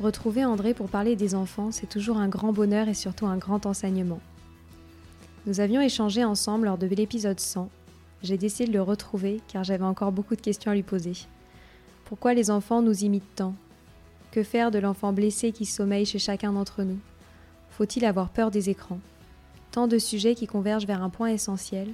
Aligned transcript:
Retrouver 0.00 0.46
André 0.46 0.72
pour 0.72 0.88
parler 0.88 1.14
des 1.14 1.34
enfants, 1.34 1.72
c'est 1.72 1.86
toujours 1.86 2.16
un 2.16 2.28
grand 2.28 2.54
bonheur 2.54 2.88
et 2.88 2.94
surtout 2.94 3.26
un 3.26 3.36
grand 3.36 3.66
enseignement. 3.66 4.20
Nous 5.44 5.60
avions 5.60 5.82
échangé 5.82 6.24
ensemble 6.24 6.64
lors 6.66 6.78
de 6.78 6.86
l'épisode 6.86 7.38
100. 7.38 7.68
J'ai 8.22 8.38
décidé 8.38 8.68
de 8.68 8.72
le 8.72 8.80
retrouver 8.80 9.42
car 9.46 9.62
j'avais 9.62 9.84
encore 9.84 10.10
beaucoup 10.10 10.36
de 10.36 10.40
questions 10.40 10.70
à 10.70 10.74
lui 10.74 10.82
poser. 10.82 11.12
Pourquoi 12.06 12.32
les 12.32 12.50
enfants 12.50 12.80
nous 12.80 13.04
imitent 13.04 13.34
tant? 13.36 13.54
Que 14.30 14.42
faire 14.42 14.70
de 14.70 14.78
l'enfant 14.78 15.12
blessé 15.12 15.52
qui 15.52 15.66
sommeille 15.66 16.06
chez 16.06 16.18
chacun 16.18 16.54
d'entre 16.54 16.82
nous? 16.82 16.98
Faut-il 17.68 18.06
avoir 18.06 18.30
peur 18.30 18.50
des 18.50 18.70
écrans? 18.70 19.00
Tant 19.70 19.86
de 19.86 19.98
sujets 19.98 20.34
qui 20.34 20.46
convergent 20.46 20.86
vers 20.86 21.02
un 21.02 21.10
point 21.10 21.28
essentiel. 21.28 21.88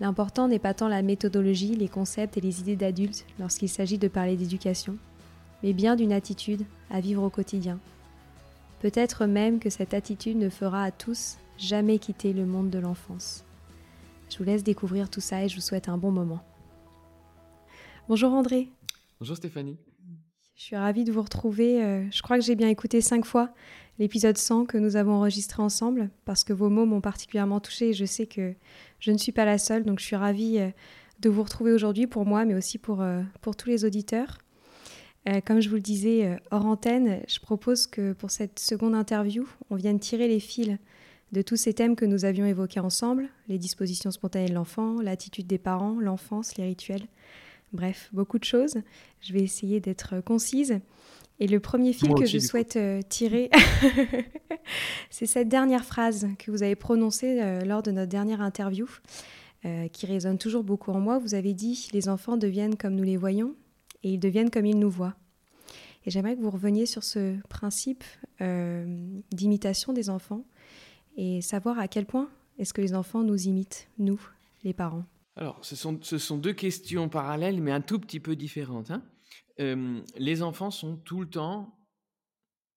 L'important 0.00 0.48
n'est 0.48 0.58
pas 0.58 0.74
tant 0.74 0.88
la 0.88 1.00
méthodologie, 1.00 1.76
les 1.76 1.88
concepts 1.88 2.36
et 2.36 2.42
les 2.42 2.60
idées 2.60 2.76
d'adultes 2.76 3.24
lorsqu'il 3.40 3.70
s'agit 3.70 3.98
de 3.98 4.08
parler 4.08 4.36
d'éducation, 4.36 4.98
mais 5.62 5.72
bien 5.72 5.96
d'une 5.96 6.12
attitude 6.12 6.64
à 6.90 7.00
vivre 7.00 7.22
au 7.22 7.30
quotidien. 7.30 7.78
Peut-être 8.80 9.26
même 9.26 9.60
que 9.60 9.70
cette 9.70 9.94
attitude 9.94 10.36
ne 10.36 10.48
fera 10.48 10.84
à 10.84 10.90
tous 10.90 11.38
jamais 11.56 11.98
quitter 11.98 12.32
le 12.32 12.46
monde 12.46 12.70
de 12.70 12.78
l'enfance. 12.78 13.44
Je 14.28 14.38
vous 14.38 14.44
laisse 14.44 14.64
découvrir 14.64 15.10
tout 15.10 15.20
ça 15.20 15.44
et 15.44 15.48
je 15.48 15.54
vous 15.54 15.60
souhaite 15.60 15.88
un 15.88 15.98
bon 15.98 16.10
moment. 16.10 16.40
Bonjour 18.08 18.32
André. 18.32 18.70
Bonjour 19.20 19.36
Stéphanie. 19.36 19.78
Je 20.56 20.64
suis 20.64 20.76
ravie 20.76 21.04
de 21.04 21.12
vous 21.12 21.22
retrouver. 21.22 21.82
Euh, 21.82 22.04
je 22.10 22.22
crois 22.22 22.38
que 22.38 22.44
j'ai 22.44 22.56
bien 22.56 22.68
écouté 22.68 23.00
cinq 23.00 23.24
fois 23.24 23.52
l'épisode 23.98 24.36
100 24.36 24.66
que 24.66 24.78
nous 24.78 24.96
avons 24.96 25.12
enregistré 25.12 25.62
ensemble 25.62 26.10
parce 26.24 26.44
que 26.44 26.52
vos 26.52 26.68
mots 26.68 26.86
m'ont 26.86 27.00
particulièrement 27.00 27.60
touchée 27.60 27.90
et 27.90 27.92
je 27.92 28.04
sais 28.04 28.26
que 28.26 28.54
je 28.98 29.12
ne 29.12 29.18
suis 29.18 29.32
pas 29.32 29.44
la 29.44 29.58
seule. 29.58 29.84
Donc 29.84 30.00
je 30.00 30.04
suis 30.04 30.16
ravie 30.16 30.58
euh, 30.58 30.70
de 31.20 31.30
vous 31.30 31.42
retrouver 31.42 31.72
aujourd'hui 31.72 32.06
pour 32.06 32.26
moi 32.26 32.44
mais 32.44 32.54
aussi 32.54 32.78
pour, 32.78 33.00
euh, 33.00 33.22
pour 33.40 33.54
tous 33.54 33.68
les 33.68 33.84
auditeurs. 33.84 34.38
Euh, 35.28 35.40
comme 35.40 35.60
je 35.60 35.68
vous 35.68 35.76
le 35.76 35.82
disais 35.82 36.26
euh, 36.26 36.36
hors 36.50 36.66
antenne, 36.66 37.20
je 37.28 37.38
propose 37.38 37.86
que 37.86 38.12
pour 38.12 38.30
cette 38.30 38.58
seconde 38.58 38.94
interview, 38.94 39.48
on 39.70 39.76
vienne 39.76 40.00
tirer 40.00 40.26
les 40.26 40.40
fils 40.40 40.76
de 41.30 41.42
tous 41.42 41.56
ces 41.56 41.72
thèmes 41.72 41.94
que 41.94 42.04
nous 42.04 42.24
avions 42.24 42.44
évoqués 42.44 42.80
ensemble, 42.80 43.28
les 43.48 43.56
dispositions 43.58 44.10
spontanées 44.10 44.48
de 44.48 44.54
l'enfant, 44.54 45.00
l'attitude 45.00 45.46
des 45.46 45.58
parents, 45.58 45.98
l'enfance, 46.00 46.56
les 46.56 46.64
rituels, 46.64 47.06
bref, 47.72 48.10
beaucoup 48.12 48.38
de 48.38 48.44
choses. 48.44 48.78
Je 49.20 49.32
vais 49.32 49.40
essayer 49.40 49.80
d'être 49.80 50.20
concise. 50.20 50.80
Et 51.38 51.46
le 51.46 51.60
premier 51.60 51.92
fil 51.92 52.12
que 52.14 52.26
je 52.26 52.38
souhaite 52.38 52.76
euh, 52.76 53.00
tirer, 53.08 53.48
c'est 55.10 55.26
cette 55.26 55.48
dernière 55.48 55.84
phrase 55.84 56.28
que 56.38 56.50
vous 56.50 56.62
avez 56.62 56.76
prononcée 56.76 57.64
lors 57.64 57.82
de 57.82 57.92
notre 57.92 58.10
dernière 58.10 58.40
interview, 58.40 58.88
qui 59.92 60.06
résonne 60.06 60.38
toujours 60.38 60.64
beaucoup 60.64 60.90
en 60.90 60.98
moi. 60.98 61.18
Vous 61.18 61.34
avez 61.34 61.54
dit, 61.54 61.88
les 61.92 62.08
enfants 62.08 62.36
deviennent 62.36 62.76
comme 62.76 62.96
nous 62.96 63.04
les 63.04 63.16
voyons, 63.16 63.54
et 64.02 64.14
ils 64.14 64.18
deviennent 64.18 64.50
comme 64.50 64.66
ils 64.66 64.78
nous 64.78 64.90
voient. 64.90 65.14
Et 66.04 66.10
j'aimerais 66.10 66.36
que 66.36 66.40
vous 66.40 66.50
reveniez 66.50 66.86
sur 66.86 67.04
ce 67.04 67.40
principe 67.48 68.04
euh, 68.40 69.20
d'imitation 69.30 69.92
des 69.92 70.10
enfants 70.10 70.44
et 71.16 71.40
savoir 71.42 71.78
à 71.78 71.88
quel 71.88 72.06
point 72.06 72.28
est-ce 72.58 72.74
que 72.74 72.80
les 72.80 72.94
enfants 72.94 73.22
nous 73.22 73.46
imitent, 73.46 73.88
nous, 73.98 74.20
les 74.64 74.72
parents. 74.72 75.04
Alors, 75.36 75.64
ce 75.64 75.76
sont, 75.76 76.38
deux 76.38 76.52
questions 76.52 77.08
parallèles, 77.08 77.62
mais 77.62 77.72
un 77.72 77.80
tout 77.80 77.98
petit 77.98 78.20
peu 78.20 78.36
différentes. 78.36 78.90
Hein. 78.90 79.02
Euh, 79.60 80.00
les 80.16 80.42
enfants 80.42 80.70
sont 80.70 80.96
tout 80.96 81.20
le 81.20 81.28
temps 81.28 81.74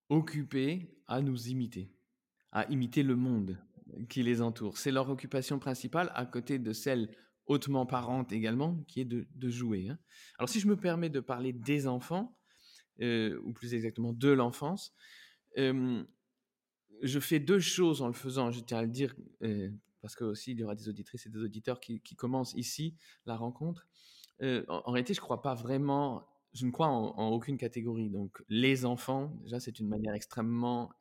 occupés 0.10 1.02
à 1.08 1.22
nous 1.22 1.50
imiter, 1.50 1.92
à 2.52 2.66
imiter 2.72 3.04
le 3.04 3.16
monde 3.16 3.58
qui 4.10 4.24
les 4.24 4.42
entoure. 4.42 4.78
C'est 4.78 4.92
leur 4.92 5.10
occupation 5.10 5.60
principale 5.60 6.12
à 6.16 6.26
côté 6.26 6.60
de 6.60 6.74
celle 6.74 7.10
hautement 7.46 7.86
parente 7.86 8.32
également, 8.32 8.76
qui 8.88 9.02
est 9.02 9.06
de, 9.06 9.50
jouer. 9.50 9.90
Hein. 9.90 10.00
Alors 10.40 10.50
si 10.50 10.60
je 10.60 10.68
me 10.68 10.76
permets 10.76 11.10
de 11.10 11.20
parler 11.20 11.54
des 11.54 11.88
enfants, 11.88 12.38
euh, 13.02 13.40
ou 13.44 13.54
plus 13.54 13.74
exactement 13.74 14.14
de 14.14 14.30
l'enfance, 14.30 14.94
je 17.02 17.20
fais 17.20 17.40
deux 17.40 17.60
choses 17.60 18.02
en 18.02 18.08
le 18.08 18.14
faisant, 18.14 18.52
je 18.52 18.60
tiens 18.62 18.80
à 18.80 18.82
le 18.82 18.90
dire, 18.90 19.16
euh, 19.44 19.70
parce 20.02 20.16
que 20.16 20.24
aussi 20.24 20.52
il 20.52 20.60
y 20.60 20.64
aura 20.64 20.76
des 20.76 20.90
auditrices 20.90 21.26
et 21.26 21.30
des 21.30 21.40
auditeurs 21.40 21.80
qui, 21.80 22.02
commencent 22.16 22.54
ici 22.56 22.96
la 23.26 23.36
rencontre. 23.36 23.88
Euh, 24.42 24.66
en, 24.68 24.92
réalité, 24.92 25.14
je 25.14 25.20
ne 25.20 25.24
crois 25.24 25.42
pas 25.42 25.54
vraiment, 25.54 26.28
je 26.54 26.66
ne 26.66 26.72
crois 26.72 26.88
en, 26.88 27.30
aucune 27.30 27.58
catégorie. 27.58 28.10
Donc 28.10 28.44
les 28.50 28.86
enfants, 28.86 29.34
déjà 29.44 29.60
c'est 29.60 29.80
une 29.80 29.88
manière 29.88 30.14
extrêmement 30.14 30.92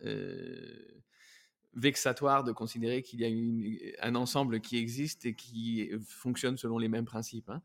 vexatoire 1.77 2.45
de 2.45 2.53
considérer 2.53 3.03
qu'il 3.03 3.21
y 3.21 3.97
a 3.99 4.07
un 4.07 4.15
ensemble 4.15 4.61
qui 4.61 4.77
existe 4.77 5.27
et 5.27 5.35
qui 5.35 5.91
fonctionne 6.07 6.57
selon 6.57 6.79
les 6.79 6.89
mêmes 6.89 7.05
principes. 7.05 7.51
Hein. 7.51 7.63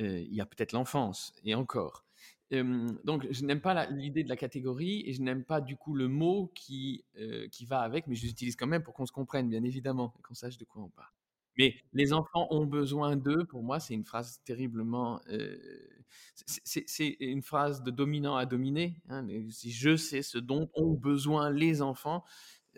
Euh, 0.00 0.20
il 0.20 0.34
y 0.34 0.40
a 0.40 0.46
peut-être 0.46 0.72
l'enfance, 0.72 1.32
et 1.44 1.54
encore. 1.54 2.04
donc, 2.50 3.26
je 3.30 3.44
n'aime 3.44 3.60
pas 3.60 3.86
l'idée 3.86 4.22
de 4.22 4.28
la 4.28 4.36
catégorie 4.36 5.02
et 5.06 5.12
je 5.12 5.22
n'aime 5.22 5.44
pas 5.44 5.60
du 5.60 5.76
coup 5.76 5.94
le 5.94 6.06
mot 6.08 6.52
qui, 6.54 7.04
euh, 7.18 7.48
qui 7.48 7.64
va 7.64 7.80
avec, 7.80 8.06
mais 8.06 8.14
je 8.14 8.26
l'utilise 8.26 8.54
quand 8.54 8.66
même 8.66 8.82
pour 8.82 8.94
qu'on 8.94 9.06
se 9.06 9.12
comprenne, 9.12 9.48
bien 9.48 9.64
évidemment, 9.64 10.14
et 10.18 10.22
qu'on 10.22 10.34
sache 10.34 10.58
de 10.58 10.64
quoi 10.64 10.82
on 10.82 10.88
parle. 10.88 11.10
Mais 11.56 11.76
les 11.92 12.12
enfants 12.12 12.48
ont 12.50 12.66
besoin 12.66 13.16
d'eux, 13.16 13.44
pour 13.44 13.62
moi, 13.62 13.80
c'est 13.80 13.94
une 13.94 14.04
phrase 14.04 14.40
terriblement. 14.44 15.20
Euh, 15.28 15.56
c'est 16.46 17.16
une 17.20 17.42
phrase 17.42 17.82
de 17.82 17.90
dominant 17.90 18.36
à 18.36 18.46
dominer. 18.46 19.00
Hein, 19.08 19.26
si 19.50 19.70
je 19.70 19.96
sais 19.96 20.22
ce 20.22 20.38
dont 20.38 20.68
ont 20.74 20.92
besoin 20.92 21.50
les 21.50 21.82
enfants, 21.82 22.24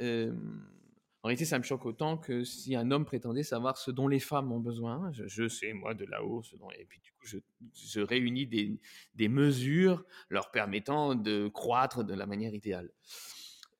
en 0.00 1.28
réalité, 1.28 1.44
ça 1.44 1.58
me 1.58 1.64
choque 1.64 1.84
autant 1.86 2.16
que 2.16 2.44
si 2.44 2.76
un 2.76 2.90
homme 2.90 3.04
prétendait 3.04 3.42
savoir 3.42 3.78
ce 3.78 3.90
dont 3.90 4.06
les 4.06 4.20
femmes 4.20 4.52
ont 4.52 4.60
besoin. 4.60 5.10
Je, 5.12 5.48
sais, 5.48 5.72
moi, 5.72 5.94
de 5.94 6.04
là-haut, 6.04 6.42
ce 6.42 6.56
dont... 6.56 6.70
Et 6.70 6.84
puis, 6.84 7.00
du 7.00 7.10
coup, 7.12 7.26
je, 7.26 8.00
réunis 8.00 8.46
des, 8.46 9.28
mesures 9.28 10.04
leur 10.28 10.50
permettant 10.52 11.14
de 11.14 11.48
croître 11.48 12.04
de 12.04 12.14
la 12.14 12.26
manière 12.26 12.54
idéale. 12.54 12.90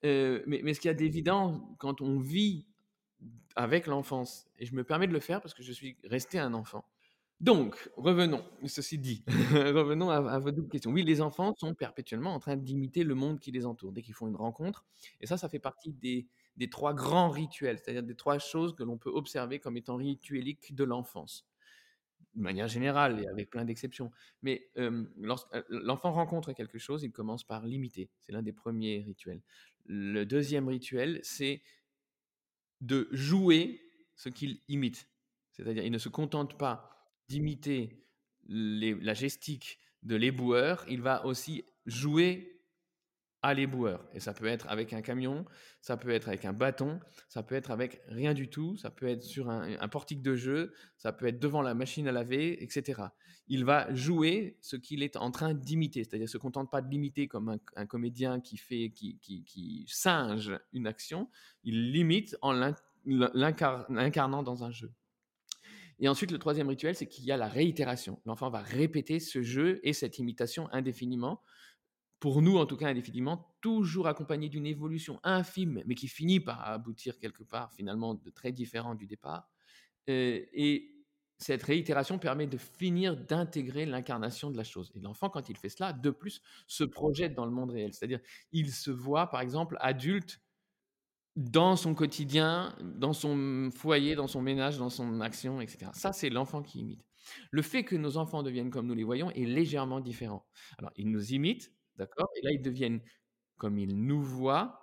mais, 0.03 0.43
mais, 0.47 0.75
ce 0.75 0.81
qu'il 0.81 0.89
y 0.89 0.91
a 0.91 0.95
d'évident 0.95 1.77
quand 1.79 2.01
on 2.01 2.19
vit 2.19 2.67
avec 3.55 3.87
l'enfance, 3.87 4.49
et 4.59 4.67
je 4.67 4.75
me 4.75 4.85
permets 4.85 5.07
de 5.07 5.13
le 5.13 5.21
faire 5.21 5.41
parce 5.41 5.55
que 5.55 5.63
je 5.63 5.73
suis 5.73 5.97
resté 6.05 6.39
un 6.39 6.53
enfant, 6.53 6.85
donc, 7.39 7.91
revenons, 7.97 8.43
ceci 8.67 8.99
dit, 8.99 9.23
revenons 9.53 10.09
à, 10.09 10.39
votre 10.39 10.57
double 10.57 10.71
question. 10.71 10.91
Oui, 10.91 11.03
les 11.03 11.21
enfants 11.21 11.55
sont 11.59 11.75
perpétuellement 11.75 12.35
en 12.35 12.41
train 12.41 12.57
d'imiter 12.57 13.05
le 13.05 13.15
monde 13.15 13.41
qui 13.41 13.53
les 13.53 13.67
entoure 13.67 13.93
dès 13.93 14.01
qu'ils 14.01 14.15
font 14.15 14.27
une 14.27 14.37
rencontre. 14.37 14.87
Et 15.21 15.27
ça, 15.27 15.37
ça 15.37 15.51
fait 15.51 15.59
partie 15.59 15.93
des, 15.93 16.27
trois 16.71 16.95
grands 16.95 17.29
rituels, 17.29 17.79
c'est-à-dire 17.79 18.03
des 18.03 18.15
trois 18.15 18.39
choses 18.39 18.75
que 18.75 18.83
l'on 18.83 18.97
peut 18.97 19.11
observer 19.11 19.59
comme 19.59 19.77
étant 19.77 19.97
ritueliques 19.97 20.75
de 20.75 20.85
l'enfance. 20.85 21.47
De 22.35 22.41
manière 22.41 22.69
générale 22.69 23.21
et 23.21 23.27
avec 23.29 23.51
plein 23.51 23.67
d'exceptions. 23.67 24.11
Mais 24.41 24.71
lorsque 25.19 25.49
l'enfant 25.69 26.13
rencontre 26.13 26.55
quelque 26.55 26.79
chose, 26.79 27.03
il 27.03 27.13
commence 27.13 27.45
par 27.45 27.67
l'imiter. 27.67 28.09
C'est 28.23 28.33
l'un 28.33 28.43
des 28.43 28.53
premiers 28.53 29.03
rituels. 29.07 29.43
Le 29.85 30.25
deuxième 30.25 30.69
rituel, 30.69 31.21
c'est 31.23 31.63
de 32.81 33.09
jouer 33.13 33.83
ce 34.15 34.31
qu'il 34.31 34.61
imite. 34.69 35.09
C'est-à-dire, 35.53 35.85
il 35.85 35.93
ne 35.93 35.99
se 35.99 36.09
contente 36.09 36.59
pas 36.59 36.96
d'imiter 37.29 38.03
la 38.49 39.15
gestique 39.15 39.79
de 40.03 40.17
l'éboueur, 40.17 40.85
il 40.89 41.03
va 41.03 41.27
aussi 41.27 41.65
jouer 41.87 42.57
à 43.43 43.55
l'éboueur. 43.55 44.09
Et 44.13 44.21
ça 44.21 44.35
peut 44.35 44.47
être 44.47 44.67
avec 44.69 44.93
un 44.93 45.03
camion, 45.03 45.45
ça 45.81 45.97
peut 45.97 46.11
être 46.11 46.29
avec 46.29 46.45
un 46.45 46.53
bâton, 46.53 46.99
ça 47.29 47.43
peut 47.43 47.55
être 47.55 47.71
avec 47.71 48.03
rien 48.09 48.35
du 48.35 48.49
tout, 48.49 48.77
ça 48.77 48.91
peut 48.91 49.07
être 49.07 49.23
sur 49.23 49.51
un, 49.51 49.89
portique 49.89 50.23
de 50.23 50.35
jeu, 50.35 50.73
ça 50.97 51.13
peut 51.13 51.27
être 51.27 51.39
devant 51.39 51.63
la 51.63 51.75
machine 51.75 52.09
à 52.09 52.13
laver, 52.13 52.63
etc. 52.63 53.03
Il 53.47 53.65
va 53.65 53.93
jouer 53.95 54.59
ce 54.61 54.75
qu'il 54.75 55.03
est 55.05 55.17
en 55.17 55.31
train 55.31 55.55
d'imiter, 55.55 56.03
c'est-à-dire 56.03 56.29
se 56.29 56.39
contente 56.39 56.71
pas 56.71 56.83
de 56.83 56.91
l'imiter 56.91 57.29
comme 57.29 57.59
un, 57.77 57.87
comédien 57.87 58.41
qui 58.41 58.57
fait, 58.57 58.91
qui, 58.91 59.19
qui 59.21 59.85
singe 59.87 60.59
une 60.73 60.89
action, 60.89 61.31
il 61.63 61.93
l'imite 61.93 62.37
en 62.43 62.53
l'incarnant 63.05 64.43
dans 64.43 64.65
un 64.65 64.73
jeu. 64.73 64.93
Et 65.99 66.09
ensuite, 66.09 66.31
le 66.31 66.39
troisième 66.39 66.69
rituel, 66.69 66.95
c'est 66.95 67.07
qu'il 67.07 67.25
y 67.25 67.33
a 67.33 67.37
la 67.37 67.49
réitération. 67.49 68.21
L'enfant 68.27 68.51
va 68.51 68.61
répéter 68.61 69.19
ce 69.19 69.43
jeu 69.43 69.81
et 69.83 69.93
cette 69.93 70.19
imitation 70.19 70.69
indéfiniment, 70.73 71.43
pour 72.21 72.43
nous 72.43 72.57
en 72.59 72.67
tout 72.67 72.77
cas 72.77 72.89
indéfiniment, 72.89 73.55
toujours 73.61 74.07
accompagné 74.07 74.49
d'une 74.49 74.67
évolution 74.67 75.21
infime, 75.23 75.83
mais 75.87 75.95
qui 75.95 76.09
finit 76.09 76.41
par 76.41 76.67
aboutir 76.69 77.19
quelque 77.19 77.43
part 77.43 77.73
finalement 77.73 78.15
de 78.15 78.31
très 78.31 78.53
différent 78.53 78.95
du 78.95 79.07
départ. 79.07 79.51
Euh, 80.09 80.41
et 80.53 80.93
cette 81.39 81.63
réitération 81.63 82.19
permet 82.19 82.47
de 82.47 82.57
finir 82.57 83.17
d'intégrer 83.17 83.85
l'incarnation 83.85 84.51
de 84.51 84.57
la 84.57 84.65
chose. 84.65 84.91
Et 84.95 85.01
l'enfant, 85.01 85.29
quand 85.29 85.49
il 85.49 85.57
fait 85.57 85.69
cela, 85.69 85.93
de 85.93 86.11
plus, 86.11 86.41
se 86.67 86.85
projette 86.85 87.35
dans 87.35 87.45
le 87.45 87.51
monde 87.51 87.71
réel. 87.71 87.93
C'est-à-dire, 87.93 88.21
il 88.53 88.73
se 88.73 88.91
voit, 88.91 89.29
par 89.29 89.41
exemple, 89.41 89.77
adulte 89.81 90.41
dans 91.37 91.77
son 91.77 91.95
quotidien, 91.95 92.75
dans 92.83 93.13
son 93.13 93.71
foyer, 93.71 94.15
dans 94.15 94.27
son 94.27 94.41
ménage, 94.41 94.79
dans 94.79 94.89
son 94.89 95.21
action, 95.21 95.61
etc. 95.61 95.91
Ça, 95.93 96.13
c'est 96.13 96.31
l'enfant 96.31 96.63
qui 96.63 96.81
imite. 96.81 97.05
Le 97.51 97.61
fait 97.63 97.85
que 97.85 97.95
nos 97.97 98.17
enfants 98.17 98.43
deviennent 98.43 98.71
comme 98.71 98.87
nous 98.87 98.95
les 98.95 99.05
voyons 99.05 99.31
est 99.33 99.45
légèrement 99.45 100.01
différent. 100.01 100.47
Alors, 100.79 100.93
ils 100.97 101.11
nous 101.11 101.33
imitent, 101.33 101.73
d'accord 101.97 102.29
Et 102.37 102.43
là, 102.43 102.53
ils 102.53 102.63
deviennent 102.63 103.03
comme 103.59 103.79
ils 103.79 103.97
nous 104.03 104.23
voient 104.23 104.81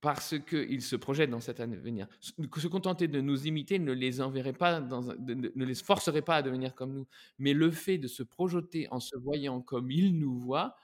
parce 0.00 0.38
qu'ils 0.38 0.80
se 0.80 0.96
projettent 0.96 1.30
dans 1.30 1.40
cet 1.40 1.60
avenir. 1.60 2.08
Se 2.20 2.66
contenter 2.68 3.06
de 3.06 3.20
nous 3.20 3.46
imiter 3.46 3.78
ne 3.78 3.92
les 3.92 4.22
enverrait 4.22 4.54
pas, 4.54 4.80
ne 4.80 5.64
les 5.64 5.74
forcerait 5.74 6.22
pas 6.22 6.36
à 6.36 6.42
devenir 6.42 6.74
comme 6.74 6.94
nous. 6.94 7.06
Mais 7.38 7.52
le 7.52 7.70
fait 7.70 7.98
de 7.98 8.08
se 8.08 8.22
projeter 8.22 8.88
en 8.90 9.00
se 9.00 9.14
voyant 9.16 9.60
comme 9.60 9.90
ils 9.90 10.18
nous 10.18 10.38
voient 10.38 10.74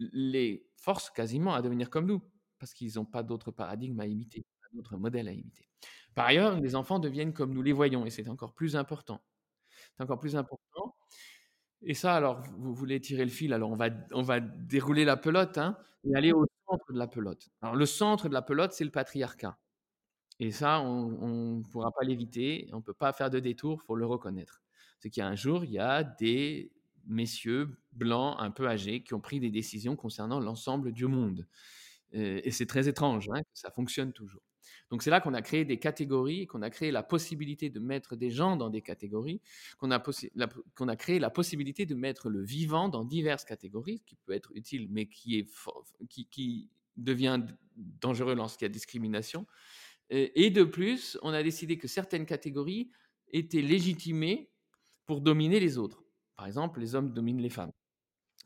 les 0.00 0.66
force 0.74 1.10
quasiment 1.10 1.54
à 1.54 1.62
devenir 1.62 1.88
comme 1.88 2.06
nous 2.06 2.20
parce 2.62 2.74
qu'ils 2.74 2.92
n'ont 2.94 3.04
pas 3.04 3.24
d'autre 3.24 3.50
paradigme 3.50 3.98
à 3.98 4.06
imiter, 4.06 4.44
pas 4.60 4.68
d'autre 4.72 4.96
modèle 4.96 5.26
à 5.26 5.32
imiter. 5.32 5.68
Par 6.14 6.26
ailleurs, 6.26 6.60
les 6.60 6.76
enfants 6.76 7.00
deviennent 7.00 7.32
comme 7.32 7.52
nous 7.52 7.60
les 7.60 7.72
voyons, 7.72 8.06
et 8.06 8.10
c'est 8.10 8.28
encore 8.28 8.54
plus 8.54 8.76
important. 8.76 9.20
C'est 9.96 10.04
encore 10.04 10.20
plus 10.20 10.36
important. 10.36 10.94
Et 11.82 11.94
ça, 11.94 12.14
alors, 12.14 12.40
vous 12.56 12.72
voulez 12.72 13.00
tirer 13.00 13.24
le 13.24 13.32
fil, 13.32 13.52
alors 13.52 13.72
on 13.72 13.74
va, 13.74 13.88
on 14.12 14.22
va 14.22 14.38
dérouler 14.38 15.04
la 15.04 15.16
pelote 15.16 15.58
hein, 15.58 15.76
et 16.04 16.14
aller 16.14 16.32
au 16.32 16.46
centre 16.68 16.92
de 16.92 16.98
la 16.98 17.08
pelote. 17.08 17.48
Alors, 17.62 17.74
le 17.74 17.84
centre 17.84 18.28
de 18.28 18.32
la 18.32 18.42
pelote, 18.42 18.70
c'est 18.70 18.84
le 18.84 18.92
patriarcat. 18.92 19.58
Et 20.38 20.52
ça, 20.52 20.80
on 20.82 21.56
ne 21.56 21.62
pourra 21.64 21.90
pas 21.90 22.04
l'éviter, 22.04 22.68
on 22.72 22.76
ne 22.76 22.82
peut 22.82 22.94
pas 22.94 23.12
faire 23.12 23.28
de 23.28 23.40
détour, 23.40 23.80
il 23.82 23.86
faut 23.86 23.96
le 23.96 24.06
reconnaître. 24.06 24.62
C'est 25.00 25.10
qu'il 25.10 25.20
y 25.20 25.24
a 25.24 25.28
un 25.28 25.34
jour, 25.34 25.64
il 25.64 25.72
y 25.72 25.80
a 25.80 26.04
des 26.04 26.70
messieurs 27.06 27.76
blancs 27.90 28.36
un 28.38 28.52
peu 28.52 28.68
âgés 28.68 29.02
qui 29.02 29.14
ont 29.14 29.20
pris 29.20 29.40
des 29.40 29.50
décisions 29.50 29.96
concernant 29.96 30.38
l'ensemble 30.38 30.92
du 30.92 31.08
monde. 31.08 31.48
Et, 32.12 32.50
c'est 32.50 32.66
très 32.66 32.88
étrange 32.88 33.28
hein, 33.32 33.40
ça 33.54 33.70
fonctionne 33.70 34.12
toujours. 34.12 34.42
Donc 34.90 35.02
c'est 35.02 35.10
là 35.10 35.20
qu'on 35.20 35.34
a 35.34 35.42
créé 35.42 35.64
des 35.64 35.78
catégories, 35.78 36.46
qu'on 36.46 36.62
a 36.62 36.70
créé 36.70 36.90
la 36.90 37.02
possibilité 37.02 37.70
de 37.70 37.80
mettre 37.80 38.14
des 38.14 38.30
gens 38.30 38.56
dans 38.56 38.68
des 38.68 38.82
catégories, 38.82 39.40
qu'on 39.78 39.90
a, 39.90 40.02
qu'on 40.76 40.88
a 40.88 40.96
créé 40.96 41.18
la 41.18 41.30
possibilité 41.30 41.86
de 41.86 41.94
mettre 41.94 42.28
le 42.28 42.42
vivant 42.42 42.88
dans 42.88 43.04
diverses 43.04 43.44
catégories, 43.44 44.02
qui 44.06 44.16
peut 44.16 44.32
être 44.32 44.52
utile, 44.54 44.88
mais 44.90 45.06
qui, 45.06 45.38
est 45.38 45.48
qui, 46.08 46.26
qui 46.26 46.70
devient 46.96 47.40
dangereux 47.76 48.34
lorsqu'il 48.34 48.66
y 48.66 48.66
a 48.66 48.68
discrimination. 48.68 49.46
Et 50.10 50.50
de 50.50 50.64
plus, 50.64 51.18
on 51.22 51.30
a 51.30 51.42
décidé 51.42 51.78
que 51.78 51.88
certaines 51.88 52.26
catégories 52.26 52.90
étaient 53.32 53.62
légitimées 53.62 54.50
pour 55.06 55.22
dominer 55.22 55.58
les 55.58 55.78
autres. 55.78 56.04
Par 56.36 56.46
exemple, 56.46 56.80
les 56.80 56.94
hommes 56.94 57.14
dominent 57.14 57.40
les 57.40 57.48
femmes 57.48 57.72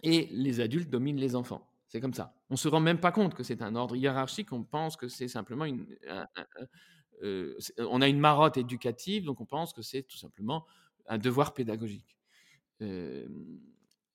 et 0.05 0.29
les 0.31 0.61
adultes 0.61 0.91
dominent 0.91 1.19
les 1.19 1.35
enfants. 1.35 1.69
C'est 1.97 2.03
comme 2.03 2.13
ça. 2.13 2.35
On 2.51 2.55
ne 2.55 2.59
se 2.59 2.69
rend 2.69 2.81
même 2.81 3.01
pas 3.01 3.11
compte 3.11 3.35
que 3.35 3.43
c'est 3.43 3.63
un 3.63 3.75
ordre 3.75 3.97
hiérarchique, 3.97 4.53
on 4.53 4.65
pense 4.65 4.99
que 4.99 5.09
c'est 5.09 5.29
simplement 5.29 5.65
une... 5.65 5.87
Euh, 7.23 7.57
on 7.79 8.03
a 8.03 8.09
une 8.09 8.21
marotte 8.21 8.59
éducative, 8.59 9.25
donc 9.25 9.41
on 9.41 9.47
pense 9.47 9.73
que 9.73 9.81
c'est 9.81 10.03
tout 10.03 10.19
simplement 10.19 10.67
un 11.07 11.17
devoir 11.17 11.55
pédagogique. 11.55 12.19
Euh, 12.83 13.27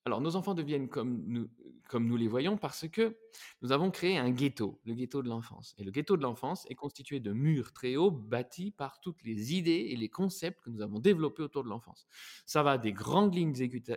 alors, 0.06 0.22
nos 0.22 0.36
enfants 0.36 0.54
deviennent 0.54 0.90
comme 0.90 1.24
nous, 1.26 1.50
comme 1.90 2.06
nous 2.06 2.18
les 2.18 2.28
voyons 2.28 2.56
parce 2.56 2.88
que 2.88 3.18
nous 3.64 3.72
avons 3.72 3.90
créé 3.90 4.20
un 4.20 4.30
ghetto, 4.30 4.80
le 4.86 4.94
ghetto 4.94 5.24
de 5.24 5.28
l'enfance. 5.28 5.74
Et 5.80 5.84
le 5.84 5.90
ghetto 5.90 6.16
de 6.18 6.22
l'enfance 6.22 6.68
est 6.70 6.76
constitué 6.76 7.20
de 7.20 7.34
murs 7.34 7.74
très 7.74 7.96
hauts 7.96 8.12
bâtis 8.12 8.70
par 8.70 9.00
toutes 9.00 9.24
les 9.24 9.56
idées 9.56 9.88
et 9.90 9.96
les 9.96 10.10
concepts 10.10 10.62
que 10.62 10.70
nous 10.70 10.84
avons 10.84 11.00
développés 11.00 11.42
autour 11.42 11.64
de 11.64 11.70
l'enfance. 11.70 12.06
Ça 12.46 12.62
va 12.62 12.78
des 12.78 12.94
grandes 12.94 13.34
lignes 13.34 13.56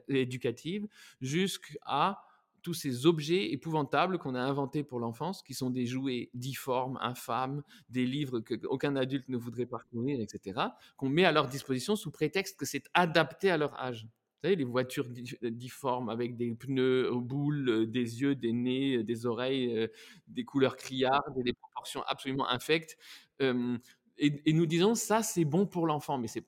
éducatives 0.08 0.88
jusqu'à 1.20 2.18
tous 2.64 2.74
ces 2.74 3.06
objets 3.06 3.52
épouvantables 3.52 4.18
qu'on 4.18 4.34
a 4.34 4.40
inventés 4.40 4.82
pour 4.82 4.98
l'enfance, 4.98 5.42
qui 5.42 5.52
sont 5.54 5.70
des 5.70 5.86
jouets 5.86 6.30
difformes, 6.34 6.98
infâmes, 7.02 7.62
des 7.90 8.06
livres 8.06 8.40
qu'aucun 8.40 8.96
adulte 8.96 9.28
ne 9.28 9.36
voudrait 9.36 9.66
parcourir, 9.66 10.18
etc., 10.20 10.60
qu'on 10.96 11.10
met 11.10 11.24
à 11.24 11.30
leur 11.30 11.46
disposition 11.46 11.94
sous 11.94 12.10
prétexte 12.10 12.58
que 12.58 12.64
c'est 12.64 12.84
adapté 12.94 13.50
à 13.50 13.58
leur 13.58 13.78
âge. 13.78 14.04
Vous 14.04 14.48
savez, 14.48 14.56
les 14.56 14.64
voitures 14.64 15.08
difformes 15.42 16.08
avec 16.08 16.36
des 16.36 16.54
pneus 16.54 17.10
aux 17.10 17.20
boules, 17.20 17.68
euh, 17.68 17.86
des 17.86 18.20
yeux, 18.20 18.34
des 18.34 18.52
nez, 18.52 18.96
euh, 18.96 19.04
des 19.04 19.26
oreilles, 19.26 19.74
euh, 19.74 19.88
des 20.26 20.44
couleurs 20.44 20.76
criardes 20.76 21.38
et 21.38 21.42
des 21.42 21.52
proportions 21.52 22.02
absolument 22.06 22.48
infectes. 22.48 22.98
et, 23.40 24.52
nous 24.52 24.66
disons, 24.66 24.94
ça, 24.94 25.22
c'est 25.22 25.44
bon 25.44 25.66
pour 25.66 25.86
l'enfant, 25.86 26.18
mais 26.18 26.28
c'est 26.28 26.46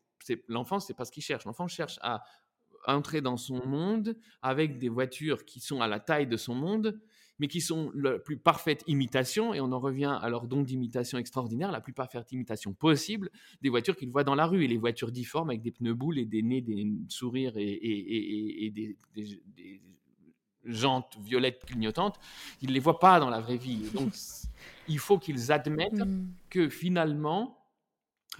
l'enfant, 0.48 0.80
c'est 0.80 0.94
pas 0.94 1.04
ce 1.04 1.12
qu'il 1.12 1.22
cherche. 1.22 1.44
L'enfant 1.44 1.68
cherche 1.68 1.98
à 2.02 2.22
entrer 2.86 3.20
dans 3.20 3.36
son 3.36 3.66
monde 3.66 4.16
avec 4.42 4.78
des 4.78 4.88
voitures 4.88 5.44
qui 5.44 5.60
sont 5.60 5.80
à 5.80 5.88
la 5.88 6.00
taille 6.00 6.26
de 6.26 6.36
son 6.36 6.54
monde, 6.54 6.98
mais 7.38 7.48
qui 7.48 7.60
sont 7.60 7.90
la 7.94 8.18
plus 8.18 8.38
parfaite 8.38 8.82
imitation, 8.86 9.52
et 9.52 9.60
on 9.60 9.72
en 9.72 9.78
revient 9.78 10.18
à 10.20 10.28
leur 10.28 10.46
don 10.46 10.62
d'imitation 10.62 11.18
extraordinaire, 11.18 11.70
la 11.70 11.80
plus 11.80 11.92
parfaite 11.92 12.32
imitation 12.32 12.72
possible 12.72 13.30
des 13.60 13.68
voitures 13.68 13.96
qu'il 13.96 14.10
voit 14.10 14.24
dans 14.24 14.34
la 14.34 14.46
rue. 14.46 14.64
Et 14.64 14.68
les 14.68 14.78
voitures 14.78 15.12
difformes 15.12 15.50
avec 15.50 15.62
des 15.62 15.70
pneus 15.70 15.94
boules 15.94 16.18
et 16.18 16.24
des 16.24 16.42
nez, 16.42 16.62
des 16.62 16.86
sourires 17.08 17.52
et, 17.56 18.72
des, 18.74 18.96
jantes 20.64 21.16
violettes 21.22 21.64
clignotantes, 21.64 22.18
il 22.60 22.70
ne 22.70 22.74
les 22.74 22.80
voit 22.80 22.98
pas 22.98 23.20
dans 23.20 23.30
la 23.30 23.40
vraie 23.40 23.56
vie. 23.56 23.88
Donc, 23.94 24.12
il 24.88 24.98
faut 24.98 25.16
qu'ils 25.16 25.52
admettent 25.52 25.92
mmh. 25.92 26.26
que 26.50 26.68
finalement, 26.68 27.56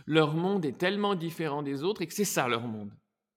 leur 0.06 0.34
monde 0.34 0.64
est 0.64 0.76
tellement 0.76 1.14
différent 1.14 1.62
des 1.62 1.84
autres 1.84 2.02
et 2.02 2.06
que 2.06 2.14
c'est 2.14 2.24
ça 2.24 2.48
leur 2.48 2.66
monde 2.66 2.90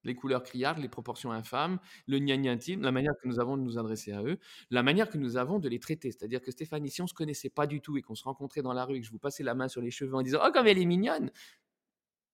les 0.04 0.16
couleurs 0.16 0.44
criardes, 0.44 0.80
les 0.80 0.90
proportions 0.90 1.32
infâmes, 1.32 1.80
le 2.08 2.20
intime, 2.48 2.82
la 2.82 2.92
manière 2.92 3.14
que 3.22 3.28
nous 3.28 3.40
avons 3.40 3.58
de 3.58 3.64
nous 3.64 3.78
adresser 3.78 4.12
à 4.12 4.24
eux, 4.24 4.40
la 4.70 4.84
manière 4.84 5.10
que 5.10 5.18
nous 5.18 5.38
avons 5.38 5.60
de 5.60 5.68
les 5.68 5.80
traiter. 5.80 6.12
C'est-à-dire 6.12 6.42
que 6.42 6.52
Stéphanie, 6.52 6.90
si 6.90 7.02
on 7.02 7.06
ne 7.06 7.10
se 7.10 7.14
connaissait 7.14 7.50
pas 7.50 7.68
du 7.68 7.82
tout 7.82 7.98
et 7.98 8.02
qu'on 8.02 8.16
se 8.16 8.24
rencontrait 8.24 8.62
dans 8.62 8.74
la 8.74 8.86
rue 8.86 8.98
et 8.98 9.02
que 9.02 9.06
je 9.06 9.12
vous 9.12 9.20
passais 9.20 9.44
la 9.44 9.56
main 9.56 9.68
sur 9.68 9.82
les 9.82 9.92
cheveux 9.92 10.16
en 10.16 10.22
disant 10.22 10.40
Oh, 10.46 10.52
comme 10.54 10.68
elle 10.68 10.78
est 10.78 10.86
mignonne 10.86 11.32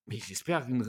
Mais 0.08 0.18
j'espère 0.18 0.68
une, 0.68 0.84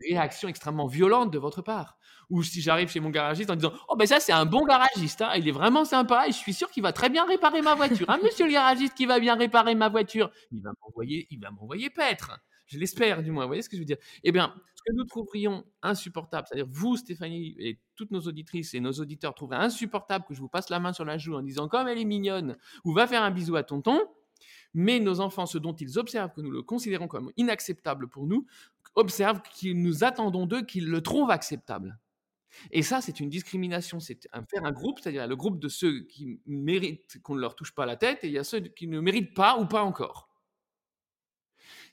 réaction 0.00 0.48
extrêmement 0.48 0.86
violente 0.86 1.32
de 1.32 1.38
votre 1.38 1.62
part. 1.62 1.96
Ou 2.28 2.42
si 2.42 2.60
j'arrive 2.60 2.88
chez 2.88 3.00
mon 3.00 3.10
garagiste 3.10 3.50
en 3.50 3.56
disant 3.56 3.72
Oh, 3.88 3.96
ben 3.96 4.06
ça, 4.06 4.20
c'est 4.20 4.32
un 4.32 4.46
bon 4.46 4.64
garagiste, 4.64 5.22
hein, 5.22 5.32
il 5.36 5.46
est 5.46 5.52
vraiment 5.52 5.84
sympa 5.84 6.26
et 6.26 6.32
je 6.32 6.36
suis 6.36 6.54
sûr 6.54 6.70
qu'il 6.70 6.82
va 6.82 6.92
très 6.92 7.08
bien 7.08 7.24
réparer 7.26 7.62
ma 7.62 7.74
voiture. 7.74 8.06
Monsieur 8.22 8.46
le 8.46 8.52
garagiste 8.52 8.94
qui 8.94 9.06
va 9.06 9.20
bien 9.20 9.36
réparer 9.36 9.74
ma 9.74 9.88
voiture, 9.88 10.30
il 10.50 10.62
va 10.62 10.72
m'envoyer, 10.82 11.26
il 11.30 11.40
va 11.40 11.50
m'envoyer 11.50 11.90
paître. 11.90 12.40
Je 12.72 12.78
l'espère 12.78 13.22
du 13.22 13.30
moins, 13.30 13.44
vous 13.44 13.48
voyez 13.48 13.62
ce 13.62 13.68
que 13.68 13.76
je 13.76 13.82
veux 13.82 13.86
dire 13.86 13.98
Eh 14.24 14.32
bien, 14.32 14.54
ce 14.74 14.82
que 14.86 14.96
nous 14.96 15.04
trouverions 15.04 15.64
insupportable, 15.82 16.46
c'est-à-dire 16.48 16.66
vous, 16.70 16.96
Stéphanie, 16.96 17.54
et 17.58 17.78
toutes 17.96 18.10
nos 18.10 18.20
auditrices 18.20 18.72
et 18.72 18.80
nos 18.80 18.92
auditeurs 18.92 19.34
trouveraient 19.34 19.58
insupportable 19.58 20.24
que 20.26 20.32
je 20.32 20.40
vous 20.40 20.48
passe 20.48 20.70
la 20.70 20.80
main 20.80 20.94
sur 20.94 21.04
la 21.04 21.18
joue 21.18 21.34
en 21.34 21.42
disant 21.42 21.68
comme 21.68 21.86
elle 21.86 21.98
est 21.98 22.06
mignonne, 22.06 22.56
ou 22.84 22.94
va 22.94 23.06
faire 23.06 23.22
un 23.22 23.30
bisou 23.30 23.56
à 23.56 23.62
tonton, 23.62 24.00
mais 24.72 25.00
nos 25.00 25.20
enfants, 25.20 25.44
ce 25.44 25.58
dont 25.58 25.74
ils 25.74 25.98
observent 25.98 26.32
que 26.32 26.40
nous 26.40 26.50
le 26.50 26.62
considérons 26.62 27.08
comme 27.08 27.30
inacceptable 27.36 28.08
pour 28.08 28.26
nous, 28.26 28.46
observent 28.94 29.42
qu'ils 29.42 29.82
nous 29.82 30.02
attendons 30.02 30.46
d'eux 30.46 30.62
qu'ils 30.62 30.88
le 30.88 31.02
trouvent 31.02 31.30
acceptable. 31.30 31.98
Et 32.70 32.82
ça, 32.82 33.00
c'est 33.00 33.20
une 33.20 33.30
discrimination. 33.30 34.00
C'est 34.00 34.28
faire 34.50 34.64
un 34.64 34.72
groupe, 34.72 34.98
c'est-à-dire 35.00 35.26
le 35.26 35.36
groupe 35.36 35.58
de 35.58 35.68
ceux 35.68 36.00
qui 36.00 36.40
méritent 36.46 37.18
qu'on 37.22 37.34
ne 37.34 37.40
leur 37.40 37.54
touche 37.54 37.74
pas 37.74 37.86
la 37.86 37.96
tête, 37.96 38.24
et 38.24 38.28
il 38.28 38.32
y 38.32 38.38
a 38.38 38.44
ceux 38.44 38.60
qui 38.60 38.88
ne 38.88 39.00
méritent 39.00 39.34
pas 39.34 39.58
ou 39.58 39.66
pas 39.66 39.82
encore. 39.82 40.31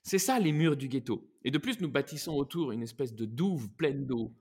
C'est 0.04 0.18
ça 0.18 0.40
les 0.40 0.52
murs 0.52 0.78
du 0.78 0.88
ghetto. 0.88 1.30
Et 1.44 1.52
de 1.52 1.58
plus, 1.58 1.80
nous 1.82 1.90
bâtissons 1.90 2.34
autour 2.34 2.72
une 2.72 2.84
espèce 2.84 3.14
de 3.14 3.26
douve 3.26 3.70
pleine 3.72 4.06
d'eau, 4.06 4.34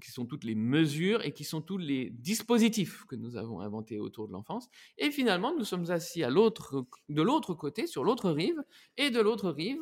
qui 0.00 0.10
sont 0.10 0.26
toutes 0.26 0.44
les 0.44 0.54
mesures 0.54 1.24
et 1.24 1.32
qui 1.32 1.44
sont 1.44 1.60
tous 1.60 1.78
les 1.78 2.10
dispositifs 2.10 3.04
que 3.06 3.16
nous 3.16 3.36
avons 3.36 3.60
inventés 3.60 3.98
autour 3.98 4.28
de 4.28 4.32
l'enfance. 4.32 4.68
Et 4.98 5.10
finalement, 5.10 5.54
nous 5.56 5.64
sommes 5.64 5.90
assis 5.90 6.22
à 6.22 6.30
l'autre, 6.30 6.86
de 7.08 7.22
l'autre 7.22 7.54
côté, 7.54 7.86
sur 7.86 8.04
l'autre 8.04 8.30
rive, 8.30 8.62
et 8.96 9.10
de 9.10 9.20
l'autre 9.20 9.50
rive, 9.50 9.80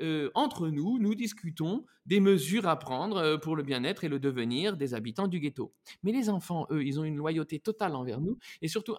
euh, 0.00 0.30
entre 0.34 0.68
nous, 0.68 0.98
nous 0.98 1.14
discutons 1.14 1.84
des 2.06 2.20
mesures 2.20 2.66
à 2.66 2.78
prendre 2.78 3.18
euh, 3.18 3.36
pour 3.36 3.54
le 3.54 3.62
bien-être 3.62 4.04
et 4.04 4.08
le 4.08 4.18
devenir 4.18 4.76
des 4.76 4.94
habitants 4.94 5.28
du 5.28 5.40
ghetto. 5.40 5.74
Mais 6.02 6.12
les 6.12 6.30
enfants, 6.30 6.66
eux, 6.70 6.82
ils 6.82 6.98
ont 6.98 7.04
une 7.04 7.16
loyauté 7.16 7.58
totale 7.58 7.94
envers 7.94 8.20
nous 8.20 8.38
et 8.62 8.68
surtout 8.68 8.96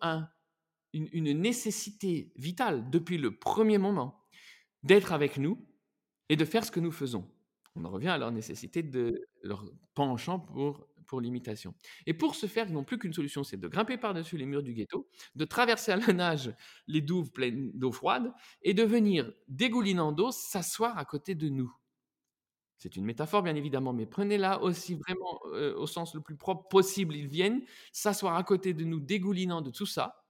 une 0.94 1.40
nécessité 1.40 2.32
vitale 2.36 2.90
depuis 2.92 3.18
le 3.18 3.36
premier 3.36 3.80
moment 3.80 4.21
d'être 4.84 5.12
avec 5.12 5.38
nous 5.38 5.66
et 6.30 6.36
de 6.36 6.46
faire 6.46 6.66
ce 6.66 6.72
que 6.72 6.80
nous 6.80 6.92
faisons. 6.92 7.30
On 7.76 7.86
en 7.86 7.90
revient 7.90 8.10
à 8.10 8.18
leur 8.18 8.32
nécessité 8.32 8.84
de 8.84 9.28
leur 9.44 9.66
penchant 9.94 10.40
pour, 10.40 10.88
l'imitation. 11.20 11.76
Et 12.06 12.14
pour 12.14 12.36
ce 12.36 12.46
faire, 12.46 12.68
ils 12.70 12.74
n'ont 12.74 12.86
plus 12.86 12.98
qu'une 12.98 13.12
solution, 13.12 13.44
c'est 13.44 13.58
de 13.58 13.68
grimper 13.68 13.98
par-dessus 13.98 14.38
les 14.38 14.46
murs 14.46 14.64
du 14.64 14.74
ghetto, 14.74 15.10
de 15.36 15.44
traverser 15.44 15.92
à 15.92 15.98
la 15.98 16.14
nage 16.14 16.56
les 16.88 17.02
douves 17.02 17.34
pleines 17.34 17.70
d'eau 17.74 17.92
froide 17.92 18.32
et 18.62 18.74
de 18.74 18.84
venir, 18.84 19.30
dégoulinant 19.50 20.14
d'eau, 20.14 20.32
s'asseoir 20.32 20.98
à 20.98 21.04
côté 21.04 21.36
de 21.36 21.50
nous. 21.50 21.70
C'est 22.78 22.96
une 22.96 23.04
métaphore, 23.04 23.44
bien 23.44 23.56
évidemment, 23.56 23.92
mais 23.92 24.06
prenez-la 24.06 24.62
aussi 24.62 24.96
vraiment 24.96 25.42
euh, 25.48 25.76
au 25.76 25.86
sens 25.86 26.16
le 26.16 26.22
plus 26.22 26.38
propre 26.38 26.70
possible. 26.70 27.14
Ils 27.14 27.28
viennent 27.28 27.62
s'asseoir 27.92 28.38
à 28.38 28.44
côté 28.44 28.74
de 28.74 28.86
nous, 28.86 29.02
dégoulinant 29.02 29.62
de 29.62 29.70
tout 29.70 29.86
ça, 29.86 30.21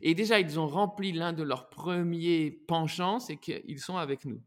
et 0.00 0.14
déjà, 0.14 0.40
ils 0.40 0.58
ont 0.58 0.66
rempli 0.66 1.12
l'un 1.12 1.32
de 1.32 1.42
leurs 1.42 1.68
premiers 1.68 2.50
penchants, 2.50 3.18
c'est 3.18 3.36
qu'ils 3.36 3.80
sont 3.80 3.96
avec 3.96 4.24
nous. 4.24 4.42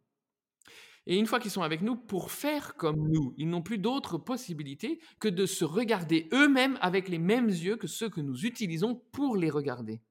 Et 1.08 1.18
une 1.20 1.28
fois 1.28 1.40
qu'ils 1.40 1.52
sont 1.52 1.62
avec 1.62 1.82
nous, 1.82 1.96
pour 1.96 2.32
faire 2.32 2.76
comme 2.76 3.10
nous, 3.10 3.34
ils 3.38 3.48
n'ont 3.48 3.62
plus 3.62 3.78
d'autre 3.78 4.18
possibilité 4.18 5.00
que 5.20 5.28
de 5.28 5.46
se 5.46 5.64
regarder 5.64 6.28
eux-mêmes 6.34 6.80
avec 6.82 7.10
les 7.10 7.20
mêmes 7.20 7.50
yeux 7.50 7.78
que 7.78 7.88
ceux 7.88 8.10
que 8.10 8.22
nous 8.22 8.46
utilisons 8.46 8.96
pour 9.12 9.38
les 9.38 9.52
regarder. 9.52 10.02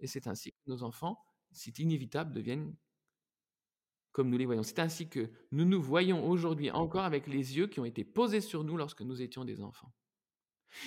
Et 0.00 0.06
c'est 0.06 0.26
ainsi 0.26 0.52
que 0.52 0.58
nos 0.66 0.82
enfants, 0.82 1.24
c'est 1.52 1.78
inévitable, 1.78 2.34
deviennent 2.34 2.74
comme 4.12 4.30
nous 4.30 4.38
les 4.38 4.46
voyons. 4.46 4.64
C'est 4.64 4.80
ainsi 4.80 5.08
que 5.08 5.30
nous 5.52 5.64
nous 5.64 5.80
voyons 5.80 6.28
aujourd'hui 6.28 6.72
encore 6.72 7.04
avec 7.04 7.28
les 7.28 7.56
yeux 7.56 7.68
qui 7.68 7.78
ont 7.78 7.84
été 7.84 8.02
posés 8.02 8.40
sur 8.40 8.64
nous 8.64 8.76
lorsque 8.76 9.02
nous 9.02 9.22
étions 9.22 9.44
des 9.44 9.60
enfants. 9.60 9.92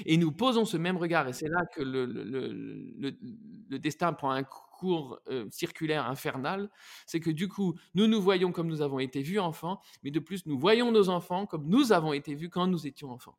Et 0.06 0.18
nous 0.18 0.32
posons 0.32 0.66
ce 0.66 0.78
même 0.78 0.98
regard, 0.98 1.28
et 1.28 1.34
c'est 1.34 1.48
là 1.48 1.66
que 1.74 1.82
le, 1.82 2.06
le, 2.06 3.80
destin 3.80 4.14
prend 4.14 4.32
un 4.32 4.44
cours 4.44 5.20
euh, 5.30 5.48
circulaire 5.50 6.08
infernal, 6.08 6.70
c'est 7.06 7.20
que 7.20 7.30
du 7.30 7.48
coup, 7.48 7.76
nous 7.94 8.08
nous 8.08 8.22
voyons 8.22 8.52
comme 8.52 8.68
nous 8.68 8.82
avons 8.82 9.00
été 9.00 9.22
vus 9.22 9.40
enfants, 9.40 9.82
mais 10.04 10.12
de 10.12 10.20
plus, 10.20 10.46
nous 10.46 10.58
voyons 10.58 10.92
nos 10.92 11.10
enfants 11.10 11.46
comme 11.46 11.68
nous 11.68 11.92
avons 11.92 12.14
été 12.14 12.36
vus 12.36 12.50
quand 12.50 12.68
nous 12.68 12.88
étions 12.88 13.12
enfants. 13.12 13.38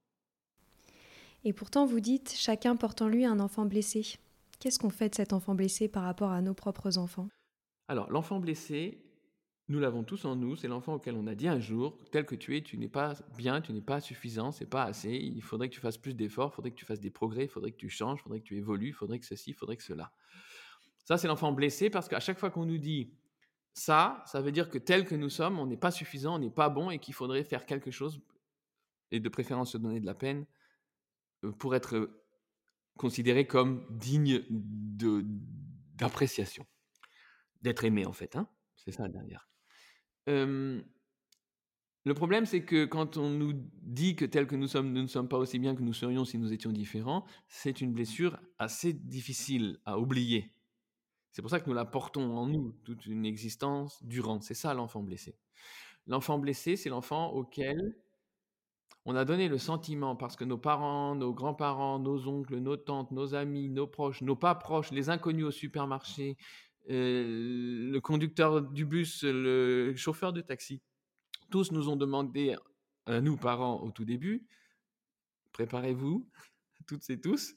Et 1.45 1.53
pourtant, 1.53 1.87
vous 1.87 2.01
dites, 2.01 2.35
chacun 2.37 2.77
porte 2.77 3.03
en 3.03 3.09
lui 3.09 3.25
un 3.25 3.41
enfant 3.41 3.67
blessé. 3.67 4.19
Qu'est-ce 4.61 4.79
qu'on 4.79 4.91
fait 4.91 5.09
de 5.09 5.15
cet 5.17 5.33
enfant 5.33 5.57
blessé 5.57 5.89
par 5.89 6.05
rapport 6.05 6.31
à 6.31 6.41
nos 6.41 6.55
propres 6.55 6.99
enfants? 6.99 7.29
Alors, 7.89 8.09
l'enfant 8.11 8.39
blessé, 8.39 9.03
nous 9.73 9.81
l'avons 9.81 10.05
tous 10.05 10.27
en 10.27 10.37
nous, 10.37 10.55
c'est 10.55 10.69
l'enfant 10.69 10.95
auquel 10.95 11.17
on 11.17 11.27
a 11.27 11.35
dit 11.35 11.49
un 11.49 11.59
jour, 11.59 11.99
tel 12.11 12.27
que 12.27 12.35
tu 12.35 12.57
es, 12.57 12.63
tu 12.63 12.77
n'es 12.77 12.89
pas 12.89 13.15
bien, 13.37 13.63
tu 13.63 13.73
n'es 13.73 13.81
pas 13.81 14.01
suffisant, 14.01 14.53
c'est 14.53 14.67
pas 14.67 14.85
assez, 14.85 15.11
il 15.11 15.41
faudrait 15.41 15.71
que 15.71 15.75
tu 15.75 15.81
fasses 15.81 15.97
plus 15.97 16.13
d'efforts, 16.13 16.51
il 16.53 16.55
faudrait 16.57 16.71
que 16.73 16.77
tu 16.77 16.85
fasses 16.85 17.01
des 17.01 17.11
progrès, 17.11 17.45
il 17.45 17.49
faudrait 17.49 17.73
que 17.73 17.79
tu 17.79 17.89
changes, 17.89 18.21
il 18.21 18.23
faudrait 18.23 18.41
que 18.41 18.45
tu 18.45 18.57
évolues, 18.57 18.89
il 18.89 18.93
faudrait 18.93 19.19
que 19.19 19.25
ceci, 19.25 19.51
il 19.51 19.55
faudrait 19.55 19.79
que 19.79 19.83
cela. 19.83 20.13
Ça, 21.05 21.17
c'est 21.17 21.27
l'enfant 21.27 21.53
blessé 21.53 21.89
parce 21.89 22.07
qu'à 22.07 22.21
chaque 22.21 22.39
fois 22.39 22.51
qu'on 22.51 22.67
nous 22.67 22.77
dit 22.77 23.15
ça, 23.73 24.23
ça 24.27 24.43
veut 24.43 24.53
dire 24.53 24.69
que 24.69 24.77
tel 24.77 25.07
que 25.07 25.15
nous 25.15 25.31
sommes, 25.31 25.59
on 25.59 25.67
n'est 25.67 25.79
pas 25.79 25.91
suffisant, 25.91 26.37
on 26.37 26.39
n'est 26.39 26.51
pas 26.51 26.69
bon 26.69 26.91
et 26.91 26.99
qu'il 26.99 27.15
faudrait 27.15 27.43
faire 27.43 27.65
quelque 27.65 27.91
chose, 27.91 28.21
et 29.11 29.21
de 29.21 29.29
préférence 29.31 29.73
se 29.73 29.79
donner 29.79 30.01
de 30.01 30.07
la 30.07 30.15
peine, 30.15 30.45
euh, 31.45 31.53
pour 31.53 31.75
être 31.75 32.11
considéré 32.99 33.47
comme 33.47 33.87
digne 33.89 34.45
d'appréciation, 35.95 36.67
d'être 37.63 37.85
aimé 37.85 38.05
en 38.05 38.13
fait. 38.13 38.37
Hein 38.37 38.47
c'est 38.77 38.93
ça 38.93 39.09
derrière. 39.09 39.52
Le 40.27 42.15
problème, 42.15 42.47
c'est 42.47 42.65
que 42.65 42.85
quand 42.85 43.17
on 43.17 43.31
nous 43.31 43.53
dit 43.83 44.17
que 44.17 44.25
tel 44.25 44.47
que 44.47 44.57
nous 44.57 44.69
sommes, 44.69 44.93
nous 44.93 45.03
ne 45.03 45.07
sommes 45.07 45.29
pas 45.29 45.39
aussi 45.39 45.59
bien 45.59 45.75
que 45.75 45.83
nous 45.83 45.93
serions 45.93 46.25
si 46.25 46.39
nous 46.39 46.53
étions 46.53 46.73
différents, 46.73 47.25
c'est 47.49 47.81
une 47.81 47.93
blessure 47.93 48.39
assez 48.59 48.93
difficile 48.93 49.79
à 49.85 49.99
oublier. 49.99 50.53
C'est 51.31 51.43
pour 51.43 51.51
ça 51.51 51.61
que 51.61 51.69
nous 51.69 51.75
la 51.75 51.85
portons 51.85 52.37
en 52.37 52.47
nous 52.47 52.73
toute 52.85 53.07
une 53.07 53.25
existence 53.25 54.05
durant. 54.05 54.41
C'est 54.41 54.55
ça 54.55 54.75
l'enfant 54.75 55.03
blessé. 55.03 55.39
L'enfant 56.07 56.39
blessé, 56.39 56.77
c'est 56.77 56.91
l'enfant 56.91 57.31
auquel 57.33 57.97
on 59.05 59.17
a 59.17 59.25
donné 59.25 59.49
le 59.49 59.59
sentiment, 59.59 60.15
parce 60.15 60.37
que 60.37 60.45
nos 60.45 60.59
parents, 60.59 61.17
nos 61.17 61.33
grands-parents, 61.33 61.99
nos 61.99 62.29
oncles, 62.29 62.59
nos 62.59 62.77
tantes, 62.77 63.11
nos 63.11 63.35
amis, 63.35 63.69
nos 63.69 63.87
proches, 63.87 64.23
nos 64.23 64.37
pas 64.37 64.55
proches, 64.55 64.93
les 64.93 65.11
inconnus 65.11 65.47
au 65.47 65.51
supermarché, 65.51 66.37
le 66.89 67.99
conducteur 68.01 68.63
du 68.63 68.85
bus, 68.85 69.23
le 69.25 69.95
chauffeur 69.97 70.33
de 70.33 70.41
taxi, 70.41 70.83
tous 71.51 71.73
nous 71.73 71.89
ont 71.89 71.97
demandé, 71.97 72.57
à 73.07 73.21
nous 73.21 73.37
parents 73.37 73.81
au 73.83 73.91
tout 73.91 74.05
début, 74.05 74.47
préparez-vous, 75.53 76.29
toutes 76.87 77.09
et 77.11 77.21
tous, 77.21 77.55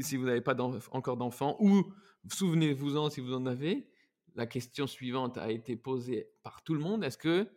si 0.00 0.16
vous 0.16 0.24
n'avez 0.24 0.40
pas 0.40 0.56
encore 0.92 1.16
d'enfants, 1.16 1.56
ou 1.60 1.92
souvenez-vous-en 2.30 3.10
si 3.10 3.20
vous 3.20 3.34
en 3.34 3.46
avez, 3.46 3.88
la 4.34 4.46
question 4.46 4.86
suivante 4.86 5.36
a 5.38 5.50
été 5.50 5.76
posée 5.76 6.30
par 6.42 6.62
tout 6.62 6.74
le 6.74 6.80
monde, 6.80 7.04
est-ce 7.04 7.18
que 7.18 7.50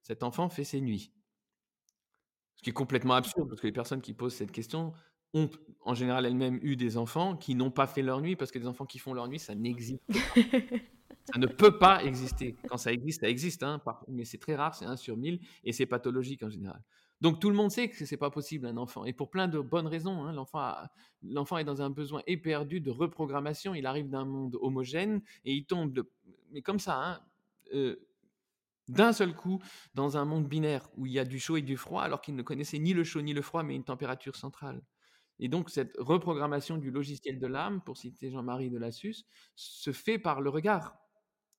cet 0.00 0.22
enfant 0.22 0.48
fait 0.48 0.64
ses 0.64 0.80
nuits? 0.80 1.12
Ce 2.56 2.62
qui 2.62 2.70
est 2.70 2.74
complètement 2.74 3.14
absurde, 3.14 3.48
parce 3.48 3.60
que 3.60 3.66
les 3.66 3.72
personnes 3.72 4.00
qui 4.00 4.14
posent 4.14 4.34
cette 4.34 4.52
question 4.52 4.92
ont 5.34 5.50
en 5.84 5.94
général 5.94 6.26
elles-mêmes 6.26 6.58
eu 6.62 6.76
des 6.76 6.96
enfants 6.96 7.36
qui 7.36 7.54
n'ont 7.54 7.70
pas 7.70 7.86
fait 7.86 8.02
leur 8.02 8.20
nuit, 8.20 8.36
parce 8.36 8.50
que 8.50 8.58
des 8.58 8.66
enfants 8.66 8.86
qui 8.86 8.98
font 8.98 9.14
leur 9.14 9.28
nuit, 9.28 9.38
ça 9.38 9.54
n'existe 9.54 10.02
pas. 10.06 10.40
ça 11.32 11.38
ne 11.38 11.46
peut 11.46 11.78
pas 11.78 12.04
exister. 12.04 12.56
Quand 12.68 12.76
ça 12.76 12.92
existe, 12.92 13.20
ça 13.20 13.28
existe, 13.28 13.62
hein, 13.62 13.80
mais 14.08 14.24
c'est 14.24 14.38
très 14.38 14.54
rare, 14.54 14.74
c'est 14.74 14.84
un 14.84 14.96
sur 14.96 15.16
mille, 15.16 15.40
et 15.64 15.72
c'est 15.72 15.86
pathologique 15.86 16.42
en 16.42 16.50
général. 16.50 16.82
Donc 17.20 17.38
tout 17.38 17.50
le 17.50 17.56
monde 17.56 17.70
sait 17.70 17.88
que 17.88 18.04
c'est 18.04 18.16
pas 18.16 18.30
possible 18.30 18.66
un 18.66 18.76
enfant, 18.76 19.04
et 19.04 19.12
pour 19.12 19.30
plein 19.30 19.46
de 19.46 19.60
bonnes 19.60 19.86
raisons. 19.86 20.24
Hein, 20.24 20.32
l'enfant, 21.22 21.58
est 21.58 21.64
dans 21.64 21.80
un 21.80 21.90
besoin 21.90 22.22
éperdu 22.26 22.80
de 22.80 22.90
reprogrammation. 22.90 23.74
Il 23.74 23.86
arrive 23.86 24.08
d'un 24.08 24.24
monde 24.24 24.58
homogène 24.60 25.22
et 25.44 25.52
il 25.52 25.64
tombe, 25.64 26.04
mais 26.50 26.62
comme 26.62 26.80
ça, 26.80 26.96
hein, 26.96 27.20
euh, 27.74 27.96
d'un 28.88 29.12
seul 29.12 29.34
coup 29.34 29.60
dans 29.94 30.16
un 30.16 30.24
monde 30.24 30.48
binaire 30.48 30.88
où 30.96 31.06
il 31.06 31.12
y 31.12 31.20
a 31.20 31.24
du 31.24 31.38
chaud 31.38 31.56
et 31.56 31.62
du 31.62 31.76
froid, 31.76 32.02
alors 32.02 32.20
qu'il 32.20 32.34
ne 32.34 32.42
connaissait 32.42 32.80
ni 32.80 32.92
le 32.92 33.04
chaud 33.04 33.22
ni 33.22 33.32
le 33.32 33.42
froid, 33.42 33.62
mais 33.62 33.76
une 33.76 33.84
température 33.84 34.34
centrale. 34.34 34.82
Et 35.42 35.48
donc 35.48 35.68
cette 35.68 35.94
reprogrammation 35.98 36.78
du 36.78 36.90
logiciel 36.90 37.38
de 37.38 37.46
l'âme, 37.48 37.82
pour 37.82 37.96
citer 37.96 38.30
Jean-Marie 38.30 38.70
de 38.70 38.78
Lassus, 38.78 39.24
se 39.56 39.92
fait 39.92 40.18
par 40.18 40.40
le 40.40 40.48
regard, 40.48 40.96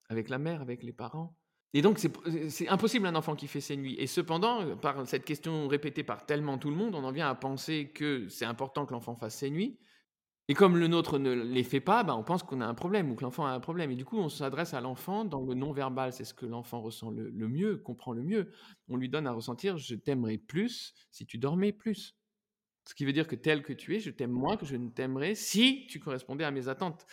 avec 0.10 0.30
la 0.30 0.40
mère, 0.40 0.62
avec 0.62 0.84
les 0.84 0.94
parents. 0.94 1.38
Et 1.74 1.82
donc 1.82 2.00
c'est 2.00 2.68
impossible 2.70 3.06
un 3.06 3.16
enfant 3.16 3.36
qui 3.36 3.48
fait 3.48 3.60
ses 3.60 3.76
nuits. 3.76 3.96
Et 4.00 4.08
cependant, 4.08 4.78
par 4.78 5.06
cette 5.06 5.26
question 5.26 5.68
répétée 5.68 6.04
par 6.04 6.26
tellement 6.26 6.58
tout 6.58 6.70
le 6.70 6.78
monde, 6.78 6.96
on 6.96 7.04
en 7.04 7.12
vient 7.12 7.30
à 7.30 7.36
penser 7.36 7.92
que 7.94 8.28
c'est 8.30 8.46
important 8.46 8.86
que 8.86 8.94
l'enfant 8.94 9.16
fasse 9.16 9.36
ses 9.36 9.50
nuits, 9.50 9.78
et 10.50 10.54
comme 10.56 10.78
le 10.78 10.88
nôtre 10.88 11.20
ne 11.20 11.32
les 11.32 11.64
fait 11.64 11.80
pas, 11.80 12.04
bah, 12.04 12.16
on 12.16 12.24
pense 12.24 12.44
qu'on 12.44 12.60
a 12.60 12.66
un 12.66 12.74
problème 12.74 13.10
ou 13.12 13.16
que 13.16 13.24
l'enfant 13.24 13.46
a 13.46 13.52
un 13.52 13.62
problème. 13.62 13.92
Et 13.92 13.96
du 13.96 14.04
coup, 14.04 14.18
on 14.18 14.28
s'adresse 14.28 14.74
à 14.74 14.82
l'enfant 14.82 15.24
dans 15.24 15.42
le 15.42 15.54
non-verbal. 15.54 16.12
C'est 16.12 16.26
ce 16.26 16.34
que 16.34 16.46
l'enfant 16.46 16.82
ressent 16.82 17.12
le, 17.12 17.48
mieux, 17.48 17.78
comprend 17.78 18.12
le 18.12 18.24
mieux. 18.24 18.52
On 18.90 18.98
lui 18.98 19.08
donne 19.08 19.26
à 19.26 19.32
ressentir 19.32 19.78
je 19.78 19.96
t'aimerais 19.96 20.38
plus 20.38 20.94
si 21.12 21.26
tu 21.26 21.38
dormais 21.38 21.72
plus. 21.72 22.18
Ce 22.86 22.94
qui 22.94 23.06
veut 23.06 23.14
dire 23.14 23.28
que 23.28 23.36
tel 23.36 23.64
que 23.64 23.74
tu 23.74 23.96
es, 23.96 24.00
je 24.00 24.12
t'aime 24.12 24.32
moins 24.32 24.58
que 24.58 24.66
je 24.66 24.76
ne 24.76 24.90
t'aimerais 24.90 25.36
si 25.36 25.88
tu 25.88 26.00
correspondais 26.00 26.44
à 26.44 26.52
mes 26.52 26.68
attentes. 26.68 27.06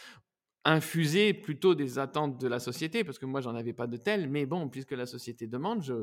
Infuser 0.64 1.32
plutôt 1.32 1.74
des 1.74 1.98
attentes 1.98 2.38
de 2.38 2.46
la 2.46 2.58
société, 2.58 3.02
parce 3.02 3.18
que 3.18 3.24
moi, 3.24 3.40
j'en 3.40 3.54
avais 3.54 3.72
pas 3.72 3.86
de 3.86 3.96
telles. 3.96 4.28
Mais 4.28 4.44
bon, 4.44 4.68
puisque 4.68 4.90
la 4.90 5.06
société 5.06 5.46
demande, 5.46 5.82
je, 5.82 5.94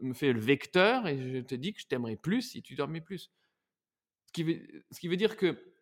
me 0.00 0.14
fais 0.14 0.32
le 0.32 0.40
vecteur 0.40 1.08
et 1.08 1.18
je 1.18 1.38
te 1.38 1.54
dis 1.54 1.72
que 1.72 1.80
je 1.80 1.86
t'aimerais 1.86 2.16
plus 2.16 2.42
si 2.42 2.62
tu 2.62 2.74
dormais 2.74 3.00
plus. 3.00 3.32
Ce 4.26 4.32
qui 4.32 4.44
veut, 4.44 4.60
ce 4.90 5.00
qui 5.00 5.08
veut 5.08 5.16
dire 5.16 5.36
que 5.36 5.72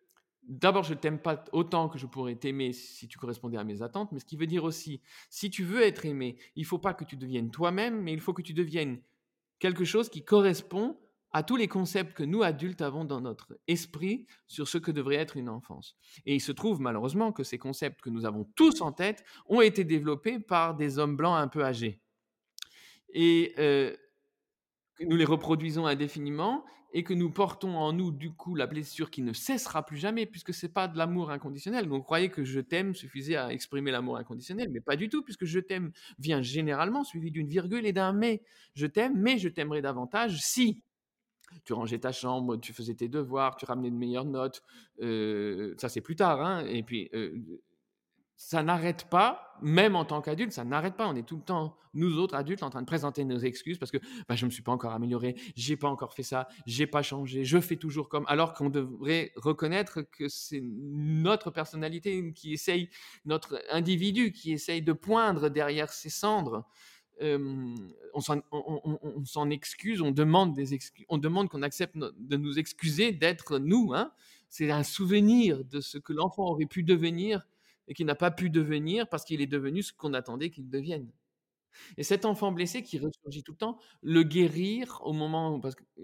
D'abord, 0.43 0.83
je 0.83 0.95
t'aime 0.95 1.19
pas 1.19 1.43
autant 1.51 1.87
que 1.87 1.99
je 1.99 2.07
pourrais 2.07 2.35
t'aimer 2.35 2.73
si 2.73 3.07
tu 3.07 3.19
correspondais 3.19 3.57
à 3.57 3.63
mes 3.63 3.83
attentes, 3.83 4.11
mais 4.11 4.19
ce 4.19 4.25
qui 4.25 4.37
veut 4.37 4.47
dire 4.47 4.63
aussi, 4.63 5.01
si 5.29 5.51
tu 5.51 5.63
veux 5.63 5.83
être 5.83 6.05
aimé, 6.05 6.37
il 6.55 6.65
faut 6.65 6.79
pas 6.79 6.95
que 6.95 7.03
tu 7.03 7.15
deviennes 7.15 7.51
toi-même, 7.51 8.01
mais 8.01 8.11
il 8.11 8.19
faut 8.19 8.33
que 8.33 8.41
tu 8.41 8.53
deviennes 8.53 8.99
quelque 9.59 9.85
chose 9.85 10.09
qui 10.09 10.25
correspond 10.25 10.97
à 11.33 11.43
tous 11.43 11.55
les 11.55 11.67
concepts 11.67 12.13
que 12.13 12.23
nous, 12.23 12.43
adultes, 12.43 12.81
avons 12.81 13.05
dans 13.05 13.21
notre 13.21 13.57
esprit 13.67 14.25
sur 14.47 14.67
ce 14.67 14.77
que 14.77 14.91
devrait 14.91 15.15
être 15.15 15.37
une 15.37 15.49
enfance. 15.49 15.95
Et 16.25 16.35
il 16.35 16.41
se 16.41 16.51
trouve 16.51 16.81
malheureusement 16.81 17.31
que 17.31 17.43
ces 17.43 17.57
concepts 17.57 18.01
que 18.01 18.09
nous 18.09 18.25
avons 18.25 18.45
tous 18.55 18.81
en 18.81 18.91
tête 18.91 19.23
ont 19.47 19.61
été 19.61 19.83
développés 19.83 20.39
par 20.39 20.75
des 20.75 20.99
hommes 20.99 21.15
blancs 21.15 21.37
un 21.37 21.47
peu 21.47 21.63
âgés. 21.63 22.01
Et 23.13 23.53
euh, 23.59 23.95
nous 24.99 25.15
les 25.15 25.25
reproduisons 25.25 25.85
indéfiniment 25.85 26.65
et 26.93 27.03
que 27.03 27.13
nous 27.13 27.29
portons 27.29 27.77
en 27.77 27.93
nous 27.93 28.11
du 28.11 28.31
coup 28.31 28.55
la 28.55 28.67
blessure 28.67 29.09
qui 29.09 29.21
ne 29.21 29.31
cessera 29.33 29.85
plus 29.85 29.97
jamais 29.97 30.25
puisque 30.25 30.53
c'est 30.53 30.73
pas 30.73 30.87
de 30.87 30.97
l'amour 30.97 31.31
inconditionnel. 31.31 31.87
Donc 31.87 32.03
croyez 32.03 32.29
que 32.29 32.43
je 32.43 32.59
t'aime 32.59 32.93
suffisait 32.95 33.37
à 33.37 33.51
exprimer 33.53 33.91
l'amour 33.91 34.17
inconditionnel, 34.17 34.69
mais 34.71 34.81
pas 34.81 34.97
du 34.97 35.07
tout 35.07 35.21
puisque 35.23 35.45
je 35.45 35.59
t'aime 35.59 35.91
vient 36.19 36.41
généralement 36.41 37.03
suivi 37.03 37.31
d'une 37.31 37.47
virgule 37.47 37.85
et 37.85 37.93
d'un 37.93 38.11
mais. 38.11 38.43
Je 38.75 38.87
t'aime, 38.87 39.17
mais 39.17 39.37
je 39.37 39.47
t'aimerai 39.47 39.81
davantage 39.81 40.39
si 40.41 40.83
tu 41.63 41.73
rangeais 41.73 41.99
ta 41.99 42.11
chambre, 42.11 42.57
tu 42.57 42.73
faisais 42.73 42.95
tes 42.95 43.07
devoirs, 43.07 43.55
tu 43.55 43.65
ramenais 43.65 43.91
de 43.91 43.95
meilleures 43.95 44.25
notes. 44.25 44.63
Ça 44.99 45.89
c'est 45.89 46.01
plus 46.01 46.15
tard, 46.15 46.41
hein. 46.41 46.65
Et 46.65 46.83
puis 46.83 47.09
ça 48.35 48.63
n'arrête 48.63 49.07
pas, 49.07 49.55
même 49.61 49.95
en 49.95 50.03
tant 50.03 50.19
qu'adulte, 50.19 50.51
ça 50.51 50.63
n'arrête 50.63 50.95
pas. 50.95 51.07
On 51.07 51.15
est 51.15 51.27
tout 51.27 51.35
le 51.35 51.43
temps, 51.43 51.77
nous 51.93 52.17
autres 52.17 52.33
adultes, 52.33 52.63
en 52.63 52.71
train 52.71 52.81
de 52.81 52.87
présenter 52.87 53.23
nos 53.23 53.37
excuses 53.37 53.77
parce 53.77 53.91
que 53.91 53.99
bah, 54.27 54.35
je 54.35 54.45
ne 54.45 54.49
me 54.49 54.51
suis 54.51 54.63
pas 54.63 54.71
encore 54.71 54.93
amélioré, 54.93 55.35
j'ai 55.55 55.77
pas 55.77 55.89
encore 55.89 56.15
fait 56.15 56.23
ça, 56.23 56.47
j'ai 56.65 56.87
pas 56.87 57.03
changé, 57.03 57.45
je 57.45 57.59
fais 57.59 57.75
toujours 57.75 58.09
comme. 58.09 58.25
Alors 58.27 58.55
qu'on 58.55 58.71
devrait 58.71 59.31
reconnaître 59.35 60.01
que 60.01 60.27
c'est 60.27 60.63
notre 60.63 61.51
personnalité 61.51 62.33
qui 62.33 62.53
essaye, 62.53 62.89
notre 63.25 63.61
individu 63.69 64.31
qui 64.31 64.53
essaye 64.53 64.81
de 64.81 64.93
poindre 64.93 65.49
derrière 65.49 65.93
ses 65.93 66.09
cendres. 66.09 66.65
On 67.21 68.21
s'en 69.25 69.49
excuse, 69.49 70.01
on 70.01 70.11
demande 70.11 71.49
qu'on 71.49 71.61
accepte 71.61 71.97
de 71.97 72.37
nous 72.37 72.59
excuser 72.59 73.11
d'être 73.11 73.59
nous. 73.59 73.93
Hein. 73.93 74.11
C'est 74.49 74.71
un 74.71 74.83
souvenir 74.83 75.63
de 75.63 75.79
ce 75.81 75.97
que 75.97 76.13
l'enfant 76.13 76.43
aurait 76.43 76.65
pu 76.65 76.83
devenir 76.83 77.47
et 77.87 77.93
qui 77.93 78.05
n'a 78.05 78.15
pas 78.15 78.31
pu 78.31 78.49
devenir 78.49 79.07
parce 79.07 79.23
qu'il 79.23 79.41
est 79.41 79.47
devenu 79.47 79.83
ce 79.83 79.93
qu'on 79.93 80.13
attendait 80.13 80.49
qu'il 80.49 80.69
devienne. 80.69 81.09
Et 81.97 82.03
cet 82.03 82.25
enfant 82.25 82.51
blessé 82.51 82.83
qui 82.83 82.99
ressurgit 82.99 83.43
tout 83.43 83.53
le 83.53 83.57
temps, 83.57 83.77
le 84.01 84.23
guérir 84.23 84.99
au 85.03 85.13
moment 85.13 85.55
où, 85.55 85.61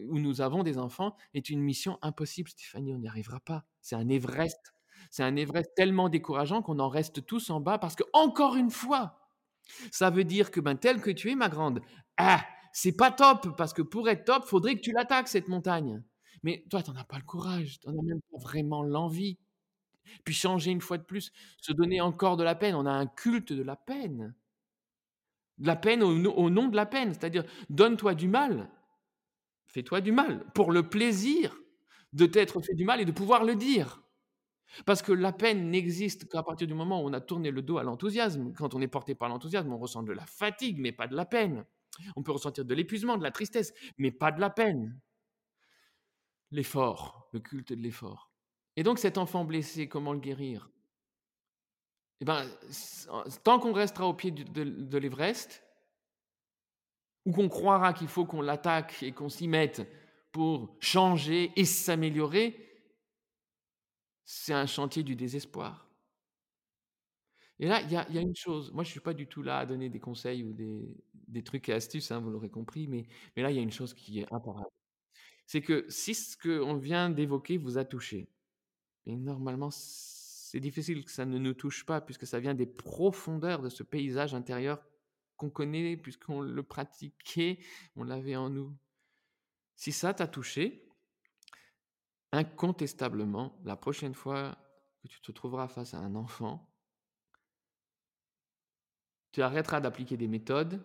où 0.10 0.20
nous 0.20 0.42
avons 0.42 0.64
des 0.64 0.78
enfants 0.78 1.16
est 1.34 1.50
une 1.50 1.60
mission 1.60 2.00
impossible, 2.02 2.50
Stéphanie, 2.50 2.94
on 2.94 3.00
n'y 3.00 3.08
arrivera 3.08 3.40
pas. 3.42 3.66
C'est 3.82 3.96
un 3.96 4.08
Everest. 4.08 4.74
C'est 5.10 5.24
un 5.24 5.36
Everest 5.36 5.74
tellement 5.76 6.10
décourageant 6.10 6.62
qu'on 6.62 6.80
en 6.80 6.90
reste 6.90 7.26
tous 7.26 7.50
en 7.50 7.60
bas 7.60 7.78
parce 7.78 7.96
que, 7.96 8.04
encore 8.14 8.56
une 8.56 8.72
fois, 8.72 9.27
Ça 9.92 10.10
veut 10.10 10.24
dire 10.24 10.52
que, 10.52 10.60
ben, 10.60 10.76
tel 10.76 11.02
que 11.02 11.12
tu 11.12 11.32
es, 11.32 11.36
ma 11.36 11.50
grande, 11.50 11.82
ah, 12.18 12.46
c'est 12.74 12.96
pas 12.96 13.12
top, 13.12 13.56
parce 13.58 13.74
que 13.74 13.82
pour 13.82 14.10
être 14.10 14.26
top, 14.26 14.46
faudrait 14.46 14.76
que 14.76 14.82
tu 14.82 14.92
l'attaques, 14.92 15.28
cette 15.28 15.48
montagne. 15.48 16.04
Mais 16.44 16.66
toi, 16.70 16.84
tu 16.84 16.92
n'en 16.92 16.98
as 16.98 17.04
pas 17.04 17.18
le 17.18 17.24
courage, 17.24 17.80
tu 17.80 17.90
n'en 17.90 18.00
as 18.00 18.04
même 18.04 18.22
pas 18.32 18.38
vraiment 18.40 18.84
l'envie. 18.84 19.38
Puis 20.24 20.34
changer 20.34 20.72
une 20.72 20.82
fois 20.82 20.98
de 20.98 21.04
plus, 21.04 21.32
se 21.62 21.74
donner 21.74 22.02
encore 22.02 22.38
de 22.38 22.44
la 22.44 22.56
peine. 22.56 22.76
On 22.76 22.86
a 22.86 22.92
un 22.92 23.08
culte 23.08 23.54
de 23.54 23.64
la 23.64 23.76
peine. 23.76 24.36
De 25.58 25.68
la 25.68 25.76
peine 25.76 26.04
au, 26.04 26.12
au 26.32 26.50
nom 26.50 26.68
de 26.68 26.76
la 26.76 26.86
peine, 26.86 27.14
c'est-à-dire 27.14 27.44
donne-toi 27.70 28.14
du 28.14 28.28
mal, 28.28 28.70
fais-toi 29.66 30.02
du 30.02 30.12
mal, 30.12 30.46
pour 30.54 30.72
le 30.72 30.88
plaisir 30.88 31.58
de 32.14 32.26
t'être 32.28 32.62
fait 32.62 32.76
du 32.76 32.86
mal 32.86 33.02
et 33.02 33.06
de 33.06 33.12
pouvoir 33.12 33.44
le 33.44 33.56
dire. 33.56 34.04
Parce 34.86 35.02
que 35.02 35.12
la 35.12 35.32
peine 35.32 35.70
n'existe 35.70 36.30
qu'à 36.30 36.44
partir 36.44 36.68
du 36.68 36.74
moment 36.74 37.02
où 37.02 37.08
on 37.08 37.14
a 37.14 37.22
tourné 37.22 37.52
le 37.52 37.62
dos 37.62 37.78
à 37.78 37.84
l'enthousiasme. 37.84 38.54
Quand 38.54 38.74
on 38.76 38.82
est 38.82 38.88
porté 38.88 39.16
par 39.16 39.30
l'enthousiasme, 39.30 39.72
on 39.72 39.78
ressent 39.78 40.04
de 40.04 40.12
la 40.12 40.26
fatigue, 40.26 40.80
mais 40.80 40.92
pas 40.92 41.08
de 41.08 41.16
la 41.16 41.26
peine. 41.26 41.66
On 42.16 42.24
peut 42.24 42.32
ressentir 42.32 42.66
de 42.66 42.74
l'épuisement, 42.74 43.18
de 43.18 43.24
la 43.24 43.32
tristesse, 43.32 43.74
mais 43.98 44.12
pas 44.12 44.32
de 44.32 44.40
la 44.40 44.50
peine. 44.50 45.00
L'effort, 46.52 47.30
le 47.34 47.40
culte 47.40 47.74
de 47.74 47.82
l'effort. 47.82 48.32
Et 48.76 48.84
donc 48.84 49.00
cet 49.00 49.18
enfant 49.18 49.46
blessé, 49.46 49.88
comment 49.88 50.14
le 50.14 50.20
guérir? 50.20 50.70
Eh 52.20 52.26
ben, 52.26 52.48
tant 53.44 53.60
qu'on 53.60 53.74
restera 53.74 54.08
au 54.08 54.14
pied 54.14 54.32
de, 54.32 54.64
de 54.64 54.98
l'Everest, 54.98 55.64
ou 57.26 57.32
qu'on 57.32 57.50
croira 57.50 57.94
qu'il 57.94 58.08
faut 58.08 58.26
qu'on 58.26 58.42
l'attaque 58.42 59.04
et 59.04 59.12
qu'on 59.12 59.30
s'y 59.30 59.48
mette 59.48 59.86
pour 60.32 60.78
changer 60.80 61.52
et 61.56 61.66
s'améliorer, 61.66 62.67
c'est 64.28 64.54
un 64.54 64.66
chantier 64.66 65.04
du 65.04 65.16
désespoir. 65.16 65.90
Et 67.60 67.66
là, 67.66 67.82
il 67.82 67.92
y 67.92 67.96
a, 67.96 68.22
une 68.22 68.36
chose. 68.36 68.72
Moi, 68.74 68.84
je 68.84 68.90
ne 68.90 68.92
suis 68.92 69.00
pas 69.00 69.14
du 69.14 69.26
tout 69.26 69.42
là 69.42 69.60
à 69.60 69.66
donner 69.66 69.90
des 69.90 70.02
conseils 70.02 70.44
ou 70.44 70.54
des, 70.54 71.44
trucs 71.44 71.70
et 71.70 71.74
astuces, 71.74 72.12
hein, 72.12 72.20
vous 72.20 72.30
l'aurez 72.30 72.50
compris, 72.50 72.88
mais, 72.88 73.08
mais 73.36 73.42
là, 73.42 73.50
il 73.50 73.56
y 73.56 73.60
a 73.60 73.64
une 73.64 73.72
chose 73.72 73.94
qui 73.94 74.20
est 74.20 74.32
imparable. 74.32 74.70
C'est 75.48 75.62
que 75.62 75.86
si 75.90 76.14
ce 76.14 76.38
qu'on 76.38 76.76
vient 76.76 77.10
d'évoquer 77.10 77.58
vous 77.58 77.78
a 77.78 77.86
touché, 77.86 78.30
et 79.06 79.16
normalement, 79.16 79.70
c'est 79.72 80.60
difficile 80.60 81.06
que 81.06 81.12
ça 81.12 81.26
ne 81.26 81.38
nous 81.38 81.54
touche 81.54 81.86
pas, 81.86 82.02
puisque 82.02 82.28
ça 82.28 82.42
vient 82.42 82.54
des 82.54 82.68
profondeurs 82.68 83.62
de 83.62 83.70
ce 83.70 83.82
paysage 83.82 84.36
intérieur 84.36 84.84
qu'on 85.38 85.50
connaît, 85.50 85.96
puisqu'on 85.96 86.42
le 86.42 86.64
pratiquait, 86.64 87.60
on 87.96 88.04
l'avait 88.04 88.36
en 88.36 88.50
nous. 88.50 88.76
Si 89.76 89.94
ça 89.94 90.14
t'a 90.14 90.28
touché, 90.28 90.87
incontestablement, 92.38 93.60
la 93.66 93.76
prochaine 93.76 94.14
fois 94.14 94.58
que 95.02 95.08
tu 95.08 95.20
te 95.22 95.32
trouveras 95.32 95.68
face 95.68 95.94
à 95.94 96.00
un 96.00 96.16
enfant, 96.16 96.72
tu 99.32 99.42
arrêteras 99.42 99.82
d'appliquer 99.82 100.18
des 100.18 100.28
méthodes, 100.28 100.84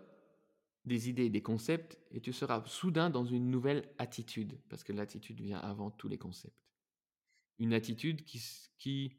des 0.85 1.09
idées 1.09 1.27
et 1.27 1.31
des 1.31 1.43
concepts, 1.43 1.99
et 2.11 2.21
tu 2.21 2.33
seras 2.33 2.65
soudain 2.67 3.11
dans 3.11 3.25
une 3.25 3.51
nouvelle 3.51 3.89
attitude, 3.99 4.61
parce 4.69 4.83
que 4.83 4.93
l'attitude 4.93 5.41
vient 5.41 5.61
avant 5.61 5.91
tous 5.91 6.09
les 6.09 6.19
concepts. 6.19 6.57
Une 7.59 7.73
attitude 7.73 8.25
qui, 8.25 8.43
qui 8.79 9.17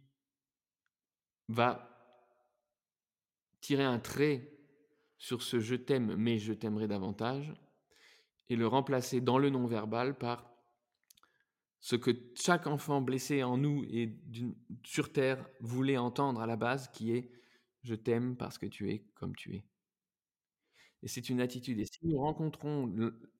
va 1.47 1.89
tirer 3.61 3.85
un 3.85 3.99
trait 3.99 4.51
sur 5.17 5.41
ce 5.41 5.59
je 5.59 5.75
t'aime, 5.75 6.15
mais 6.15 6.37
je 6.37 6.51
t'aimerai 6.51 6.87
davantage, 6.87 7.53
et 8.49 8.55
le 8.55 8.67
remplacer 8.67 9.21
dans 9.21 9.37
le 9.37 9.49
non-verbal 9.49 10.17
par 10.17 10.52
ce 11.83 11.97
que 11.97 12.11
chaque 12.35 12.65
enfant 12.65 13.01
blessé 13.01 13.43
en 13.43 13.57
nous 13.57 13.83
et 13.89 14.17
sur 14.85 15.11
Terre 15.11 15.45
voulait 15.59 15.97
entendre 15.97 16.39
à 16.39 16.47
la 16.47 16.55
base, 16.55 16.87
qui 16.87 17.11
est⁇ 17.11 17.21
Je 17.81 17.93
t'aime 17.93 18.37
parce 18.37 18.57
que 18.57 18.65
tu 18.65 18.89
es 18.89 18.99
comme 19.15 19.35
tu 19.35 19.53
es⁇ 19.55 19.59
Et 21.01 21.09
c'est 21.09 21.27
une 21.27 21.41
attitude. 21.41 21.81
Et 21.81 21.85
si 21.85 21.99
nous 22.03 22.19
rencontrons 22.19 22.89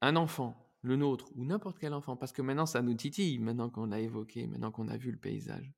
un 0.02 0.16
enfant, 0.18 0.70
le 0.82 0.98
nôtre, 0.98 1.32
ou 1.38 1.46
n'importe 1.46 1.80
quel 1.80 1.94
enfant, 1.94 2.18
parce 2.18 2.34
que 2.34 2.42
maintenant 2.42 2.66
ça 2.66 2.82
nous 2.82 2.96
titille, 2.96 3.40
maintenant 3.40 3.70
qu'on 3.70 3.86
l'a 3.86 4.02
évoqué, 4.02 4.46
maintenant 4.46 4.74
qu'on 4.74 4.90
a 4.90 4.98
vu 4.98 5.12
le 5.12 5.18
paysage, 5.18 5.72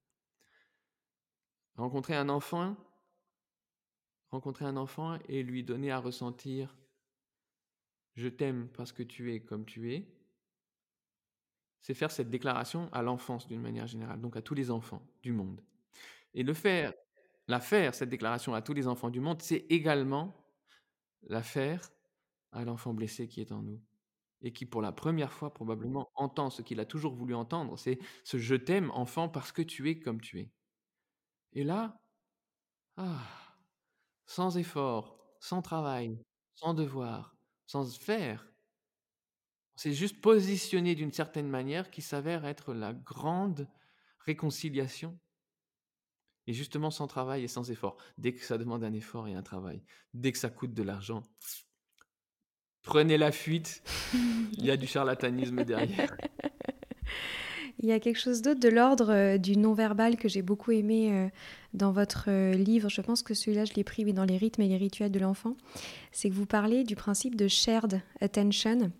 rencontrer 1.75 2.15
un 2.15 2.30
enfant, 2.30 2.75
rencontrer 4.32 4.65
un 4.65 4.75
enfant 4.75 5.19
et 5.30 5.43
lui 5.43 5.63
donner 5.63 5.91
à 5.91 5.99
ressentir⁇ 5.99 6.69
Je 8.15 8.28
t'aime 8.28 8.69
parce 8.69 8.91
que 8.91 9.04
tu 9.04 9.36
es 9.36 9.41
comme 9.41 9.65
tu 9.65 9.93
es⁇ 9.93 9.99
c'est 11.86 11.93
faire 11.93 12.10
cette 12.10 12.32
déclaration 12.32 12.89
à 12.93 13.04
l'enfance 13.04 13.48
d'une 13.48 13.62
manière 13.62 13.86
générale, 13.86 14.19
donc 14.19 14.36
à 14.36 14.41
tous 14.41 14.56
les 14.56 14.71
enfants 14.71 15.08
du 15.21 15.32
monde. 15.32 15.62
Et 16.34 16.41
le 16.41 16.56
faire, 16.56 16.91
la 17.48 17.60
faire, 17.60 17.93
cette 17.93 18.10
déclaration 18.10 18.56
à 18.56 18.63
tous 18.63 18.74
les 18.74 18.88
enfants 18.88 19.12
du 19.12 19.19
monde, 19.19 19.39
c'est 19.43 19.67
également 19.69 20.36
la 21.28 21.43
faire 21.43 21.91
à 22.52 22.65
l'enfant 22.65 22.95
blessé 22.95 23.28
qui 23.28 23.39
est 23.39 23.52
en 23.52 23.62
nous 23.62 23.80
et 24.41 24.52
qui 24.52 24.65
pour 24.65 24.82
la 24.82 24.91
première 24.91 25.32
fois 25.32 25.54
probablement 25.54 26.10
entend 26.15 26.50
ce 26.50 26.63
qu'il 26.63 26.80
a 26.80 26.86
toujours 26.86 27.13
voulu 27.13 27.36
entendre, 27.36 27.78
c'est 27.78 28.00
ce 28.24 28.39
je 28.39 28.56
t'aime 28.56 28.89
enfant 28.89 29.30
parce 29.30 29.52
que 29.52 29.62
tu 29.62 29.88
es 29.88 30.00
comme 30.00 30.21
tu 30.21 30.39
es. 30.39 30.52
Et 31.54 31.63
là, 31.63 32.02
ah, 32.98 33.21
sans 34.26 34.58
effort, 34.58 35.19
sans 35.39 35.62
travail, 35.62 36.19
sans 36.56 36.74
devoir, 36.74 37.36
sans 37.67 37.95
faire, 38.00 38.48
c'est 39.76 39.94
juste 39.94 40.22
positionné 40.22 40.96
d'une 40.96 41.12
certaine 41.12 41.50
manière 41.50 41.92
qui 41.92 42.02
s'avère 42.02 42.46
être 42.46 42.74
la 42.74 42.94
grande 42.94 43.68
réconciliation. 44.20 45.18
Et 46.48 46.54
justement 46.54 46.92
sans 46.92 47.08
travail 47.08 47.44
et 47.44 47.48
sans 47.48 47.72
effort. 47.72 47.98
Dès 48.20 48.34
que 48.34 48.46
ça 48.46 48.60
demande 48.60 48.84
un 48.84 48.94
effort 48.94 49.28
et 49.28 49.34
un 49.34 49.42
travail, 49.42 49.82
dès 50.14 50.32
que 50.32 50.38
ça 50.38 50.50
coûte 50.50 50.76
de 50.76 50.84
l'argent, 50.84 51.24
prenez 52.84 53.18
la 53.18 53.32
fuite. 53.32 53.82
Il 54.54 54.64
y 54.64 54.70
a 54.70 54.78
du 54.78 54.86
charlatanisme 54.86 55.64
derrière. 55.64 56.16
Il 57.80 57.90
y 57.90 57.92
a 57.92 58.00
quelque 58.00 58.20
chose 58.20 58.42
d'autre 58.42 58.60
de 58.60 58.70
l'ordre 58.70 59.12
euh, 59.12 59.38
du 59.38 59.58
non-verbal 59.58 60.16
que 60.16 60.30
j'ai 60.30 60.42
beaucoup 60.42 60.72
aimé 60.72 61.12
euh, 61.12 61.28
dans 61.74 61.92
votre 61.92 62.26
euh, 62.30 62.54
livre. 62.54 62.90
Je 62.90 63.02
pense 63.02 63.22
que 63.22 63.34
celui-là, 63.34 63.66
je 63.66 63.74
l'ai 63.74 63.84
pris 63.84 64.12
dans 64.14 64.24
les 64.24 64.38
rythmes 64.38 64.62
et 64.62 64.68
les 64.68 64.78
rituels 64.78 65.12
de 65.12 65.20
l'enfant. 65.20 65.58
C'est 66.12 66.30
que 66.30 66.36
vous 66.36 66.46
parlez 66.46 66.84
du 66.84 66.96
principe 66.96 67.36
de 67.36 67.48
shared 67.48 68.02
attention. 68.22 68.92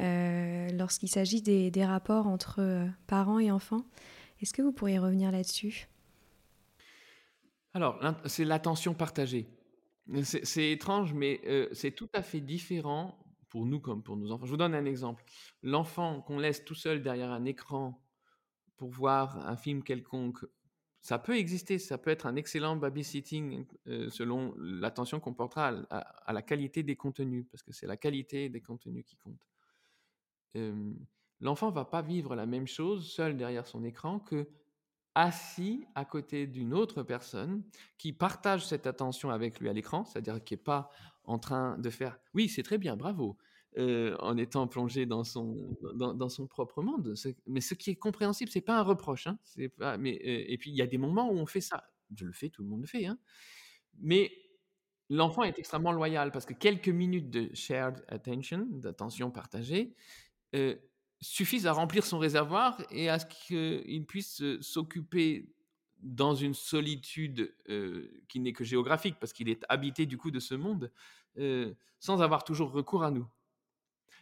Euh, 0.00 0.68
lorsqu'il 0.70 1.08
s'agit 1.08 1.42
des, 1.42 1.84
rapports 1.84 2.28
entre 2.28 2.60
euh, 2.60 2.86
parents 3.06 3.40
et 3.40 3.50
enfants. 3.50 3.84
Est-ce 4.40 4.52
que 4.52 4.62
vous 4.62 4.72
pourriez 4.72 4.98
revenir 4.98 5.32
là-dessus? 5.32 5.88
Alors, 7.74 8.00
c'est 8.26 8.44
l'attention 8.44 8.94
partagée. 8.94 9.48
C'est 10.22 10.70
étrange, 10.70 11.12
mais 11.12 11.40
euh, 11.46 11.68
c'est 11.72 11.90
tout 11.90 12.08
à 12.14 12.22
fait 12.22 12.40
différent 12.40 13.18
pour 13.48 13.66
nous 13.66 13.80
comme 13.80 14.02
pour 14.02 14.16
nos 14.16 14.30
enfants. 14.30 14.46
Je 14.46 14.50
vous 14.50 14.56
donne 14.56 14.74
un 14.74 14.84
exemple. 14.84 15.24
L'enfant 15.62 16.20
qu'on 16.22 16.38
laisse 16.38 16.64
tout 16.64 16.74
seul 16.74 17.02
derrière 17.02 17.30
un 17.30 17.44
écran 17.44 18.00
pour 18.76 18.90
voir 18.90 19.48
un 19.48 19.56
film 19.56 19.82
quelconque, 19.82 20.44
ça 21.00 21.18
peut 21.18 21.36
exister, 21.36 21.78
ça 21.78 21.98
peut 21.98 22.10
être 22.10 22.26
un 22.26 22.36
excellent 22.36 22.76
babysitting 22.76 23.64
selon 24.08 24.54
l'attention 24.58 25.20
qu'on 25.20 25.34
portera 25.34 25.72
à, 25.90 26.32
la 26.32 26.42
qualité 26.42 26.82
des 26.82 26.96
contenus, 26.96 27.46
parce 27.50 27.62
que 27.62 27.72
c'est 27.72 27.86
la 27.86 27.96
qualité 27.96 28.48
des 28.48 28.60
contenus 28.60 29.04
qui 29.04 29.16
compte 29.16 29.38
l'enfant 31.40 31.70
va 31.70 31.84
pas 31.84 32.02
vivre 32.02 32.34
la 32.34 32.46
même 32.46 32.66
chose 32.66 33.10
seul 33.10 33.36
derrière 33.36 33.66
son 33.66 33.84
écran 33.84 34.18
que 34.18 34.48
assis 35.14 35.84
à 35.94 36.04
côté 36.04 36.46
d'une 36.46 36.72
autre 36.72 37.02
personne 37.02 37.64
qui 37.96 38.12
partage 38.12 38.66
cette 38.66 38.86
attention 38.86 39.30
avec 39.30 39.58
lui 39.58 39.68
à 39.68 39.72
l'écran, 39.72 40.04
c'est-à-dire 40.04 40.42
qui 40.44 40.54
n'est 40.54 40.58
pas 40.58 40.90
en 41.24 41.38
train 41.38 41.76
de 41.78 41.90
faire 41.90 42.18
oui, 42.34 42.48
c'est 42.48 42.62
très 42.62 42.78
bien, 42.78 42.96
bravo, 42.96 43.36
en 43.76 44.36
étant 44.36 44.66
plongé 44.66 45.06
dans 45.06 45.24
son, 45.24 45.76
dans, 45.94 46.28
son 46.28 46.46
propre 46.46 46.82
monde. 46.82 47.14
Mais 47.46 47.60
ce 47.60 47.74
qui 47.74 47.90
est 47.90 47.96
compréhensible, 47.96 48.50
c'est 48.50 48.60
pas 48.60 48.78
un 48.78 48.82
reproche. 48.82 49.26
Hein, 49.26 49.38
mais, 49.98 50.18
et 50.22 50.56
puis 50.58 50.70
il 50.70 50.76
y 50.76 50.82
a 50.82 50.86
des 50.86 50.98
moments 50.98 51.30
où 51.30 51.36
on 51.36 51.46
fait 51.46 51.60
ça. 51.60 51.84
Je 52.14 52.24
le 52.24 52.32
fais, 52.32 52.48
tout 52.48 52.62
le 52.62 52.68
monde 52.68 52.80
le 52.80 52.86
fait. 52.86 53.06
Hein, 53.06 53.18
mais 54.00 54.32
l'enfant 55.10 55.42
est 55.42 55.58
extrêmement 55.58 55.92
loyal 55.92 56.32
parce 56.32 56.46
que 56.46 56.54
quelques 56.54 56.88
minutes 56.88 57.30
de 57.30 57.50
shared 57.54 58.04
attention, 58.08 58.66
d'attention 58.70 59.30
partagée, 59.30 59.94
euh, 60.54 60.76
suffisent 61.20 61.66
à 61.66 61.72
remplir 61.72 62.04
son 62.04 62.18
réservoir 62.18 62.80
et 62.90 63.08
à 63.08 63.18
ce 63.18 63.26
qu'il 63.26 64.06
puisse 64.06 64.42
s'occuper 64.60 65.52
dans 66.00 66.34
une 66.34 66.54
solitude 66.54 67.52
qui 68.28 68.38
n'est 68.38 68.52
que 68.52 68.62
géographique, 68.62 69.16
parce 69.18 69.32
qu'il 69.32 69.48
est 69.48 69.64
habité 69.68 70.06
du 70.06 70.16
coup 70.16 70.30
de 70.30 70.38
ce 70.38 70.54
monde, 70.54 70.92
sans 71.98 72.22
avoir 72.22 72.44
toujours 72.44 72.70
recours 72.70 73.02
à 73.02 73.10
nous. 73.10 73.26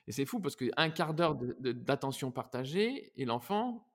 Et 0.06 0.12
c'est 0.12 0.24
fou 0.24 0.40
parce 0.40 0.56
qu'un 0.56 0.90
quart 0.90 1.14
d'heure 1.14 1.36
d'attention 1.60 2.30
partagée 2.30 3.12
et 3.16 3.24
l'enfant 3.24 3.86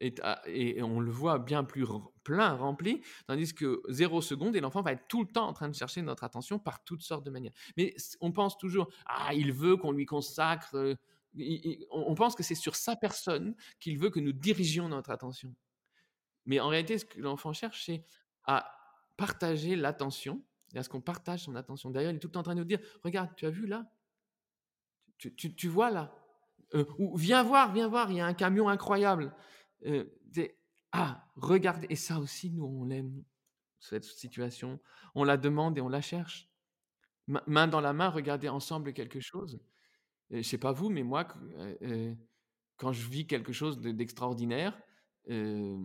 est 0.00 0.20
et 0.46 0.82
on 0.82 1.00
le 1.00 1.10
voit 1.10 1.38
bien 1.38 1.62
plus 1.62 1.86
plein, 2.24 2.54
rempli, 2.54 3.02
tandis 3.26 3.54
que 3.54 3.82
zéro 3.88 4.22
seconde 4.22 4.56
et 4.56 4.60
l'enfant 4.60 4.82
va 4.82 4.92
être 4.92 5.06
tout 5.08 5.22
le 5.22 5.28
temps 5.28 5.46
en 5.46 5.52
train 5.52 5.68
de 5.68 5.74
chercher 5.74 6.02
notre 6.02 6.24
attention 6.24 6.58
par 6.58 6.82
toutes 6.84 7.02
sortes 7.02 7.24
de 7.24 7.30
manières. 7.30 7.52
Mais 7.76 7.94
on 8.20 8.32
pense 8.32 8.56
toujours, 8.56 8.88
ah, 9.06 9.34
il 9.34 9.52
veut 9.52 9.76
qu'on 9.76 9.92
lui 9.92 10.06
consacre 10.06 10.96
on 11.90 12.14
pense 12.14 12.34
que 12.34 12.42
c'est 12.42 12.54
sur 12.54 12.76
sa 12.76 12.96
personne 12.96 13.54
qu'il 13.78 13.98
veut 13.98 14.10
que 14.10 14.20
nous 14.20 14.32
dirigions 14.32 14.88
notre 14.88 15.10
attention. 15.10 15.54
Mais 16.46 16.60
en 16.60 16.68
réalité, 16.68 16.98
ce 16.98 17.04
que 17.04 17.20
l'enfant 17.20 17.52
cherche, 17.52 17.84
c'est 17.84 18.04
à 18.44 18.70
partager 19.16 19.76
l'attention 19.76 20.42
et 20.74 20.78
à 20.78 20.82
ce 20.82 20.88
qu'on 20.88 21.00
partage 21.00 21.44
son 21.44 21.54
attention. 21.54 21.90
D'ailleurs, 21.90 22.12
il 22.12 22.16
est 22.16 22.18
tout 22.18 22.28
le 22.28 22.32
temps 22.32 22.40
en 22.40 22.44
train 22.44 22.54
de 22.54 22.60
nous 22.60 22.66
dire, 22.66 22.80
regarde, 23.04 23.30
tu 23.36 23.46
as 23.46 23.50
vu 23.50 23.66
là? 23.66 23.90
Tu, 25.18 25.68
vois 25.68 25.90
là? 25.90 26.14
Euh, 26.74 26.86
Ou 26.98 27.16
viens 27.16 27.42
voir, 27.42 27.72
viens 27.72 27.88
voir, 27.88 28.10
il 28.10 28.16
y 28.16 28.20
a 28.20 28.26
un 28.26 28.32
camion 28.32 28.68
incroyable. 28.68 29.34
Euh, 29.84 30.04
ah, 30.92 31.28
regarde, 31.36 31.86
et 31.88 31.96
ça 31.96 32.18
aussi, 32.18 32.50
nous, 32.50 32.64
on 32.64 32.84
l'aime, 32.84 33.22
cette 33.78 34.04
situation. 34.04 34.80
On 35.14 35.24
la 35.24 35.36
demande 35.36 35.76
et 35.78 35.80
on 35.80 35.88
la 35.88 36.00
cherche. 36.00 36.48
Main 37.46 37.68
dans 37.68 37.80
la 37.80 37.92
main, 37.92 38.08
regarder 38.08 38.48
ensemble 38.48 38.92
quelque 38.92 39.20
chose. 39.20 39.60
Je 40.30 40.36
ne 40.36 40.42
sais 40.42 40.58
pas 40.58 40.72
vous, 40.72 40.90
mais 40.90 41.02
moi, 41.02 41.26
euh, 41.82 42.14
quand 42.76 42.92
je 42.92 43.06
vis 43.08 43.26
quelque 43.26 43.52
chose 43.52 43.80
d'extraordinaire, 43.80 44.80
euh, 45.28 45.76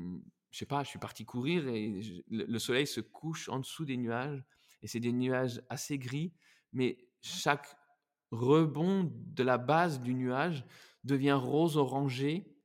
je 0.51 0.57
sais 0.57 0.65
pas, 0.65 0.83
je 0.83 0.89
suis 0.89 0.99
parti 0.99 1.25
courir 1.25 1.67
et 1.67 2.23
le, 2.29 2.59
soleil 2.59 2.87
se 2.87 3.01
couche 3.01 3.49
en 3.49 3.59
dessous 3.59 3.85
des 3.85 3.97
nuages 3.97 4.43
et 4.81 4.87
c'est 4.87 4.99
des 4.99 5.11
nuages 5.11 5.61
assez 5.69 5.97
gris, 5.97 6.31
mais 6.71 6.97
chaque 7.21 7.75
rebond 8.31 9.11
de 9.13 9.43
la 9.43 9.57
base 9.57 9.99
du 9.99 10.13
nuage 10.13 10.63
devient 11.03 11.33
rose 11.33 11.75
orangé 11.75 12.55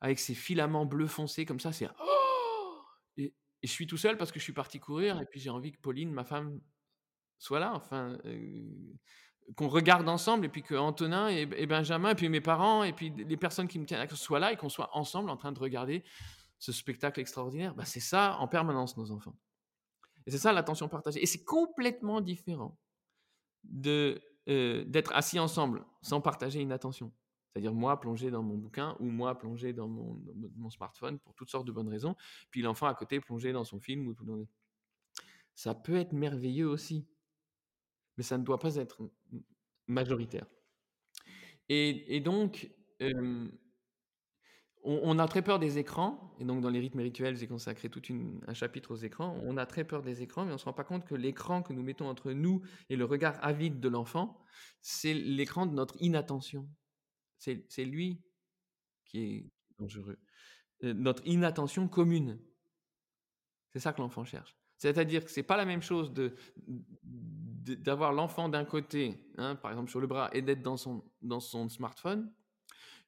avec 0.00 0.18
ses 0.18 0.34
filaments 0.34 0.86
bleus 0.86 1.06
foncés 1.06 1.44
comme 1.44 1.60
ça. 1.60 1.72
C'est 1.72 1.88
oh 2.00 2.82
et, 3.16 3.34
je 3.62 3.70
suis 3.70 3.86
tout 3.86 3.96
seul 3.96 4.16
parce 4.16 4.32
que 4.32 4.38
je 4.38 4.44
suis 4.44 4.52
parti 4.52 4.78
courir 4.78 5.20
et 5.20 5.26
puis 5.26 5.40
j'ai 5.40 5.50
envie 5.50 5.72
que 5.72 5.80
Pauline, 5.80 6.12
ma 6.12 6.24
femme, 6.24 6.60
soit 7.38 7.60
là. 7.60 7.74
Enfin, 7.74 8.16
euh, 8.24 8.94
qu'on 9.54 9.68
regarde 9.68 10.08
ensemble 10.08 10.44
et 10.46 10.48
puis 10.48 10.62
que 10.62 10.74
Antonin 10.74 11.28
et, 11.28 11.66
Benjamin 11.66 12.10
et 12.10 12.14
puis 12.14 12.28
mes 12.28 12.40
parents 12.40 12.82
et 12.82 12.92
puis 12.92 13.10
les 13.10 13.36
personnes 13.36 13.68
qui 13.68 13.78
me 13.78 13.86
tiennent 13.86 14.00
à 14.00 14.06
cœur 14.06 14.18
soient 14.18 14.40
là 14.40 14.52
et 14.52 14.56
qu'on 14.56 14.68
soit 14.68 14.90
ensemble 14.96 15.30
en 15.30 15.36
train 15.36 15.52
de 15.52 15.60
regarder 15.60 16.02
ce 16.58 16.72
spectacle 16.72 17.20
extraordinaire. 17.20 17.74
Bah, 17.74 17.84
c'est 17.84 18.00
ça 18.00 18.36
en 18.40 18.48
permanence 18.48 18.96
nos 18.96 19.10
enfants. 19.12 19.36
Et 20.26 20.30
c'est 20.30 20.38
ça 20.38 20.52
l'attention 20.52 20.88
partagée. 20.88 21.22
Et 21.22 21.26
c'est 21.26 21.44
complètement 21.44 22.20
différent 22.20 22.76
de 23.62 24.20
euh, 24.48 24.84
d'être 24.84 25.12
assis 25.12 25.40
ensemble 25.40 25.84
sans 26.02 26.20
partager 26.20 26.60
une 26.60 26.72
attention. 26.72 27.12
C'est-à-dire 27.48 27.74
moi 27.74 27.98
plongé 27.98 28.30
dans 28.30 28.42
mon 28.42 28.56
bouquin 28.56 28.96
ou 29.00 29.06
moi 29.06 29.36
plongé 29.36 29.72
dans 29.72 29.88
mon, 29.88 30.70
smartphone 30.70 31.18
pour 31.18 31.34
toutes 31.34 31.50
sortes 31.50 31.66
de 31.66 31.72
bonnes 31.72 31.88
raisons, 31.88 32.14
puis 32.50 32.62
l'enfant 32.62 32.86
à 32.86 32.94
côté 32.94 33.18
plongé 33.18 33.52
dans 33.52 33.64
son 33.64 33.80
film. 33.80 34.06
Ou 34.06 34.14
tout 34.14 34.46
Ça 35.54 35.74
peut 35.74 35.96
être 35.96 36.12
merveilleux 36.12 36.68
aussi 36.68 37.08
mais 38.16 38.22
ça 38.22 38.38
ne 38.38 38.44
doit 38.44 38.58
pas 38.58 38.76
être 38.76 39.10
majoritaire. 39.86 40.46
Et, 41.68 42.20
donc, 42.20 42.70
on, 44.82 45.18
a 45.18 45.26
très 45.26 45.42
peur 45.42 45.58
des 45.58 45.78
écrans, 45.78 46.34
et 46.38 46.44
donc 46.44 46.60
dans 46.60 46.70
les 46.70 46.78
rythmes 46.78 47.00
rituels, 47.00 47.36
j'ai 47.36 47.48
consacré 47.48 47.88
tout 47.88 48.00
un 48.46 48.54
chapitre 48.54 48.92
aux 48.92 48.96
écrans. 48.96 49.38
On 49.42 49.56
a 49.56 49.66
très 49.66 49.84
peur 49.84 50.02
des 50.02 50.22
écrans, 50.22 50.44
mais 50.44 50.52
on 50.52 50.54
ne 50.54 50.58
se 50.58 50.64
rend 50.64 50.72
pas 50.72 50.84
compte 50.84 51.04
que 51.04 51.14
l'écran 51.14 51.62
que 51.62 51.72
nous 51.72 51.82
mettons 51.82 52.08
entre 52.08 52.32
nous 52.32 52.62
et 52.88 52.96
le 52.96 53.04
regard 53.04 53.36
avide 53.44 53.80
de 53.80 53.88
l'enfant, 53.88 54.40
c'est 54.80 55.14
l'écran 55.14 55.66
de 55.66 55.74
notre 55.74 56.00
inattention. 56.00 56.68
C'est 57.38 57.84
lui 57.84 58.22
qui 59.04 59.18
est 59.18 59.50
dangereux. 59.78 60.18
Euh, 60.84 60.94
notre 60.94 61.26
inattention 61.26 61.88
commune. 61.88 62.38
C'est 63.72 63.80
ça 63.80 63.92
que 63.92 64.00
l'enfant 64.00 64.24
cherche. 64.24 64.56
C'est-à-dire 64.78 65.24
que 65.24 65.30
ce 65.30 65.40
n'est 65.40 65.44
pas 65.44 65.56
la 65.56 65.64
même 65.64 65.82
chose 65.82 66.12
de, 66.12 66.34
d'avoir 67.74 68.12
l'enfant 68.12 68.48
d'un 68.48 68.64
côté, 68.64 69.18
hein, 69.38 69.56
par 69.56 69.70
exemple 69.70 69.90
sur 69.90 70.00
le 70.00 70.06
bras, 70.06 70.30
et 70.32 70.42
d'être 70.42 70.62
dans 70.62 70.76
son, 70.76 71.04
dans 71.22 71.40
son 71.40 71.68
smartphone, 71.68 72.32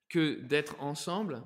que 0.09 0.41
d'être 0.41 0.81
ensemble, 0.81 1.43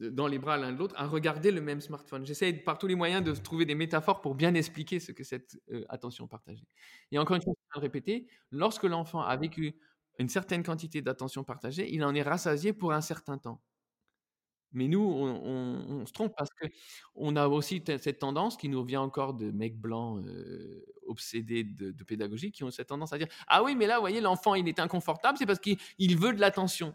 dans 0.00 0.26
les 0.26 0.38
bras 0.38 0.56
l'un 0.56 0.72
de 0.72 0.78
l'autre, 0.78 0.94
à 0.98 1.06
regarder 1.06 1.50
le 1.50 1.60
même 1.60 1.80
smartphone. 1.80 2.26
J'essaie 2.26 2.52
par 2.52 2.78
tous 2.78 2.86
les 2.86 2.94
moyens 2.94 3.22
de 3.22 3.32
trouver 3.32 3.64
des 3.64 3.74
métaphores 3.74 4.20
pour 4.20 4.34
bien 4.34 4.54
expliquer 4.54 4.98
ce 4.98 5.12
que 5.12 5.22
cette 5.22 5.56
euh, 5.70 5.84
attention 5.88 6.26
partagée. 6.26 6.66
Et 7.12 7.18
encore 7.18 7.36
une 7.36 7.42
fois, 7.42 7.52
je 7.56 7.62
vais 7.62 7.80
le 7.80 7.80
répéter, 7.80 8.26
lorsque 8.50 8.84
l'enfant 8.84 9.20
a 9.20 9.36
vécu 9.36 9.76
une 10.18 10.28
certaine 10.28 10.62
quantité 10.62 11.02
d'attention 11.02 11.44
partagée, 11.44 11.92
il 11.92 12.04
en 12.04 12.14
est 12.14 12.22
rassasié 12.22 12.72
pour 12.72 12.92
un 12.92 13.00
certain 13.00 13.38
temps. 13.38 13.62
Mais 14.74 14.88
nous, 14.88 15.00
on, 15.00 16.04
se 16.04 16.12
trompe 16.12 16.34
parce 16.36 16.50
que 16.50 16.66
on 17.14 17.36
a 17.36 17.46
aussi 17.46 17.82
cette 17.86 18.18
tendance 18.18 18.56
qui 18.56 18.68
nous 18.68 18.84
vient 18.84 19.00
encore 19.00 19.34
de 19.34 19.50
mecs 19.50 19.78
blancs 19.78 20.24
obsédés 21.06 21.64
de, 21.64 21.92
pédagogie 22.04 22.52
qui 22.52 22.64
ont 22.64 22.70
cette 22.70 22.88
tendance 22.88 23.12
à 23.12 23.18
dire 23.18 23.28
Ah 23.46 23.62
oui, 23.62 23.76
mais 23.76 23.86
là, 23.86 23.96
vous 23.96 24.02
voyez, 24.02 24.20
l'enfant, 24.20 24.54
il 24.54 24.68
est 24.68 24.80
inconfortable, 24.80 25.38
c'est 25.38 25.46
parce 25.46 25.60
qu'il 25.60 26.18
veut 26.18 26.34
de 26.34 26.40
l'attention. 26.40 26.94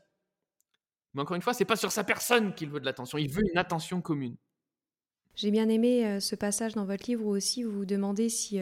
Mais 1.14 1.22
encore 1.22 1.36
une 1.36 1.42
fois, 1.42 1.54
c'est 1.54 1.66
pas 1.66 1.78
sur 1.78 1.92
sa 1.92 2.04
personne 2.04 2.54
qu'il 2.54 2.70
veut 2.70 2.80
de 2.80 2.86
l'attention, 2.86 3.18
il 3.18 3.30
veut 3.30 3.44
une 3.50 3.58
attention 3.58 4.02
commune. 4.02 4.36
J'ai 5.36 5.52
bien 5.52 5.70
aimé 5.70 6.20
ce 6.20 6.36
passage 6.36 6.74
dans 6.74 6.84
votre 6.84 7.10
livre 7.10 7.26
où 7.26 7.30
aussi 7.30 7.64
vous 7.64 7.72
vous 7.72 7.86
demandez 7.86 8.28
si, 8.28 8.60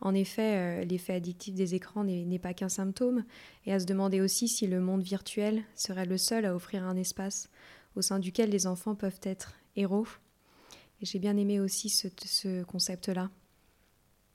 en 0.00 0.14
effet, 0.14 0.82
l'effet 0.86 1.12
addictif 1.12 1.54
des 1.54 1.74
écrans 1.74 2.04
n'est 2.04 2.38
pas 2.38 2.54
qu'un 2.54 2.70
symptôme, 2.70 3.24
et 3.66 3.72
à 3.74 3.78
se 3.78 3.84
demander 3.84 4.22
aussi 4.22 4.48
si 4.48 4.66
le 4.66 4.80
monde 4.80 5.02
virtuel 5.02 5.62
serait 5.74 6.06
le 6.06 6.16
seul 6.16 6.46
à 6.46 6.54
offrir 6.54 6.84
un 6.84 6.96
espace 6.96 7.50
au 7.96 8.02
sein 8.02 8.18
duquel 8.18 8.50
les 8.50 8.66
enfants 8.66 8.94
peuvent 8.94 9.20
être 9.22 9.54
héros. 9.74 10.06
Et 11.00 11.06
j'ai 11.06 11.18
bien 11.18 11.36
aimé 11.36 11.60
aussi 11.60 11.88
ce, 11.88 12.62
concept-là. 12.64 13.30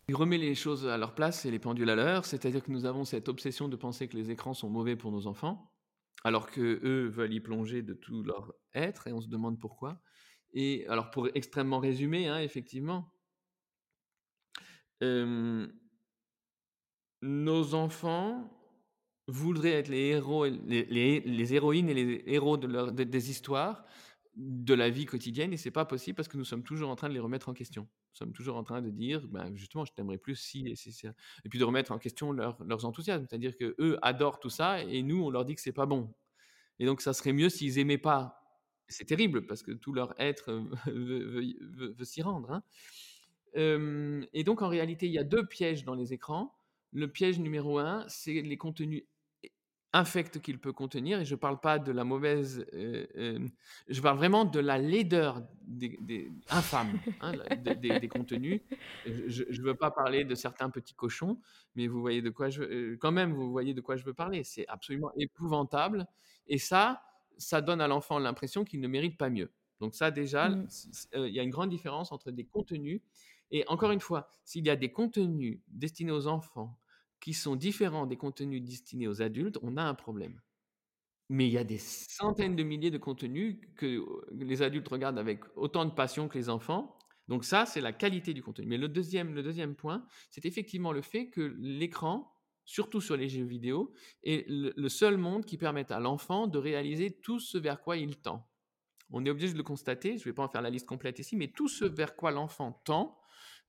Il 0.10 0.16
remet 0.16 0.38
les 0.38 0.56
choses 0.56 0.88
à 0.88 0.98
leur 0.98 1.16
place 1.16 1.46
et 1.46 1.52
les 1.52 1.60
pendules 1.60 1.90
à 1.90 1.96
l'heure, 1.96 2.26
c'est-à-dire 2.26 2.64
que 2.64 2.72
nous 2.72 2.86
avons 2.86 3.06
cette 3.06 3.30
obsession 3.30 3.70
de 3.70 3.76
penser 3.76 4.08
que 4.08 4.18
les 4.18 4.30
écrans 4.30 4.54
sont 4.54 4.70
mauvais 4.70 4.96
pour 4.96 5.12
nos 5.12 5.26
enfants, 5.26 5.72
alors 6.24 6.52
que 6.52 6.80
eux 6.84 7.08
veulent 7.08 7.34
y 7.34 7.40
plonger 7.40 7.82
de 7.82 7.94
tout 7.94 8.24
leur 8.24 8.54
être, 8.74 9.08
et 9.08 9.14
on 9.14 9.22
se 9.22 9.30
demande 9.30 9.60
pourquoi. 9.60 10.02
Et 10.54 10.86
alors 10.88 11.12
pour 11.12 11.30
extrêmement 11.34 11.80
résumer, 11.80 12.28
hein, 12.28 12.40
effectivement, 12.40 13.14
euh, 15.02 15.68
nos 17.22 17.74
enfants 17.74 18.61
voudraient 19.28 19.74
être 19.74 19.88
les 19.88 20.10
héros, 20.10 20.46
les, 20.46 20.86
les, 21.22 21.54
héroïnes 21.54 21.90
et 21.90 21.94
les 21.94 22.24
héros 22.26 22.58
de 22.58 23.04
des 23.04 23.30
histoires 23.30 23.86
de 24.36 24.74
la 24.74 24.90
vie 24.90 25.06
quotidienne 25.06 25.52
et 25.54 25.58
c'est 25.58 25.72
pas 25.72 25.86
possible 25.86 26.16
parce 26.16 26.28
que 26.28 26.38
nous 26.38 26.46
sommes 26.46 26.64
toujours 26.64 26.90
en 26.90 26.96
train 26.96 27.10
de 27.10 27.14
les 27.14 27.20
remettre 27.20 27.50
en 27.50 27.54
question. 27.54 27.84
Nous 27.84 28.18
sommes 28.18 28.34
toujours 28.34 28.56
en 28.56 28.64
train 28.64 28.82
de 28.82 28.90
dire, 28.90 29.28
ben 29.28 29.54
justement, 29.56 29.86
je 29.86 29.94
t'aimerais 29.94 30.18
plus 30.18 30.36
si 30.36 30.68
et 30.68 30.76
ça. 30.76 31.14
Et 31.44 31.50
puis 31.50 31.60
de 31.60 31.64
remettre 31.64 31.92
en 31.92 31.98
question 31.98 32.32
leur, 32.32 32.62
leurs 32.64 32.86
enthousiasmes. 32.86 33.26
C'est-à-dire 33.30 33.56
que 33.58 33.76
eux 33.80 33.98
adorent 34.02 34.40
tout 34.40 34.50
ça 34.50 34.82
et 34.84 35.04
nous, 35.04 35.24
on 35.24 35.30
leur 35.30 35.46
dit 35.46 35.56
que 35.56 35.62
c'est 35.62 35.72
pas 35.74 35.86
bon. 35.86 36.14
Et 36.80 36.86
donc, 36.86 37.02
ça 37.02 37.14
serait 37.14 37.34
mieux 37.34 37.50
s'ils 37.50 37.78
aimaient 37.78 37.98
pas. 37.98 38.38
C'est 38.88 39.06
terrible 39.06 39.46
parce 39.46 39.64
que 39.64 39.72
tout 39.72 39.94
leur 39.94 40.14
être 40.20 40.52
veut, 40.88 41.56
veut, 41.62 42.04
s'y 42.04 42.22
rendre. 42.22 42.52
Hein. 42.52 42.64
et 44.34 44.44
donc, 44.44 44.62
en 44.62 44.70
réalité, 44.70 45.08
il 45.08 45.14
y 45.14 45.20
a 45.20 45.24
deux 45.24 45.46
pièges 45.46 45.84
dans 45.84 45.96
les 45.96 46.14
écrans. 46.14 46.56
Le 46.94 47.08
piège 47.08 47.40
numéro 47.40 47.80
un, 47.80 48.06
c'est 48.08 48.42
les 48.42 48.58
contenus 48.58 49.04
infecte 49.94 50.40
qu'il 50.40 50.58
peut 50.60 50.72
contenir, 50.72 51.20
et 51.20 51.26
je 51.26 51.36
ne 51.36 51.40
parle 51.40 51.60
pas 51.60 51.78
de 51.78 51.92
la 51.92 52.04
mauvaise, 52.04 52.66
euh, 52.74 53.06
euh, 53.18 53.48
je 53.90 54.02
parle 54.02 54.18
vraiment 54.18 54.46
de 54.46 54.60
la 54.60 54.78
laideur 54.78 55.42
des, 55.64 55.98
des 56.02 56.32
infâme 56.50 56.98
hein, 57.20 57.34
des, 57.60 58.08
contenus. 58.08 58.62
Je 59.06 59.44
ne 59.44 59.62
veux 59.62 59.76
pas 59.76 59.92
parler 59.92 60.24
de 60.24 60.34
certains 60.34 60.70
petits 60.70 60.94
cochons, 60.94 61.42
mais 61.76 61.88
vous 61.88 62.00
voyez 62.00 62.22
de 62.22 62.30
quoi 62.30 62.50
je, 62.50 62.96
quand 62.96 63.12
même, 63.12 63.34
vous 63.34 63.52
voyez 63.52 63.74
de 63.74 63.82
quoi 63.82 63.98
je 63.98 64.06
veux 64.06 64.14
parler. 64.14 64.44
C'est 64.44 64.66
absolument 64.68 65.12
épouvantable, 65.18 66.08
et 66.48 66.58
ça, 66.58 67.04
ça 67.38 67.62
donne 67.62 67.82
à 67.82 67.88
l'enfant 67.88 68.18
l'impression 68.18 68.64
qu'il 68.64 68.80
ne 68.80 68.88
mérite 68.88 69.18
pas 69.18 69.30
mieux. 69.30 69.52
Donc 69.82 69.96
ça, 69.96 70.12
déjà, 70.12 70.48
mmh. 70.48 70.68
il 71.16 71.34
y 71.34 71.40
a 71.40 71.44
une 71.44 71.50
grande 71.50 71.70
différence 71.70 72.12
entre 72.12 72.32
des 72.32 72.46
contenus 72.46 73.02
et 73.52 73.68
encore 73.68 73.92
une 73.92 74.00
fois, 74.00 74.30
s'il 74.46 74.66
y 74.66 74.70
a 74.70 74.76
des 74.76 74.92
contenus 74.92 75.60
destinés 75.68 76.12
aux 76.12 76.28
enfants 76.28 76.80
qui 77.22 77.34
sont 77.34 77.56
différents 77.56 78.08
des 78.08 78.18
contenus 78.18 78.62
destinés 78.62 79.08
aux 79.08 79.22
adultes, 79.22 79.58
on 79.62 79.78
a 79.78 79.84
un 79.84 79.94
problème. 79.94 80.42
Mais 81.30 81.48
il 81.48 81.54
y 81.54 81.58
a 81.58 81.64
des 81.64 81.78
centaines 81.78 82.58
de 82.58 82.64
milliers 82.64 82.92
de 82.92 82.98
contenus 82.98 83.62
que 83.78 83.86
euh, 83.86 84.26
les 84.32 84.62
adultes 84.62 84.90
regardent 84.90 85.20
avec 85.20 85.46
autant 85.56 85.86
de 85.86 85.92
passion 85.92 86.28
que 86.28 86.38
les 86.38 86.50
enfants. 86.50 86.98
Donc 87.30 87.46
ça, 87.46 87.66
c'est 87.66 87.80
la 87.80 87.94
qualité 87.94 88.34
du 88.34 88.44
contenu. 88.44 88.68
Mais 88.68 88.78
le 88.78 88.90
deuxième, 88.90 89.34
le 89.34 89.44
deuxième 89.44 89.76
point, 89.76 90.06
c'est 90.30 90.46
effectivement 90.46 90.92
le 90.92 91.02
fait 91.02 91.30
que 91.30 91.56
l'écran, 91.58 92.36
surtout 92.66 93.00
sur 93.00 93.16
les 93.16 93.30
jeux 93.30 93.46
vidéo, 93.46 93.94
est 94.24 94.46
le 94.50 94.90
seul 94.90 95.18
monde 95.18 95.46
qui 95.46 95.58
permette 95.58 95.92
à 95.92 96.02
l'enfant 96.02 96.48
de 96.48 96.58
réaliser 96.58 97.12
tout 97.22 97.40
ce 97.40 97.58
vers 97.58 97.82
quoi 97.82 97.96
il 97.96 98.18
tend. 98.18 98.52
On 99.12 99.26
est 99.26 99.30
obligé 99.30 99.54
de 99.54 99.58
le 99.58 99.64
constater, 99.64 100.18
je 100.18 100.22
ne 100.22 100.26
vais 100.26 100.34
pas 100.34 100.44
en 100.44 100.50
faire 100.50 100.62
la 100.62 100.70
liste 100.70 100.88
complète 100.88 101.20
ici, 101.20 101.36
mais 101.36 101.50
tout 101.50 101.68
ce 101.68 101.86
vers 101.86 102.16
quoi 102.16 102.32
l'enfant 102.32 102.82
tend, 102.86 103.21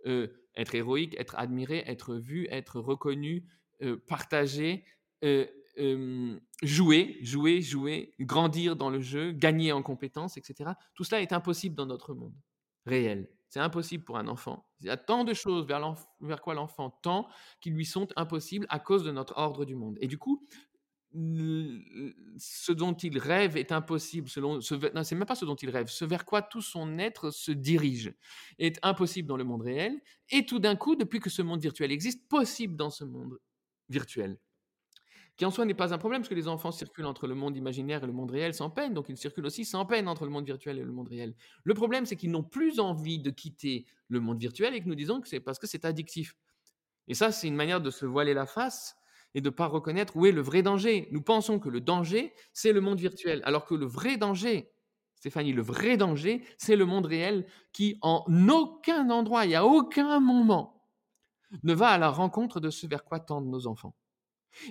euh, 0.07 0.29
être 0.57 0.75
héroïque, 0.75 1.15
être 1.19 1.35
admiré, 1.39 1.83
être 1.87 2.15
vu, 2.15 2.47
être 2.51 2.81
reconnu, 2.81 3.47
euh, 3.83 3.97
partagé, 4.07 4.85
euh, 5.25 5.47
jouer, 6.63 7.19
jouer, 7.23 7.63
jouer, 7.63 8.15
grandir 8.21 8.77
dans 8.77 8.91
le 8.91 9.01
jeu, 9.01 9.33
gagner 9.33 9.73
en 9.73 9.83
compétences, 9.83 10.37
etc. 10.37 10.73
Tout 10.95 11.05
cela 11.05 11.23
est 11.23 11.33
impossible 11.33 11.75
dans 11.75 11.87
notre 11.87 12.15
monde 12.15 12.35
réel. 12.85 13.29
C'est 13.49 13.61
impossible 13.61 14.05
pour 14.05 14.19
un 14.19 14.29
enfant. 14.29 14.67
Il 14.81 14.87
y 14.87 14.91
a 14.91 14.97
tant 14.97 15.25
de 15.25 15.35
choses 15.35 15.67
vers, 15.67 15.95
vers 16.21 16.41
quoi 16.41 16.55
l'enfant 16.55 16.91
tend 17.03 17.29
qui 17.61 17.71
lui 17.71 17.85
sont 17.85 18.09
impossibles 18.17 18.67
à 18.71 18.79
cause 18.79 19.05
de 19.05 19.13
notre 19.13 19.37
ordre 19.37 19.65
du 19.65 19.75
monde. 19.75 19.99
Et 20.01 20.09
du 20.09 20.19
coup, 20.19 20.47
ce 21.15 22.73
dont 22.73 22.95
il 22.95 23.19
rêve 23.19 23.57
est 23.57 23.73
impossible. 23.73 24.29
Selon 24.29 24.61
ce, 24.61 24.75
non, 24.95 25.05
c'est 25.05 25.15
même 25.15 25.27
pas 25.27 25.35
ce 25.35 25.45
dont 25.45 25.55
il 25.57 25.71
rêve. 25.71 25.89
Ce 25.89 26.05
vers 26.05 26.25
quoi 26.25 26.43
tout 26.43 26.63
son 26.63 26.99
être 26.99 27.31
se 27.31 27.53
dirige 27.53 28.15
est 28.59 28.79
impossible 28.83 29.29
dans 29.29 29.37
le 29.37 29.45
monde 29.45 29.63
réel. 29.63 30.01
Et 30.31 30.47
tout 30.47 30.59
d'un 30.59 30.77
coup, 30.77 30.97
depuis 30.97 31.21
que 31.21 31.31
ce 31.31 31.43
monde 31.43 31.61
virtuel 31.61 31.93
existe, 31.93 32.29
possible 32.29 32.77
dans 32.77 32.91
ce 32.91 33.05
monde 33.05 33.39
virtuel. 33.89 34.39
Qui 35.37 35.47
en 35.47 35.51
soi 35.51 35.65
n'est 35.65 35.75
pas 35.75 35.95
un 35.95 35.99
problème, 35.99 36.21
parce 36.21 36.29
que 36.29 36.35
les 36.35 36.49
enfants 36.49 36.73
circulent 36.73 37.07
entre 37.07 37.27
le 37.27 37.35
monde 37.35 37.57
imaginaire 37.57 38.05
et 38.05 38.07
le 38.07 38.13
monde 38.13 38.31
réel 38.31 38.53
sans 38.53 38.69
peine, 38.69 38.93
donc 38.93 39.09
ils 39.09 39.17
circulent 39.17 39.47
aussi 39.47 39.65
sans 39.65 39.87
peine 39.87 40.07
entre 40.07 40.25
le 40.25 40.31
monde 40.31 40.45
virtuel 40.45 40.79
et 40.79 40.85
le 40.85 40.93
monde 40.93 41.09
réel. 41.09 41.35
Le 41.65 41.75
problème, 41.75 42.05
c'est 42.05 42.17
qu'ils 42.17 42.31
n'ont 42.31 42.43
plus 42.43 42.81
envie 42.81 43.19
de 43.19 43.31
quitter 43.31 43.87
le 44.09 44.21
monde 44.21 44.39
virtuel 44.39 44.75
et 44.75 44.83
que 44.83 44.89
nous 44.89 44.95
disons 44.95 45.21
que 45.21 45.29
c'est 45.29 45.41
parce 45.41 45.59
que 45.59 45.67
c'est 45.67 45.85
addictif. 45.87 46.37
Et 47.09 47.15
ça, 47.15 47.33
c'est 47.33 47.49
une 47.49 47.57
manière 47.57 47.81
de 47.81 47.91
se 47.91 48.05
voiler 48.05 48.35
la 48.35 48.47
face 48.47 48.95
et 49.35 49.41
de 49.41 49.49
ne 49.49 49.55
pas 49.55 49.67
reconnaître 49.67 50.17
où 50.17 50.27
est 50.27 50.33
le 50.33 50.43
vrai 50.43 50.63
danger. 50.63 51.09
Nous 51.11 51.23
pensons 51.23 51.59
que 51.59 51.69
le 51.69 51.81
danger, 51.81 52.35
c'est 52.53 52.73
le 52.73 52.81
monde 52.81 52.99
virtuel, 52.99 53.41
alors 53.45 53.65
que 53.65 53.75
le 53.75 53.87
vrai 53.87 54.17
danger, 54.17 54.73
Stéphanie, 55.17 55.53
le 55.53 55.63
vrai 55.63 55.97
danger, 55.97 56.45
c'est 56.59 56.77
le 56.77 56.85
monde 56.85 57.07
réel 57.07 57.47
qui, 57.73 57.97
en 58.03 58.25
aucun 58.49 59.09
endroit 59.11 59.47
et 59.47 59.55
à 59.55 59.65
aucun 59.65 60.19
moment, 60.21 60.89
ne 61.63 61.75
va 61.75 61.89
à 61.89 61.99
la 61.99 62.11
rencontre 62.11 62.61
de 62.61 62.71
ce 62.71 62.87
vers 62.87 63.05
quoi 63.05 63.21
tendent 63.21 63.49
nos 63.49 63.67
enfants. 63.67 63.95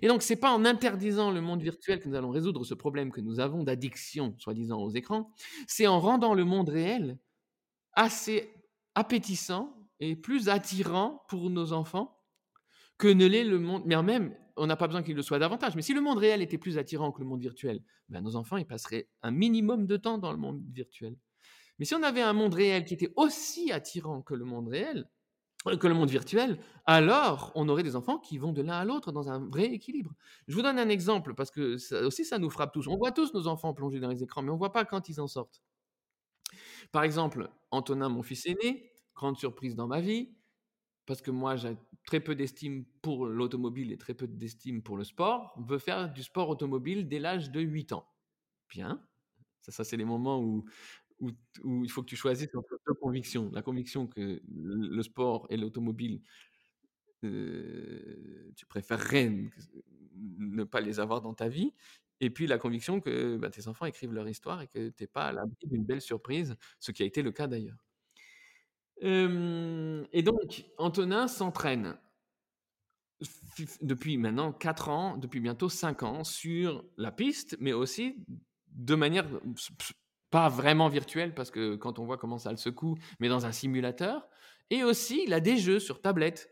Et 0.01 0.07
donc, 0.07 0.21
ce 0.21 0.33
n'est 0.33 0.39
pas 0.39 0.51
en 0.51 0.65
interdisant 0.65 1.31
le 1.31 1.41
monde 1.41 1.61
virtuel 1.61 1.99
que 1.99 2.09
nous 2.09 2.15
allons 2.15 2.29
résoudre 2.29 2.63
ce 2.63 2.73
problème 2.73 3.11
que 3.11 3.21
nous 3.21 3.39
avons 3.39 3.63
d'addiction, 3.63 4.35
soi-disant, 4.37 4.79
aux 4.81 4.91
écrans, 4.91 5.31
c'est 5.67 5.87
en 5.87 5.99
rendant 5.99 6.33
le 6.33 6.45
monde 6.45 6.69
réel 6.69 7.17
assez 7.93 8.53
appétissant 8.95 9.75
et 9.99 10.15
plus 10.15 10.49
attirant 10.49 11.23
pour 11.29 11.49
nos 11.49 11.73
enfants 11.73 12.19
que 12.97 13.07
ne 13.07 13.25
l'est 13.25 13.43
le 13.43 13.59
monde. 13.59 13.83
Mais 13.85 14.01
même, 14.03 14.35
on 14.61 14.67
n'a 14.67 14.75
pas 14.75 14.87
besoin 14.87 15.01
qu'il 15.01 15.15
le 15.15 15.23
soit 15.23 15.39
davantage. 15.39 15.75
Mais 15.75 15.81
si 15.81 15.93
le 15.93 16.01
monde 16.01 16.19
réel 16.19 16.41
était 16.41 16.59
plus 16.59 16.77
attirant 16.77 17.11
que 17.11 17.19
le 17.19 17.25
monde 17.25 17.41
virtuel, 17.41 17.81
ben 18.09 18.21
nos 18.21 18.35
enfants 18.35 18.57
ils 18.57 18.65
passeraient 18.65 19.09
un 19.23 19.31
minimum 19.31 19.87
de 19.87 19.97
temps 19.97 20.19
dans 20.19 20.31
le 20.31 20.37
monde 20.37 20.61
virtuel. 20.71 21.17
Mais 21.79 21.85
si 21.85 21.95
on 21.95 22.03
avait 22.03 22.21
un 22.21 22.33
monde 22.33 22.53
réel 22.53 22.85
qui 22.85 22.93
était 22.93 23.11
aussi 23.15 23.71
attirant 23.71 24.21
que 24.21 24.35
le 24.35 24.45
monde 24.45 24.67
réel, 24.67 25.09
euh, 25.65 25.77
que 25.77 25.87
le 25.87 25.95
monde 25.95 26.11
virtuel, 26.11 26.59
alors 26.85 27.51
on 27.55 27.67
aurait 27.69 27.81
des 27.81 27.95
enfants 27.95 28.19
qui 28.19 28.37
vont 28.37 28.53
de 28.53 28.61
l'un 28.61 28.77
à 28.77 28.85
l'autre 28.85 29.11
dans 29.11 29.29
un 29.29 29.39
vrai 29.49 29.65
équilibre. 29.65 30.13
Je 30.47 30.53
vous 30.53 30.61
donne 30.61 30.77
un 30.77 30.89
exemple 30.89 31.33
parce 31.33 31.49
que 31.49 31.77
ça 31.77 32.01
aussi 32.03 32.23
ça 32.23 32.37
nous 32.37 32.51
frappe 32.51 32.71
tous. 32.71 32.87
On 32.87 32.97
voit 32.97 33.11
tous 33.11 33.33
nos 33.33 33.47
enfants 33.47 33.73
plongés 33.73 33.99
dans 33.99 34.09
les 34.09 34.21
écrans, 34.21 34.43
mais 34.43 34.51
on 34.51 34.55
ne 34.55 34.59
voit 34.59 34.71
pas 34.71 34.85
quand 34.85 35.09
ils 35.09 35.19
en 35.19 35.27
sortent. 35.27 35.63
Par 36.91 37.03
exemple, 37.03 37.49
Antonin, 37.71 38.09
mon 38.09 38.21
fils 38.21 38.45
aîné, 38.45 38.91
grande 39.15 39.37
surprise 39.37 39.75
dans 39.75 39.87
ma 39.87 40.01
vie, 40.01 40.35
parce 41.07 41.21
que 41.21 41.31
moi 41.31 41.55
j'ai 41.55 41.77
très 42.03 42.19
peu 42.19 42.35
d'estime 42.35 42.85
pour 43.01 43.25
l'automobile 43.25 43.91
et 43.91 43.97
très 43.97 44.13
peu 44.13 44.27
d'estime 44.27 44.81
pour 44.81 44.97
le 44.97 45.03
sport, 45.03 45.53
veut 45.59 45.77
faire 45.77 46.11
du 46.11 46.23
sport 46.23 46.49
automobile 46.49 47.07
dès 47.07 47.19
l'âge 47.19 47.51
de 47.51 47.61
8 47.61 47.93
ans. 47.93 48.07
Bien, 48.69 49.05
ça, 49.61 49.71
ça 49.71 49.83
c'est 49.83 49.97
les 49.97 50.05
moments 50.05 50.41
où, 50.41 50.65
il 51.63 51.91
faut 51.91 52.01
que 52.01 52.07
tu 52.07 52.15
choisisses 52.15 52.49
entre 52.55 52.79
deux 52.87 52.95
convictions. 52.95 53.51
La 53.53 53.61
conviction 53.61 54.07
que 54.07 54.41
le 54.47 55.03
sport 55.03 55.45
et 55.51 55.57
l'automobile, 55.57 56.21
euh, 57.23 58.51
tu 58.55 58.65
préférerais 58.65 59.31
ne 60.15 60.63
pas 60.63 60.81
les 60.81 60.99
avoir 60.99 61.21
dans 61.21 61.35
ta 61.35 61.47
vie. 61.47 61.73
Et 62.21 62.31
puis 62.31 62.47
la 62.47 62.57
conviction 62.57 63.01
que 63.01 63.37
bah, 63.37 63.51
tes 63.51 63.67
enfants 63.67 63.85
écrivent 63.85 64.13
leur 64.13 64.27
histoire 64.27 64.61
et 64.61 64.67
que 64.67 64.89
tu 64.89 65.03
n'es 65.03 65.07
pas 65.07 65.25
à 65.27 65.31
l'abri 65.31 65.67
d'une 65.67 65.85
belle 65.85 66.01
surprise, 66.01 66.55
ce 66.79 66.91
qui 66.91 67.03
a 67.03 67.05
été 67.05 67.21
le 67.21 67.31
cas 67.31 67.47
d'ailleurs 67.47 67.90
et 69.01 70.23
donc, 70.23 70.65
Antonin 70.77 71.27
s'entraîne 71.27 71.97
depuis 73.81 74.17
maintenant 74.17 74.51
4 74.51 74.89
ans, 74.89 75.17
depuis 75.17 75.39
bientôt 75.39 75.69
5 75.69 76.03
ans, 76.03 76.23
sur 76.23 76.83
la 76.97 77.11
piste, 77.11 77.57
mais 77.59 77.73
aussi 77.73 78.23
de 78.67 78.95
manière 78.95 79.27
pas 80.29 80.49
vraiment 80.49 80.87
virtuelle, 80.87 81.33
parce 81.35 81.51
que 81.51 81.75
quand 81.75 81.99
on 81.99 82.05
voit 82.05 82.17
comment 82.17 82.37
ça 82.37 82.51
le 82.51 82.57
secoue, 82.57 82.97
mais 83.19 83.27
dans 83.27 83.45
un 83.45 83.51
simulateur. 83.51 84.27
Et 84.69 84.83
aussi, 84.83 85.23
il 85.25 85.33
a 85.33 85.41
des 85.41 85.57
jeux 85.57 85.79
sur 85.79 86.01
tablette. 86.01 86.49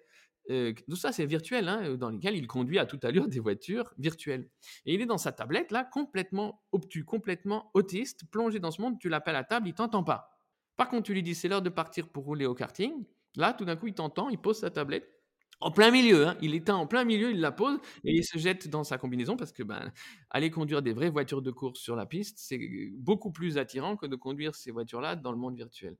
tout 0.89 0.95
ça, 0.95 1.11
c'est 1.11 1.25
virtuel, 1.25 1.69
hein, 1.69 1.95
dans 1.95 2.09
lesquels 2.09 2.35
il 2.35 2.47
conduit 2.47 2.79
à 2.79 2.85
toute 2.85 3.05
allure 3.05 3.27
des 3.27 3.39
voitures 3.39 3.93
virtuelles. 3.97 4.49
Et 4.85 4.95
il 4.95 5.01
est 5.01 5.05
dans 5.05 5.17
sa 5.17 5.31
tablette, 5.31 5.71
là, 5.71 5.83
complètement 5.85 6.61
obtus, 6.71 7.05
complètement 7.05 7.71
autiste, 7.73 8.25
plongé 8.29 8.59
dans 8.59 8.71
ce 8.71 8.81
monde. 8.81 8.99
Tu 8.99 9.09
l'appelles 9.09 9.37
à 9.37 9.43
table, 9.43 9.67
il 9.67 9.73
t'entend 9.73 10.03
pas. 10.03 10.38
Par 10.79 10.87
contre, 10.87 11.07
tu 11.07 11.13
lui 11.13 11.21
dis 11.21 11.35
c'est 11.35 11.49
l'heure 11.49 11.61
de 11.61 11.67
partir 11.67 12.07
pour 12.07 12.23
rouler 12.23 12.45
au 12.45 12.55
karting. 12.55 13.03
Là, 13.35 13.51
tout 13.51 13.65
d'un 13.65 13.75
coup, 13.75 13.87
il 13.87 13.93
t'entend, 13.93 14.29
il 14.29 14.37
pose 14.37 14.59
sa 14.59 14.69
tablette 14.69 15.13
en 15.59 15.71
plein 15.71 15.91
milieu. 15.91 16.25
Hein. 16.25 16.37
Il 16.41 16.55
éteint 16.55 16.77
en 16.77 16.87
plein 16.87 17.03
milieu, 17.03 17.31
il 17.31 17.41
la 17.41 17.51
pose 17.51 17.79
et 18.05 18.15
il 18.15 18.23
se 18.23 18.37
jette 18.37 18.69
dans 18.69 18.85
sa 18.85 18.97
combinaison 18.97 19.35
parce 19.35 19.51
que 19.51 19.61
ben, 19.61 19.91
aller 20.29 20.49
conduire 20.49 20.81
des 20.81 20.93
vraies 20.93 21.09
voitures 21.09 21.41
de 21.41 21.51
course 21.51 21.81
sur 21.81 21.97
la 21.97 22.05
piste, 22.05 22.37
c'est 22.39 22.57
beaucoup 22.93 23.29
plus 23.29 23.57
attirant 23.57 23.97
que 23.97 24.05
de 24.05 24.15
conduire 24.15 24.55
ces 24.55 24.71
voitures-là 24.71 25.17
dans 25.17 25.33
le 25.33 25.37
monde 25.37 25.57
virtuel. 25.57 25.97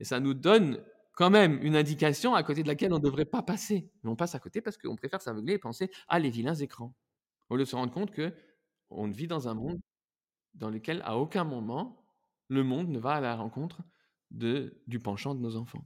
Et 0.00 0.04
ça 0.04 0.20
nous 0.20 0.32
donne 0.32 0.82
quand 1.12 1.28
même 1.28 1.58
une 1.60 1.76
indication 1.76 2.34
à 2.34 2.42
côté 2.42 2.62
de 2.62 2.68
laquelle 2.68 2.94
on 2.94 2.98
ne 2.98 3.04
devrait 3.04 3.26
pas 3.26 3.42
passer. 3.42 3.90
Mais 4.02 4.08
on 4.08 4.16
passe 4.16 4.34
à 4.34 4.38
côté 4.38 4.62
parce 4.62 4.78
qu'on 4.78 4.96
préfère 4.96 5.20
s'aveugler 5.20 5.52
et 5.52 5.58
penser 5.58 5.90
à 6.08 6.18
les 6.18 6.30
vilains 6.30 6.54
écrans. 6.54 6.94
Au 7.50 7.56
lieu 7.56 7.64
de 7.64 7.68
se 7.68 7.76
rendre 7.76 7.92
compte 7.92 8.10
que 8.10 8.32
on 8.88 9.06
vit 9.10 9.26
dans 9.26 9.48
un 9.48 9.54
monde 9.54 9.80
dans 10.54 10.70
lequel 10.70 11.02
à 11.04 11.18
aucun 11.18 11.44
moment 11.44 12.01
le 12.48 12.64
monde 12.64 12.88
ne 12.88 12.98
va 12.98 13.12
à 13.12 13.20
la 13.20 13.34
rencontre 13.34 13.82
de, 14.30 14.80
du 14.86 14.98
penchant 14.98 15.34
de 15.34 15.40
nos 15.40 15.56
enfants. 15.56 15.84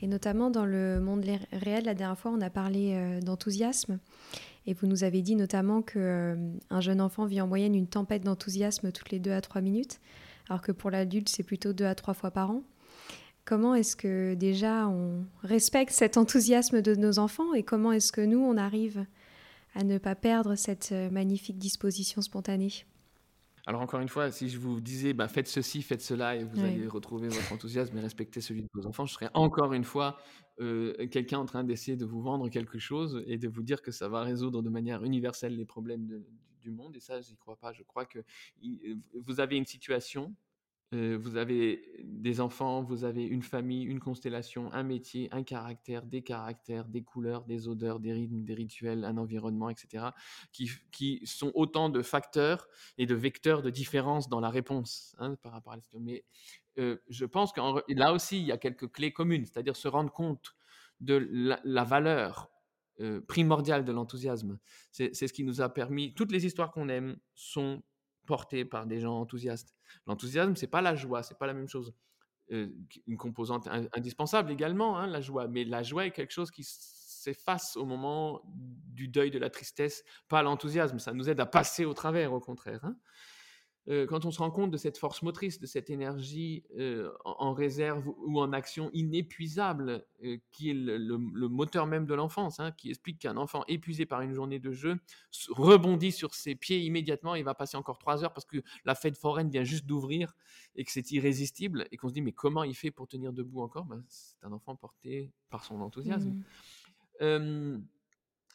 Et 0.00 0.08
notamment 0.08 0.50
dans 0.50 0.64
le 0.64 1.00
monde 1.00 1.24
réel, 1.52 1.84
la 1.84 1.94
dernière 1.94 2.18
fois, 2.18 2.32
on 2.32 2.40
a 2.40 2.50
parlé 2.50 2.94
euh, 2.94 3.20
d'enthousiasme. 3.20 4.00
Et 4.66 4.74
vous 4.74 4.86
nous 4.86 5.04
avez 5.04 5.22
dit 5.22 5.36
notamment 5.36 5.80
qu'un 5.80 6.00
euh, 6.00 6.80
jeune 6.80 7.00
enfant 7.00 7.24
vit 7.24 7.40
en 7.40 7.46
moyenne 7.46 7.74
une 7.74 7.86
tempête 7.86 8.24
d'enthousiasme 8.24 8.90
toutes 8.90 9.10
les 9.10 9.20
deux 9.20 9.32
à 9.32 9.40
trois 9.40 9.60
minutes, 9.60 10.00
alors 10.48 10.60
que 10.60 10.72
pour 10.72 10.90
l'adulte, 10.90 11.28
c'est 11.28 11.42
plutôt 11.44 11.72
deux 11.72 11.84
à 11.84 11.94
trois 11.94 12.14
fois 12.14 12.30
par 12.30 12.50
an. 12.50 12.62
Comment 13.44 13.74
est-ce 13.74 13.96
que 13.96 14.34
déjà 14.34 14.86
on 14.88 15.24
respecte 15.42 15.92
cet 15.92 16.16
enthousiasme 16.16 16.80
de 16.80 16.94
nos 16.94 17.18
enfants 17.18 17.54
et 17.54 17.64
comment 17.64 17.90
est-ce 17.92 18.12
que 18.12 18.20
nous, 18.20 18.38
on 18.38 18.56
arrive 18.56 19.04
à 19.74 19.84
ne 19.84 19.98
pas 19.98 20.14
perdre 20.14 20.54
cette 20.54 20.90
euh, 20.92 21.10
magnifique 21.10 21.58
disposition 21.58 22.22
spontanée? 22.22 22.84
Alors 23.66 23.80
encore 23.80 24.00
une 24.00 24.08
fois, 24.08 24.30
si 24.30 24.48
je 24.48 24.58
vous 24.58 24.80
disais 24.80 25.12
bah, 25.12 25.28
faites 25.28 25.46
ceci, 25.46 25.82
faites 25.82 26.02
cela 26.02 26.34
et 26.36 26.44
vous 26.44 26.60
allez 26.60 26.86
retrouver 26.88 27.28
votre 27.28 27.52
enthousiasme 27.52 27.96
et 27.96 28.00
respecter 28.00 28.40
celui 28.40 28.62
de 28.62 28.68
vos 28.72 28.86
enfants, 28.86 29.06
je 29.06 29.14
serais 29.14 29.30
encore 29.34 29.72
une 29.72 29.84
fois 29.84 30.18
euh, 30.60 31.06
quelqu'un 31.08 31.38
en 31.38 31.46
train 31.46 31.62
d'essayer 31.62 31.96
de 31.96 32.04
vous 32.04 32.22
vendre 32.22 32.48
quelque 32.48 32.78
chose 32.78 33.22
et 33.26 33.38
de 33.38 33.48
vous 33.48 33.62
dire 33.62 33.80
que 33.80 33.92
ça 33.92 34.08
va 34.08 34.22
résoudre 34.22 34.62
de 34.62 34.68
manière 34.68 35.04
universelle 35.04 35.56
les 35.56 35.64
problèmes 35.64 36.24
du 36.60 36.70
monde. 36.70 36.96
Et 36.96 37.00
ça, 37.00 37.20
je 37.20 37.30
n'y 37.30 37.36
crois 37.36 37.56
pas. 37.56 37.72
Je 37.72 37.84
crois 37.84 38.04
que 38.04 38.18
vous 39.14 39.40
avez 39.40 39.56
une 39.56 39.66
situation 39.66 40.34
euh, 40.94 41.16
vous 41.18 41.36
avez 41.36 41.82
des 42.02 42.40
enfants, 42.40 42.82
vous 42.82 43.04
avez 43.04 43.24
une 43.24 43.42
famille, 43.42 43.84
une 43.84 44.00
constellation, 44.00 44.70
un 44.72 44.82
métier, 44.82 45.28
un 45.32 45.42
caractère, 45.42 46.04
des 46.04 46.22
caractères, 46.22 46.86
des 46.86 47.02
couleurs, 47.02 47.44
des 47.44 47.66
odeurs, 47.66 47.98
des 47.98 48.12
rythmes, 48.12 48.44
des 48.44 48.52
rituels, 48.52 49.04
un 49.04 49.16
environnement, 49.16 49.70
etc., 49.70 50.06
qui, 50.52 50.70
qui 50.90 51.22
sont 51.24 51.50
autant 51.54 51.88
de 51.88 52.02
facteurs 52.02 52.68
et 52.98 53.06
de 53.06 53.14
vecteurs 53.14 53.62
de 53.62 53.70
différence 53.70 54.28
dans 54.28 54.40
la 54.40 54.50
réponse 54.50 55.16
hein, 55.18 55.34
par 55.36 55.52
rapport 55.52 55.72
à 55.72 55.76
situation. 55.76 56.00
Mais 56.00 56.24
euh, 56.78 56.98
je 57.08 57.24
pense 57.24 57.52
que 57.52 57.60
là 57.94 58.12
aussi, 58.12 58.38
il 58.38 58.46
y 58.46 58.52
a 58.52 58.58
quelques 58.58 58.90
clés 58.92 59.12
communes, 59.12 59.46
c'est-à-dire 59.46 59.76
se 59.76 59.88
rendre 59.88 60.12
compte 60.12 60.54
de 61.00 61.26
la, 61.64 61.84
valeur 61.84 62.50
euh, 63.00 63.20
primordiale 63.22 63.84
de 63.84 63.92
l'enthousiasme. 63.92 64.58
C'est 64.90 65.14
ce 65.14 65.32
qui 65.32 65.44
nous 65.44 65.62
a 65.62 65.68
permis, 65.68 66.12
toutes 66.14 66.32
les 66.32 66.44
histoires 66.44 66.70
qu'on 66.70 66.88
aime 66.88 67.16
sont 67.34 67.82
porté 68.26 68.64
par 68.64 68.86
des 68.86 69.00
gens 69.00 69.20
enthousiastes. 69.20 69.74
L'enthousiasme, 70.06 70.56
c'est 70.56 70.66
pas 70.66 70.82
la 70.82 70.94
joie, 70.94 71.22
c'est 71.22 71.38
pas 71.38 71.46
la 71.46 71.54
même 71.54 71.68
chose. 71.68 71.94
Euh, 72.50 72.68
une 73.06 73.16
composante 73.16 73.68
indispensable 73.94 74.50
également, 74.50 74.98
hein, 74.98 75.06
la 75.06 75.20
joie. 75.20 75.48
Mais 75.48 75.64
la 75.64 75.82
joie 75.82 76.06
est 76.06 76.10
quelque 76.10 76.32
chose 76.32 76.50
qui 76.50 76.64
s'efface 76.64 77.76
au 77.76 77.84
moment 77.84 78.42
du 78.44 79.08
deuil 79.08 79.30
de 79.30 79.38
la 79.38 79.48
tristesse, 79.48 80.04
pas 80.28 80.42
l'enthousiasme. 80.42 80.98
Ça 80.98 81.12
nous 81.12 81.30
aide 81.30 81.40
à 81.40 81.46
passer 81.46 81.84
au 81.84 81.94
travers, 81.94 82.32
au 82.32 82.40
contraire. 82.40 82.84
Hein. 82.84 82.96
Euh, 83.88 84.06
quand 84.06 84.24
on 84.24 84.30
se 84.30 84.38
rend 84.38 84.50
compte 84.50 84.70
de 84.70 84.76
cette 84.76 84.96
force 84.96 85.22
motrice, 85.22 85.58
de 85.58 85.66
cette 85.66 85.90
énergie 85.90 86.62
euh, 86.78 87.12
en, 87.24 87.52
réserve 87.52 88.08
ou 88.18 88.40
en 88.40 88.52
action 88.52 88.90
inépuisable, 88.92 90.06
euh, 90.24 90.36
qui 90.52 90.70
est 90.70 90.74
le, 90.74 91.16
moteur 91.48 91.86
même 91.86 92.06
de 92.06 92.14
l'enfance, 92.14 92.60
hein, 92.60 92.70
qui 92.70 92.90
explique 92.90 93.18
qu'un 93.18 93.36
enfant 93.36 93.64
épuisé 93.66 94.06
par 94.06 94.20
une 94.20 94.34
journée 94.34 94.60
de 94.60 94.70
jeu 94.70 95.00
rebondit 95.50 96.12
sur 96.12 96.34
ses 96.34 96.54
pieds 96.54 96.80
immédiatement, 96.80 97.34
il 97.34 97.44
va 97.44 97.54
passer 97.54 97.76
encore 97.76 97.98
trois 97.98 98.22
heures 98.22 98.32
parce 98.32 98.46
que 98.46 98.62
la 98.84 98.94
fête 98.94 99.18
foraine 99.18 99.50
vient 99.50 99.64
juste 99.64 99.86
d'ouvrir 99.86 100.36
et 100.76 100.84
que 100.84 100.92
c'est 100.92 101.10
irrésistible, 101.10 101.86
et 101.90 101.96
qu'on 101.96 102.08
se 102.08 102.14
dit 102.14 102.22
mais 102.22 102.32
comment 102.32 102.62
il 102.62 102.76
fait 102.76 102.92
pour 102.92 103.08
tenir 103.08 103.32
debout 103.32 103.62
encore? 103.62 103.84
Ben, 103.84 104.04
C'est 104.08 104.44
un 104.44 104.52
enfant 104.52 104.76
porté 104.76 105.32
par 105.50 105.64
son 105.64 105.80
enthousiasme. 105.80 106.42
Mmh 107.20 107.82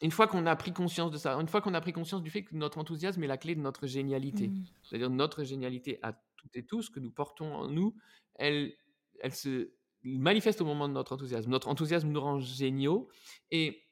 une 0.00 0.10
fois 0.10 0.28
qu'on 0.28 0.46
a 0.46 0.54
pris 0.56 0.72
conscience 0.72 1.10
de 1.10 1.18
ça, 1.18 1.34
une 1.34 1.48
fois 1.48 1.60
qu'on 1.60 1.74
a 1.74 1.80
pris 1.80 1.92
conscience 1.92 2.22
du 2.22 2.30
fait 2.30 2.44
que 2.44 2.54
notre 2.54 2.78
enthousiasme 2.78 3.22
est 3.22 3.26
la 3.26 3.36
clé 3.36 3.54
de 3.54 3.60
notre 3.60 3.86
génialité, 3.86 4.48
mmh. 4.48 4.64
c'est-à-dire 4.82 5.10
notre 5.10 5.44
génialité 5.44 5.98
à 6.02 6.12
toutes 6.36 6.56
et 6.56 6.64
tous 6.64 6.88
que 6.88 7.00
nous 7.00 7.10
portons 7.10 7.52
en 7.52 7.68
nous, 7.68 7.96
elle, 8.36 8.74
elle 9.20 9.34
se 9.34 9.72
manifeste 10.04 10.60
au 10.60 10.64
moment 10.64 10.88
de 10.88 10.94
notre 10.94 11.12
enthousiasme. 11.12 11.50
Notre 11.50 11.68
enthousiasme 11.68 12.08
nous 12.08 12.20
rend 12.20 12.38
géniaux 12.38 13.08
et 13.50 13.82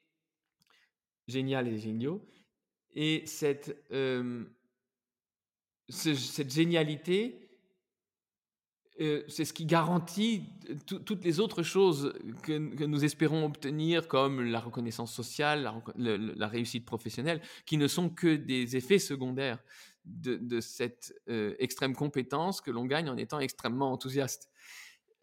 génial 1.27 1.69
et 1.69 1.79
géniaux. 1.79 2.25
Et 2.95 3.27
cette, 3.27 3.77
euh, 3.91 4.45
ce 5.89 6.15
cette 6.15 6.53
génialité 6.53 7.46
euh, 8.99 9.23
c'est 9.29 9.45
ce 9.45 9.53
qui 9.53 9.67
garantit 9.67 10.45
toutes 10.87 11.23
les 11.25 11.39
autres 11.39 11.63
choses 11.63 12.15
que, 12.43 12.57
nous 12.87 13.05
espérons 13.05 13.45
obtenir, 13.45 14.09
comme 14.09 14.43
la 14.43 14.59
reconnaissance 14.59 15.13
sociale, 15.13 15.71
la, 15.97 16.49
réussite 16.49 16.87
professionnelle, 16.87 17.43
qui 17.67 17.77
ne 17.77 17.89
sont 17.89 18.09
que 18.09 18.37
des 18.37 18.77
effets 18.77 18.99
secondaires 18.99 19.63
de, 20.07 20.61
cette 20.61 21.15
euh, 21.29 21.55
extrême 21.59 21.95
compétence 21.95 22.63
que 22.63 22.71
l'on 22.71 22.87
gagne 22.87 23.11
en 23.11 23.19
étant 23.19 23.39
extrêmement 23.39 23.93
enthousiaste. 23.93 24.51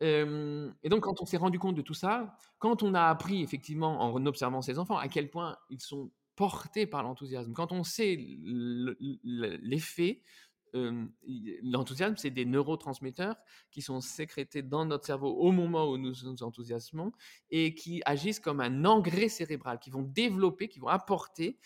Euh, 0.03 0.69
et 0.83 0.89
donc, 0.89 1.03
quand 1.03 1.21
on 1.21 1.25
s'est 1.25 1.37
rendu 1.37 1.57
compte 1.57 1.75
de 1.75 1.81
tout 1.81 1.93
ça, 1.93 2.37
quand 2.59 2.83
on 2.83 2.93
a 2.93 3.05
appris 3.05 3.41
effectivement 3.41 4.01
en 4.01 4.25
observant 4.27 4.61
ces 4.61 4.77
enfants 4.77 4.97
à 4.97 5.07
quel 5.07 5.29
point 5.29 5.57
ils 5.69 5.81
sont 5.81 6.11
portés 6.35 6.85
par 6.85 7.01
l'enthousiasme, 7.01 7.53
quand 7.53 7.71
on 7.71 7.83
sait 7.83 8.17
l'effet 9.23 10.21
l'enthousiasme, 11.61 12.15
c'est 12.17 12.31
des 12.31 12.45
neurotransmetteurs 12.45 13.35
qui 13.71 13.81
sont 13.81 14.01
sécrétés 14.01 14.61
dans 14.61 14.85
notre 14.85 15.05
cerveau 15.05 15.29
au 15.29 15.51
moment 15.51 15.89
où 15.89 15.97
nous 15.97 16.13
nous 16.23 16.43
enthousiasmons 16.43 17.11
et 17.51 17.75
qui 17.75 18.01
agissent 18.05 18.39
comme 18.39 18.59
un 18.59 18.85
engrais 18.85 19.29
cérébral, 19.29 19.79
qui 19.79 19.91
vont 19.91 20.01
développer, 20.01 20.67
qui 20.67 20.79
vont 20.79 20.87
apporter 20.87 21.59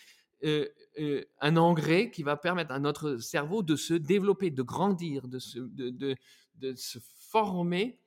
un 1.42 1.58
engrais 1.58 2.12
qui 2.12 2.24
va 2.24 2.38
permettre 2.38 2.72
à 2.72 2.80
notre 2.80 3.18
cerveau 3.18 3.64
de 3.64 3.76
se 3.76 3.94
développer, 3.94 4.52
de 4.52 4.62
grandir, 4.62 5.28
de 5.28 5.40
se, 5.40 7.00
former. 7.30 8.00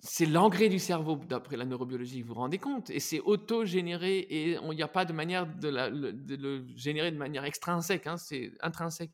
C'est 0.00 0.26
l'engrais 0.26 0.68
du 0.68 0.78
cerveau, 0.78 1.16
d'après 1.16 1.56
la 1.56 1.64
neurobiologie, 1.64 2.22
vous 2.22 2.28
vous 2.28 2.34
rendez 2.34 2.58
compte? 2.58 2.88
Et 2.90 3.00
c'est 3.00 3.18
auto-généré 3.18 4.18
et 4.18 4.52
il 4.52 4.70
n'y 4.70 4.82
a 4.82 4.88
pas 4.88 5.04
de 5.04 5.12
manière 5.12 5.46
de, 5.46 5.68
le 5.68 6.64
générer 6.76 7.10
de 7.10 7.16
manière 7.16 7.44
extrinsèque, 7.44 8.06
hein, 8.06 8.16
c'est 8.16 8.52
intrinsèque. 8.60 9.10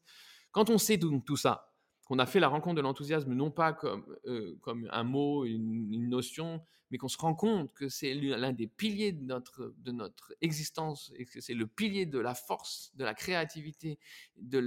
Quand 0.55 0.71
on 0.71 0.79
sait 0.79 0.99
tout, 0.99 1.21
tout 1.27 1.37
ça, 1.37 1.75
qu'on 2.07 2.19
a 2.19 2.27
fait 2.27 2.39
la 2.41 2.49
rencontre 2.49 2.77
de 2.77 2.81
l'enthousiasme, 2.81 3.35
non 3.35 3.51
pas 3.51 3.73
comme, 3.73 4.07
euh, 4.25 4.57
comme 4.63 4.89
un 4.93 5.03
mot, 5.03 5.45
une, 5.45 5.93
une 5.93 6.09
notion, 6.09 6.63
mais 6.91 6.99
qu'on 6.99 7.09
se 7.09 7.19
rend 7.19 7.35
compte 7.35 7.73
que 7.73 7.89
c'est 7.89 8.15
l'un 8.15 8.53
des 8.53 8.69
piliers 8.69 9.11
de 9.11 9.25
notre, 9.25 9.75
de 9.79 9.91
notre 9.91 10.33
existence 10.41 11.13
et 11.17 11.25
que 11.25 11.41
c'est 11.41 11.55
le 11.55 11.67
pilier 11.67 12.07
de 12.07 12.21
la 12.21 12.37
force, 12.37 12.93
de 12.95 13.05
la 13.05 13.15
créativité, 13.15 13.99
de, 14.37 14.61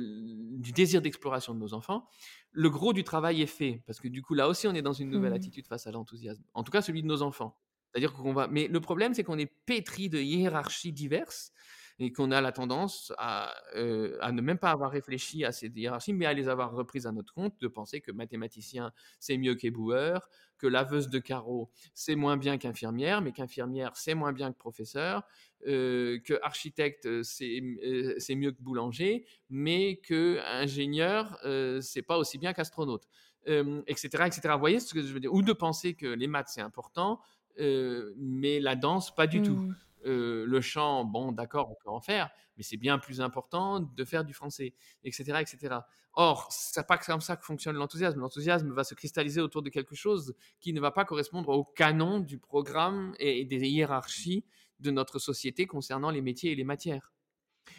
du 0.57 0.73
désir 0.73 1.01
d'exploration 1.01 1.53
de 1.53 1.59
nos 1.59 1.73
enfants, 1.73 2.05
le 2.51 2.69
gros 2.69 2.91
du 2.91 3.05
travail 3.05 3.41
est 3.41 3.45
fait. 3.45 3.81
Parce 3.87 4.01
que 4.01 4.09
du 4.09 4.21
coup, 4.21 4.33
là 4.33 4.49
aussi, 4.49 4.67
on 4.67 4.73
est 4.73 4.81
dans 4.81 4.91
une 4.91 5.09
nouvelle 5.09 5.31
mmh. 5.31 5.35
attitude 5.35 5.67
face 5.67 5.87
à 5.87 5.91
l'enthousiasme. 5.91 6.43
En 6.53 6.63
tout 6.63 6.71
cas, 6.71 6.81
celui 6.81 7.01
de 7.01 7.07
nos 7.07 7.21
enfants. 7.21 7.57
C'est-à-dire 7.91 8.11
qu'on 8.13 8.33
va. 8.33 8.47
Mais 8.47 8.67
le 8.67 8.81
problème, 8.81 9.13
c'est 9.13 9.23
qu'on 9.23 9.37
est 9.37 9.51
pétri 9.65 10.09
de 10.09 10.19
hiérarchies 10.19 10.91
diverses 10.91 11.53
et 11.99 12.11
qu'on 12.11 12.31
a 12.31 12.41
la 12.41 12.51
tendance 12.51 13.11
à, 13.17 13.55
euh, 13.75 14.17
à, 14.21 14.31
ne 14.31 14.41
même 14.41 14.59
pas 14.59 14.71
avoir 14.71 14.91
réfléchi 14.91 15.43
à 15.45 15.51
ces 15.51 15.67
hiérarchies, 15.67 16.13
mais 16.13 16.25
à 16.25 16.33
les 16.33 16.47
avoir 16.47 16.71
reprises 16.71 17.07
à 17.07 17.11
notre 17.11 17.33
compte, 17.33 17.59
de 17.59 17.67
penser 17.67 18.01
que 18.01 18.11
mathématicien, 18.11 18.91
c'est 19.19 19.37
mieux 19.37 19.55
qu'éboueur, 19.55 20.29
que 20.57 20.67
laveuse 20.67 21.09
de 21.09 21.19
carreaux, 21.19 21.69
c'est 21.93 22.15
moins 22.15 22.37
bien 22.37 22.57
qu'infirmière, 22.57 23.21
mais 23.21 23.31
qu'infirmière, 23.31 23.95
c'est 23.95 24.15
moins 24.15 24.33
bien 24.33 24.51
que 24.51 24.57
professeur, 24.57 25.23
euh, 25.67 26.19
que 26.19 26.39
architecte, 26.43 27.23
c'est 27.23 27.61
euh, 27.61 28.35
mieux 28.35 28.51
que 28.51 28.61
boulanger, 28.61 29.25
mais 29.49 29.97
que 29.97 30.39
ingénieur, 30.45 31.37
euh, 31.45 31.81
c'est 31.81 32.01
pas 32.01 32.17
aussi 32.17 32.37
bien 32.37 32.53
qu'astronaute, 32.53 33.07
etc., 33.47 34.25
etc. 34.25 34.49
Vous 34.53 34.59
voyez 34.59 34.79
ce 34.79 34.93
que 34.93 35.01
je 35.01 35.13
veux 35.13 35.19
dire? 35.19 35.33
Ou 35.33 35.41
de 35.41 35.53
penser 35.53 35.93
que 35.93 36.07
les 36.07 36.27
maths, 36.27 36.49
c'est 36.49 36.61
important, 36.61 37.21
euh, 37.59 38.13
mais 38.17 38.59
la 38.59 38.75
danse, 38.75 39.13
pas 39.13 39.27
du 39.27 39.41
tout. 39.41 39.71
Le 40.07 40.61
chant, 40.61 41.05
bon, 41.05 41.31
d'accord, 41.31 41.69
on 41.69 41.75
peut 41.75 41.89
en 41.89 41.99
faire, 41.99 42.29
mais 42.55 42.63
c'est 42.63 42.77
bien 42.77 42.97
plus 42.97 43.21
important 43.21 43.79
de 43.79 44.05
faire 44.05 44.23
du 44.23 44.33
français, 44.33 44.73
etc., 45.03 45.39
etc. 45.41 45.77
Or, 46.13 46.47
c'est 46.49 46.87
pas 46.87 46.97
comme 46.97 47.21
ça 47.21 47.35
que 47.35 47.45
fonctionne 47.45 47.75
l'enthousiasme. 47.75 48.19
L'enthousiasme 48.19 48.71
va 48.71 48.83
se 48.83 48.95
cristalliser 48.95 49.41
autour 49.41 49.61
de 49.61 49.69
quelque 49.69 49.95
chose 49.95 50.33
qui 50.59 50.73
ne 50.73 50.81
va 50.81 50.91
pas 50.91 51.05
correspondre 51.05 51.49
au 51.49 51.63
canon 51.63 52.19
du 52.19 52.39
programme 52.39 53.13
et 53.19 53.45
des 53.45 53.67
hiérarchies 53.67 54.43
de 54.79 54.91
notre 54.91 55.19
société 55.19 55.67
concernant 55.67 56.09
les 56.09 56.21
métiers 56.21 56.51
et 56.51 56.55
les 56.55 56.63
matières. 56.63 57.11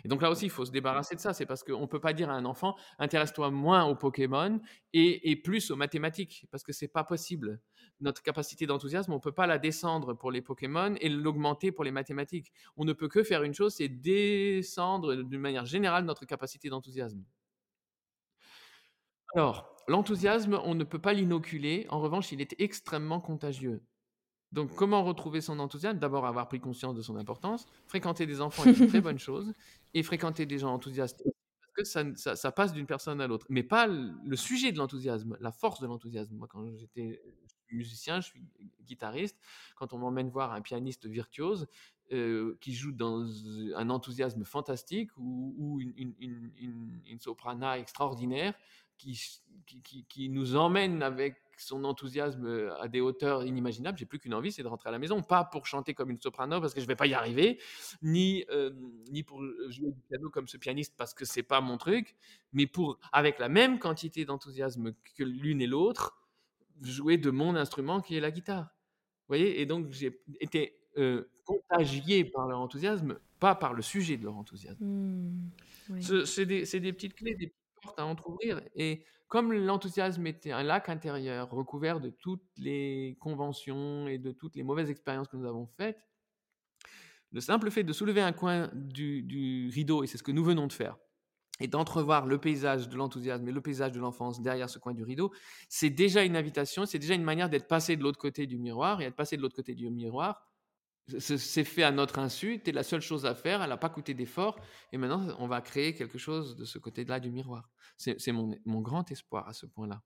Et 0.05 0.09
donc 0.09 0.23
là 0.23 0.31
aussi, 0.31 0.47
il 0.47 0.51
faut 0.51 0.65
se 0.65 0.71
débarrasser 0.71 1.15
de 1.15 1.21
ça. 1.21 1.33
C'est 1.33 1.47
parce 1.47 1.63
qu'on 1.63 1.83
ne 1.83 1.87
peut 1.87 2.01
pas 2.01 2.13
dire 2.13 2.31
à 2.31 2.35
un 2.35 2.45
enfant, 2.45 2.77
intéresse-toi 2.99 3.51
moins 3.51 3.85
aux 3.85 3.95
Pokémon 3.95 4.61
et, 4.93 5.37
plus 5.43 5.71
aux 5.71 5.77
mathématiques, 5.77 6.47
parce 6.51 6.63
que 6.63 6.73
c'est 6.73 6.89
pas 6.89 7.05
possible. 7.05 7.61
Notre 8.01 8.23
capacité 8.23 8.67
d'enthousiasme, 8.67 9.13
on 9.13 9.17
ne 9.17 9.21
peut 9.21 9.33
pas 9.33 9.47
la 9.47 9.59
descendre 9.59 10.15
pour 10.15 10.31
les 10.31 10.43
Pokémon 10.43 10.95
et 11.01 11.09
l'augmenter 11.09 11.73
pour 11.73 11.85
les 11.85 11.91
mathématiques. 11.91 12.53
On 12.77 12.85
ne 12.85 12.93
peut 12.93 13.09
que 13.09 13.23
faire 13.23 13.43
une 13.43 13.55
chose, 13.55 13.75
c'est 13.75 13.89
descendre 13.89 15.15
d'une 15.15 15.41
manière 15.41 15.67
générale 15.67 16.05
notre 16.05 16.25
capacité 16.25 16.69
d'enthousiasme. 16.69 17.25
Alors, 19.35 19.77
l'enthousiasme, 19.89 20.59
on 20.65 20.75
ne 20.75 20.85
peut 20.85 21.01
pas 21.01 21.13
l'inoculer. 21.13 21.87
En 21.91 22.01
revanche, 22.01 22.33
il 22.33 22.41
est 22.41 22.55
extrêmement 22.59 23.21
contagieux. 23.21 23.83
Donc, 24.53 24.75
comment 24.75 25.05
retrouver 25.05 25.41
son 25.41 25.59
enthousiasme? 25.59 25.99
D'abord, 25.99 26.27
avoir 26.27 26.49
pris 26.49 26.61
conscience 26.61 26.95
de 26.95 27.03
son 27.03 27.17
importance. 27.17 27.67
Fréquenter 27.87 28.27
des 28.27 28.41
enfants 28.41 28.65
est 28.65 28.79
une 28.79 28.89
très 28.89 29.01
bonne 29.01 29.19
chose. 29.19 29.53
Et 29.95 30.03
fréquenter 30.03 30.47
des 30.47 30.59
gens 30.59 30.73
enthousiastes, 30.73 31.23
parce 31.61 31.73
que 31.75 31.85
ça, 31.85 32.05
ça, 32.17 32.37
ça 32.37 32.53
passe 32.53 32.73
d'une 32.73 32.87
personne 32.87 33.21
à 33.21 33.27
l'autre. 33.27 33.47
Mais 33.51 33.63
pas 33.63 33.87
le 33.87 34.37
sujet 34.37 34.73
de 34.73 34.79
l'enthousiasme, 34.79 35.37
la 35.41 35.53
force 35.53 35.81
de 35.81 35.87
l'enthousiasme. 35.87 36.35
Moi, 36.35 36.49
quand 36.49 36.65
j'étais 36.77 37.21
musicien, 37.75 38.21
je 38.21 38.29
suis 38.29 38.43
guitariste. 38.85 39.39
Quand 39.77 39.93
on 39.93 39.99
m'emmène 39.99 40.29
voir 40.31 40.53
un 40.53 40.61
pianiste 40.61 41.07
virtuose 41.07 41.67
euh, 42.13 42.57
qui 42.61 42.73
joue 42.73 42.93
dans 42.93 43.27
un 43.77 43.91
enthousiasme 43.91 44.45
fantastique 44.45 45.11
ou, 45.17 45.55
ou 45.59 45.81
une, 45.81 45.93
une, 45.97 46.15
une, 46.59 47.01
une, 47.07 47.21
soprana 47.21 47.79
extraordinaire 47.79 48.55
qui, 48.99 49.19
qui, 49.67 50.05
qui 50.05 50.29
nous 50.29 50.57
emmène 50.57 51.03
avec 51.03 51.37
son 51.61 51.85
enthousiasme 51.85 52.47
euh, 52.47 52.81
à 52.81 52.87
des 52.87 53.01
hauteurs 53.01 53.45
inimaginables, 53.45 53.99
j'ai 53.99 54.07
plus 54.07 54.21
qu'une 54.21 54.35
envie, 54.35 54.53
c'est 54.53 54.63
de 54.63 54.69
rentrer 54.69 54.91
à 54.91 54.93
la 54.93 54.99
maison, 55.01 55.23
pas 55.23 55.45
pour 55.45 55.67
chanter 55.67 55.93
comme 55.93 56.11
une 56.11 56.21
soprano 56.21 56.61
parce 56.61 56.73
que 56.73 56.81
je 56.81 56.87
vais 56.87 56.95
pas 56.95 57.09
y 57.09 57.15
arriver, 57.15 57.61
ni 58.01 58.45
euh, 58.51 58.71
ni 59.11 59.25
pour 59.25 59.43
jouer 59.69 59.91
du 59.91 60.01
piano 60.09 60.31
comme 60.31 60.47
ce 60.47 60.57
pianiste 60.57 60.95
parce 60.97 61.15
que 61.15 61.25
c'est 61.25 61.43
pas 61.43 61.61
mon 61.61 61.77
truc, 61.77 62.15
mais 62.53 62.67
pour 62.67 62.99
avec 63.11 63.39
la 63.41 63.49
même 63.49 63.81
quantité 63.81 64.25
d'enthousiasme 64.25 64.93
que 65.17 65.25
l'une 65.25 65.61
et 65.61 65.67
l'autre, 65.67 66.17
jouer 66.81 67.19
de 67.19 67.31
mon 67.31 67.57
instrument 67.57 68.01
qui 68.01 68.17
est 68.17 68.21
la 68.21 68.31
guitare. 68.31 68.69
Vous 69.23 69.35
voyez? 69.35 69.61
Et 69.61 69.67
donc 69.67 69.91
j'ai 69.91 70.23
été 70.41 70.81
euh, 70.97 71.29
contagié 71.45 72.25
par 72.25 72.47
leur 72.47 72.61
enthousiasme, 72.61 73.19
pas 73.41 73.57
par 73.57 73.75
le 73.75 73.83
sujet 73.83 74.17
de 74.17 74.25
leur 74.25 74.37
enthousiasme. 74.37 74.85
Mmh, 74.85 75.51
oui. 75.91 76.03
C'est 76.25 76.47
des, 76.47 76.65
des 76.65 76.93
petites 76.93 77.15
clés, 77.15 77.35
des 77.35 77.53
à 77.97 78.05
entrouvrir. 78.05 78.61
Et 78.75 79.05
comme 79.29 79.53
l'enthousiasme 79.53 80.27
était 80.27 80.53
un 80.53 80.63
lac 80.63 80.89
intérieur 80.89 81.51
recouvert 81.51 82.01
de 82.01 82.11
toutes 82.11 82.47
les 82.57 83.17
conventions 83.21 84.09
et 84.09 84.19
de 84.19 84.33
toutes 84.33 84.57
les 84.57 84.63
mauvaises 84.63 84.91
expériences 84.91 85.29
que 85.29 85.37
nous 85.37 85.47
avons 85.47 85.67
faites, 85.67 85.99
le 87.31 87.41
simple 87.41 87.71
fait 87.71 87.85
de 87.85 87.93
soulever 87.93 88.23
un 88.23 88.33
coin 88.33 88.71
du, 88.75 89.23
du 89.23 89.69
rideau, 89.69 90.03
et 90.03 90.07
c'est 90.07 90.17
ce 90.17 90.23
que 90.23 90.33
nous 90.33 90.45
venons 90.45 90.67
de 90.67 90.73
faire, 90.73 90.97
et 91.61 91.69
d'entrevoir 91.69 92.25
le 92.25 92.39
paysage 92.39 92.89
de 92.89 92.97
l'enthousiasme 92.97 93.47
et 93.47 93.53
le 93.53 93.61
paysage 93.61 93.93
de 93.93 94.01
l'enfance 94.01 94.41
derrière 94.41 94.71
ce 94.71 94.79
coin 94.79 94.95
du 94.95 95.03
rideau, 95.03 95.31
c'est 95.69 95.91
déjà 95.91 96.25
une 96.25 96.37
invitation, 96.37 96.87
c'est 96.87 96.99
déjà 96.99 97.15
une 97.15 97.25
manière 97.25 97.51
d'être 97.51 97.69
passé 97.69 97.97
de 97.97 98.03
l'autre 98.03 98.19
côté 98.19 98.47
du 98.47 98.59
miroir, 98.59 99.03
et 99.03 99.05
être 99.05 99.17
passé 99.17 99.37
de 99.37 99.43
l'autre 99.43 99.57
côté 99.57 99.75
du 99.75 99.91
miroir, 99.91 100.48
c'est 101.19 101.65
fait 101.65 101.83
à 101.83 101.91
notre 101.91 102.19
insu, 102.19 102.61
c'est 102.65 102.73
la 102.73 102.83
seule 102.83 103.01
chose 103.01 103.25
à 103.25 103.35
faire, 103.35 103.63
elle 103.63 103.71
n'a 103.71 103.77
pas 103.77 103.89
coûté 103.89 104.15
d'effort, 104.15 104.59
et 104.93 104.99
maintenant 104.99 105.27
on 105.39 105.47
va 105.47 105.61
créer 105.61 105.95
quelque 105.95 106.19
chose 106.19 106.57
de 106.57 106.65
ce 106.65 106.79
côté-là 106.79 107.21
du 107.21 107.31
miroir. 107.31 107.71
C'est 107.97 108.33
mon, 108.33 108.57
mon, 108.65 108.81
grand 108.81 109.11
espoir 109.11 109.49
à 109.49 109.53
ce 109.53 109.67
point-là. 109.67 110.03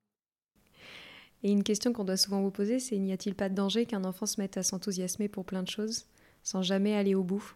Et 1.43 1.51
une 1.51 1.65
question 1.65 1.93
qu'on 1.93 2.05
doit 2.05 2.17
souvent 2.17 2.41
vous 2.41 2.53
poser, 2.53 2.79
c'est 2.79 2.99
n'y 2.99 3.13
a-t-il 3.13 3.35
pas 3.35 3.49
de 3.49 3.55
danger 3.55 3.85
qu'un 3.85 4.05
enfant 4.05 4.27
se 4.27 4.41
mette 4.41 4.57
à 4.57 4.63
s'enthousiasmer 4.63 5.29
pour 5.29 5.45
plein 5.45 5.63
de 5.63 5.69
choses 5.69 6.07
sans 6.43 6.63
jamais 6.63 6.95
aller 6.95 7.15
au 7.15 7.25
bout? 7.25 7.55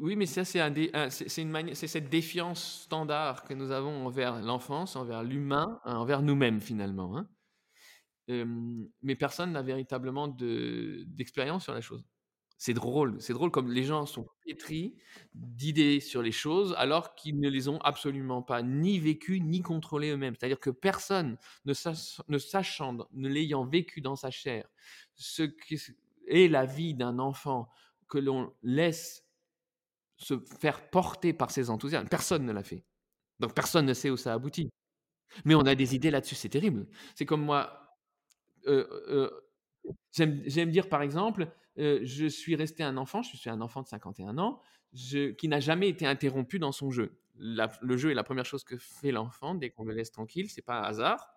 Oui, 0.00 0.16
mais 0.16 0.26
ça 0.26 0.44
c'est 0.44 0.60
un, 0.60 1.10
cette 1.10 2.10
défiance 2.10 2.82
standard 2.82 3.44
que 3.44 3.54
nous 3.54 3.70
avons 3.70 4.06
envers 4.06 4.40
l'enfance, 4.40 4.96
envers 4.96 5.22
l'humain, 5.22 5.80
envers 5.84 6.22
nous-mêmes 6.22 6.60
finalement. 6.60 7.16
Hein 7.16 7.28
mais 8.28 9.16
personne 9.16 9.52
n'a 9.52 9.62
véritablement 9.62 10.28
d'expérience 10.28 11.64
sur 11.64 11.74
la 11.74 11.80
chose. 11.80 12.04
C'est 12.58 12.72
drôle, 12.72 13.20
c'est 13.20 13.34
drôle 13.34 13.50
comme 13.50 13.70
les 13.70 13.84
gens 13.84 14.06
sont 14.06 14.26
pétris 14.46 14.96
d'idées 15.34 16.00
sur 16.00 16.22
les 16.22 16.32
choses 16.32 16.74
alors 16.78 17.14
qu'ils 17.14 17.38
ne 17.38 17.50
les 17.50 17.68
ont 17.68 17.78
absolument 17.80 18.40
pas 18.40 18.62
ni 18.62 18.98
vécues 18.98 19.40
ni 19.40 19.60
contrôlées 19.60 20.10
eux-mêmes. 20.12 20.34
C'est-à-dire 20.38 20.58
que 20.58 20.70
personne 20.70 21.36
ne, 21.66 21.74
ne 22.28 22.38
sachant, 22.38 22.96
ne 23.12 23.28
l'ayant 23.28 23.66
vécu 23.66 24.00
dans 24.00 24.16
sa 24.16 24.30
chair, 24.30 24.66
ce 25.14 25.42
qui 25.42 25.78
est 26.28 26.48
la 26.48 26.64
vie 26.64 26.94
d'un 26.94 27.18
enfant 27.18 27.68
que 28.08 28.16
l'on 28.16 28.54
laisse 28.62 29.26
se 30.16 30.38
faire 30.38 30.88
porter 30.88 31.34
par 31.34 31.50
ses 31.50 31.68
enthousiasmes, 31.68 32.08
personne 32.08 32.46
ne 32.46 32.52
l'a 32.52 32.62
fait. 32.62 32.84
Donc 33.38 33.52
personne 33.52 33.84
ne 33.84 33.92
sait 33.92 34.08
où 34.08 34.16
ça 34.16 34.32
aboutit. 34.32 34.70
Mais 35.44 35.54
on 35.54 35.66
a 35.66 35.74
des 35.74 35.94
idées 35.94 36.10
là-dessus, 36.10 36.36
c'est 36.36 36.48
terrible. 36.48 36.86
C'est 37.14 37.26
comme 37.26 37.42
moi, 37.42 37.85
j'aime 40.12 40.70
dire 40.70 40.88
par 40.88 41.02
exemple, 41.02 41.48
je 41.76 42.26
suis 42.26 42.56
resté 42.56 42.82
un 42.82 42.96
enfant, 42.96 43.22
je 43.22 43.36
suis 43.36 43.50
un 43.50 43.60
enfant 43.60 43.82
de 43.82 43.88
51 43.88 44.38
ans, 44.38 44.60
qui 44.92 45.48
n'a 45.48 45.60
jamais 45.60 45.88
été 45.88 46.06
interrompu 46.06 46.58
dans 46.58 46.72
son 46.72 46.90
jeu. 46.90 47.18
le 47.36 47.96
jeu 47.96 48.10
est 48.10 48.14
la 48.14 48.24
première 48.24 48.46
chose 48.46 48.64
que 48.64 48.76
fait 48.76 49.12
l'enfant 49.12 49.54
dès 49.54 49.70
qu'on 49.70 49.84
le 49.84 49.94
laisse 49.94 50.10
tranquille, 50.10 50.48
c'est 50.50 50.62
pas 50.62 50.80
un 50.80 50.82
hasard 50.82 51.36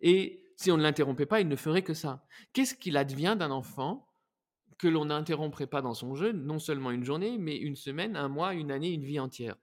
et 0.00 0.44
si 0.56 0.70
on 0.70 0.76
ne 0.76 0.82
l'interrompait 0.82 1.26
pas, 1.26 1.40
il 1.40 1.48
ne 1.48 1.56
ferait 1.56 1.82
que 1.82 1.94
ça. 1.94 2.24
Qu'est-ce 2.52 2.74
qu'il 2.74 2.96
advient 2.96 3.36
d'un 3.38 3.50
enfant 3.50 4.06
que 4.78 4.88
l'on 4.88 5.06
n'interromprait 5.06 5.66
pas 5.66 5.82
dans 5.82 5.94
son 5.94 6.14
jeu, 6.14 6.32
non 6.32 6.58
seulement 6.58 6.90
une 6.90 7.04
journée, 7.04 7.38
mais 7.38 7.56
une 7.56 7.76
semaine, 7.76 8.16
un 8.16 8.28
mois, 8.28 8.54
une 8.54 8.70
année, 8.70 8.90
une 8.90 9.04
vie 9.04 9.20
entière 9.20 9.56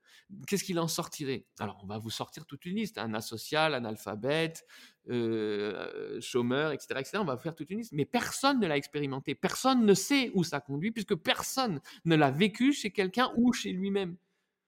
Qu'est-ce 0.46 0.64
qu'il 0.64 0.78
en 0.78 0.88
sortirait? 0.88 1.44
Alors, 1.58 1.80
on 1.82 1.86
va 1.86 1.98
vous 1.98 2.10
sortir 2.10 2.46
toute 2.46 2.64
une 2.64 2.76
liste, 2.76 2.98
un 2.98 3.12
asocial, 3.14 3.74
analphabète, 3.74 4.66
euh, 5.10 6.20
chômeur, 6.20 6.72
etc., 6.72 7.00
etc. 7.00 7.18
On 7.20 7.24
va 7.24 7.36
faire 7.36 7.54
toute 7.54 7.70
une 7.70 7.78
liste, 7.78 7.92
mais 7.92 8.04
personne 8.04 8.60
ne 8.60 8.66
l'a 8.66 8.76
expérimenté, 8.76 9.34
personne 9.34 9.84
ne 9.84 9.94
sait 9.94 10.30
où 10.34 10.44
ça 10.44 10.60
conduit, 10.60 10.90
puisque 10.90 11.14
personne 11.14 11.80
ne 12.04 12.16
l'a 12.16 12.30
vécu 12.30 12.72
chez 12.72 12.90
quelqu'un 12.90 13.32
ou 13.36 13.52
chez 13.52 13.72
lui-même. 13.72 14.16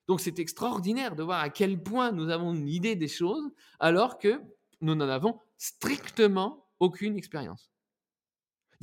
Donc 0.06 0.20
c'est 0.20 0.38
extraordinaire 0.38 1.16
de 1.16 1.22
voir 1.22 1.40
à 1.40 1.48
quel 1.48 1.82
point 1.82 2.12
nous 2.12 2.28
avons 2.28 2.54
une 2.54 2.68
idée 2.68 2.94
des 2.94 3.08
choses, 3.08 3.50
alors 3.80 4.18
que 4.18 4.40
nous 4.80 4.94
n'en 4.94 5.08
avons 5.08 5.38
strictement 5.56 6.66
aucune 6.78 7.16
expérience. 7.16 7.73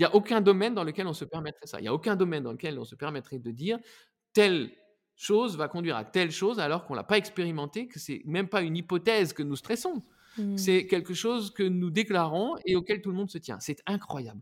Il 0.01 0.05
n'y 0.05 0.07
a 0.07 0.15
aucun 0.15 0.41
domaine 0.41 0.73
dans 0.73 0.83
lequel 0.83 1.05
on 1.05 1.13
se 1.13 1.25
permettrait 1.25 1.67
ça. 1.67 1.77
Il 1.79 1.83
n'y 1.83 1.87
a 1.87 1.93
aucun 1.93 2.15
domaine 2.15 2.41
dans 2.41 2.51
lequel 2.51 2.79
on 2.79 2.83
se 2.83 2.95
permettrait 2.95 3.37
de 3.37 3.51
dire 3.51 3.77
telle 4.33 4.71
chose 5.15 5.55
va 5.55 5.67
conduire 5.67 5.95
à 5.95 6.03
telle 6.03 6.31
chose 6.31 6.59
alors 6.59 6.87
qu'on 6.87 6.95
ne 6.95 6.97
l'a 6.97 7.03
pas 7.03 7.19
expérimenté, 7.19 7.87
que 7.87 7.99
c'est 7.99 8.23
même 8.25 8.47
pas 8.47 8.63
une 8.63 8.75
hypothèse 8.75 9.31
que 9.31 9.43
nous 9.43 9.55
stressons. 9.55 10.01
Mmh. 10.39 10.57
C'est 10.57 10.87
quelque 10.87 11.13
chose 11.13 11.53
que 11.53 11.61
nous 11.61 11.91
déclarons 11.91 12.55
et 12.65 12.75
auquel 12.75 13.03
tout 13.03 13.11
le 13.11 13.15
monde 13.15 13.29
se 13.29 13.37
tient. 13.37 13.59
C'est 13.59 13.77
incroyable. 13.85 14.41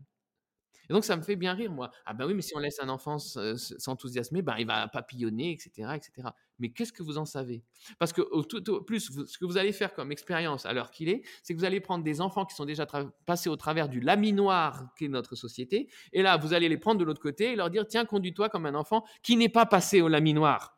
Et 0.90 0.92
donc, 0.92 1.04
ça 1.04 1.16
me 1.16 1.22
fait 1.22 1.36
bien 1.36 1.54
rire, 1.54 1.70
moi. 1.70 1.92
Ah 2.04 2.14
ben 2.14 2.26
oui, 2.26 2.34
mais 2.34 2.42
si 2.42 2.52
on 2.56 2.58
laisse 2.58 2.80
un 2.80 2.88
enfant 2.88 3.18
s'enthousiasmer, 3.18 4.42
ben, 4.42 4.56
il 4.58 4.66
va 4.66 4.88
papillonner, 4.88 5.52
etc. 5.52 5.92
etc. 5.94 6.30
Mais 6.58 6.72
qu'est-ce 6.72 6.92
que 6.92 7.04
vous 7.04 7.16
en 7.16 7.24
savez? 7.24 7.62
Parce 8.00 8.12
que 8.12 8.22
au, 8.22 8.42
tout, 8.42 8.68
au 8.68 8.82
plus, 8.82 9.08
ce 9.24 9.38
que 9.38 9.44
vous 9.44 9.56
allez 9.56 9.70
faire 9.70 9.94
comme 9.94 10.10
expérience 10.10 10.66
à 10.66 10.72
l'heure 10.72 10.90
qu'il 10.90 11.08
est, 11.08 11.22
c'est 11.44 11.54
que 11.54 11.60
vous 11.60 11.64
allez 11.64 11.78
prendre 11.78 12.02
des 12.02 12.20
enfants 12.20 12.44
qui 12.44 12.56
sont 12.56 12.64
déjà 12.64 12.86
passés 13.24 13.48
au 13.48 13.54
travers 13.54 13.88
du 13.88 14.00
laminoir 14.00 14.92
qu'est 14.96 15.06
notre 15.06 15.36
société, 15.36 15.88
et 16.12 16.22
là, 16.22 16.36
vous 16.36 16.54
allez 16.54 16.68
les 16.68 16.78
prendre 16.78 16.98
de 16.98 17.04
l'autre 17.04 17.22
côté 17.22 17.52
et 17.52 17.56
leur 17.56 17.70
dire, 17.70 17.86
tiens, 17.86 18.04
conduis-toi 18.04 18.48
comme 18.48 18.66
un 18.66 18.74
enfant 18.74 19.04
qui 19.22 19.36
n'est 19.36 19.48
pas 19.48 19.66
passé 19.66 20.00
au 20.00 20.08
laminoir. 20.08 20.76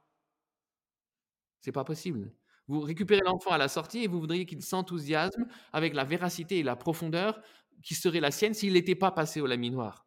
C'est 1.62 1.72
pas 1.72 1.84
possible. 1.84 2.34
Vous 2.68 2.80
récupérez 2.80 3.22
l'enfant 3.24 3.50
à 3.50 3.58
la 3.58 3.68
sortie 3.68 4.04
et 4.04 4.08
vous 4.08 4.20
voudriez 4.20 4.46
qu'il 4.46 4.62
s'enthousiasme 4.62 5.46
avec 5.72 5.94
la 5.94 6.04
véracité 6.04 6.58
et 6.58 6.62
la 6.62 6.76
profondeur 6.76 7.40
qui 7.82 7.94
serait 7.94 8.20
la 8.20 8.30
sienne 8.30 8.54
s'il 8.54 8.74
n'était 8.74 8.94
pas 8.94 9.10
passé 9.10 9.40
au 9.40 9.46
laminoir. 9.46 10.06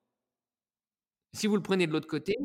Si 1.34 1.47
vous 1.47 1.55
le 1.55 1.63
prenez 1.63 1.88
de 1.88 1.91
l'autre 1.91 2.07
côté, 2.07 2.36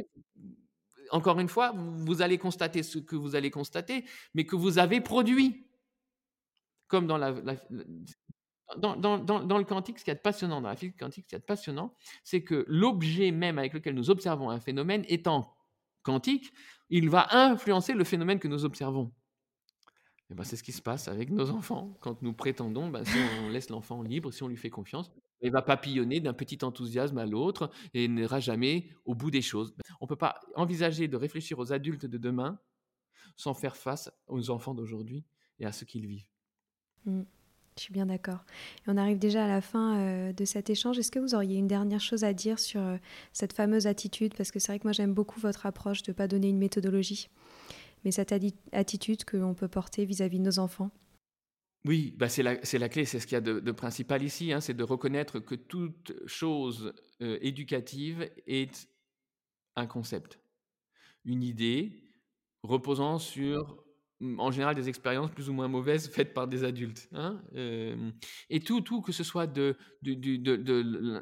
encore 1.11 1.41
une 1.41 1.49
fois, 1.49 1.73
vous 1.75 2.23
allez 2.23 2.39
constater 2.39 2.83
ce 2.83 2.99
que 2.99 3.17
vous 3.17 3.35
allez 3.35 3.51
constater, 3.51 4.05
mais 4.35 4.45
que 4.45 4.57
vous 4.57 4.79
avez 4.79 5.01
produit. 5.01 5.67
Comme 6.89 7.07
dans, 7.07 7.19
la, 7.19 7.33
dans, 8.77 9.59
le 9.59 9.65
quantique, 9.65 10.01
ce 10.01 10.05
qui 10.05 10.11
est 10.11 10.17
passionnant, 10.17 10.61
dans 10.61 10.69
la 10.69 10.77
physique 10.77 10.99
quantique, 10.99 11.25
ce 11.25 11.29
qui 11.29 11.35
est 11.37 11.41
passionnant, 11.41 11.95
c'est 12.25 12.43
que 12.43 12.65
l'objet 12.67 13.31
même 13.31 13.59
avec 13.59 13.75
lequel 13.75 13.95
nous 13.95 14.11
observons 14.11 14.51
un 14.51 14.59
phénomène 14.59 15.05
étant 15.09 15.57
quantique, 16.03 16.53
il 16.89 17.09
va 17.09 17.29
influencer 17.31 17.93
le 17.93 18.05
phénomène 18.05 18.41
que 18.41 18.49
nous 18.49 18.65
observons. 18.65 19.13
Et 20.31 20.35
ben, 20.35 20.45
c'est 20.45 20.57
ce 20.57 20.63
qui 20.63 20.73
se 20.73 20.83
passe 20.83 21.09
avec 21.09 21.31
nos 21.31 21.51
enfants. 21.51 21.97
Quand 22.01 22.23
nous 22.23 22.33
prétendons, 22.33 22.89
ben, 22.89 23.05
si 23.05 23.19
on 23.43 23.49
laisse 23.49 23.69
l'enfant 23.69 24.03
libre, 24.03 24.33
si 24.33 24.43
on 24.43 24.49
lui 24.49 24.57
fait 24.57 24.71
confiance, 24.71 25.11
il 25.43 25.51
va 25.51 25.63
papillonner 25.63 26.21
d'un 26.21 26.35
petit 26.35 26.59
enthousiasme 26.63 27.19
à 27.19 27.27
l'autre 27.27 27.71
et 27.95 28.07
n'ira 28.07 28.39
jamais 28.39 28.89
au 29.05 29.15
bout 29.15 29.31
des 29.31 29.43
choses. 29.43 29.75
On 30.01 30.05
ne 30.05 30.09
peut 30.09 30.17
pas 30.17 30.39
envisager 30.55 31.09
de 31.09 31.17
réfléchir 31.17 31.59
aux 31.59 31.73
adultes 31.73 32.07
de 32.07 32.19
demain 32.19 32.61
sans 33.37 33.55
faire 33.55 33.77
face 33.77 34.11
aux 34.29 34.51
enfants 34.51 34.75
d'aujourd'hui 34.75 35.25
et 35.59 35.67
à 35.67 35.73
ce 35.73 35.85
qu'ils 35.85 36.07
vivent. 36.07 36.29
Mmh. 37.07 37.23
je 37.77 37.83
suis 37.83 37.93
bien 37.93 38.07
d'accord. 38.07 38.45
On 38.87 38.99
arrive 38.99 39.19
déjà 39.19 39.47
à 39.47 39.49
la 39.49 39.63
fin 39.63 39.99
euh, 39.99 40.33
de 40.33 40.45
cet 40.45 40.69
échange. 40.69 40.99
Est-ce 40.99 41.11
que 41.11 41.19
vous 41.19 41.35
auriez 41.35 41.57
une 41.57 41.67
dernière 41.67 42.01
chose 42.01 42.23
à 42.23 42.35
dire 42.35 42.59
sur 42.59 42.81
euh, 42.81 42.99
cette 43.33 43.55
fameuse 43.55 43.87
attitude? 43.87 44.35
Parce 44.37 44.51
que 44.51 44.59
c'est 44.59 44.73
vrai 44.73 44.79
que 44.79 44.85
moi 44.85 44.93
j'aime 44.93 45.15
beaucoup 45.15 45.41
votre 45.41 45.65
approche 45.65 46.03
de 46.03 46.13
ne 46.13 46.15
pas 46.15 46.29
donner 46.29 46.51
une 46.51 46.59
méthodologie 46.59 47.31
mais 48.05 48.11
cette 48.11 48.35
attitude 48.73 49.25
que 49.25 49.37
l'on 49.37 49.55
peut 49.55 49.69
porter 49.69 50.05
vis-à-vis 50.05 50.39
de 50.39 50.45
nos 50.45 50.59
enfants 50.59 50.91
Oui, 51.85 52.15
bah 52.19 52.29
c'est 52.29 52.43
la, 52.43 52.57
clé, 52.89 53.05
c'est 53.05 53.21
ce 53.21 53.27
qu'il 53.27 53.35
y 53.35 53.39
a 53.39 53.41
de, 53.41 53.73
principal 53.73 54.23
ici, 54.23 54.53
hein, 54.53 54.61
c'est 54.61 54.75
de 54.75 54.85
reconnaître 54.85 55.41
que 55.41 55.55
toute 55.55 56.13
chose 56.27 56.93
euh, 57.23 57.39
éducative 57.41 58.31
est 58.47 58.89
un 59.77 59.87
concept, 59.87 60.41
une 61.25 61.43
idée 61.43 61.93
reposant 62.63 63.19
sur 63.19 63.85
en 64.39 64.51
général 64.51 64.75
des 64.75 64.89
expériences 64.89 65.31
plus 65.31 65.49
ou 65.49 65.53
moins 65.53 65.69
mauvaises 65.69 66.09
faites 66.09 66.35
par 66.35 66.47
des 66.47 66.65
adultes. 66.65 67.09
Hein 67.13 67.41
euh, 67.55 68.11
et 68.51 68.61
tout, 68.61 68.81
tout, 68.81 69.01
que 69.01 69.13
ce 69.13 69.25
soit 69.25 69.47
de, 69.47 69.77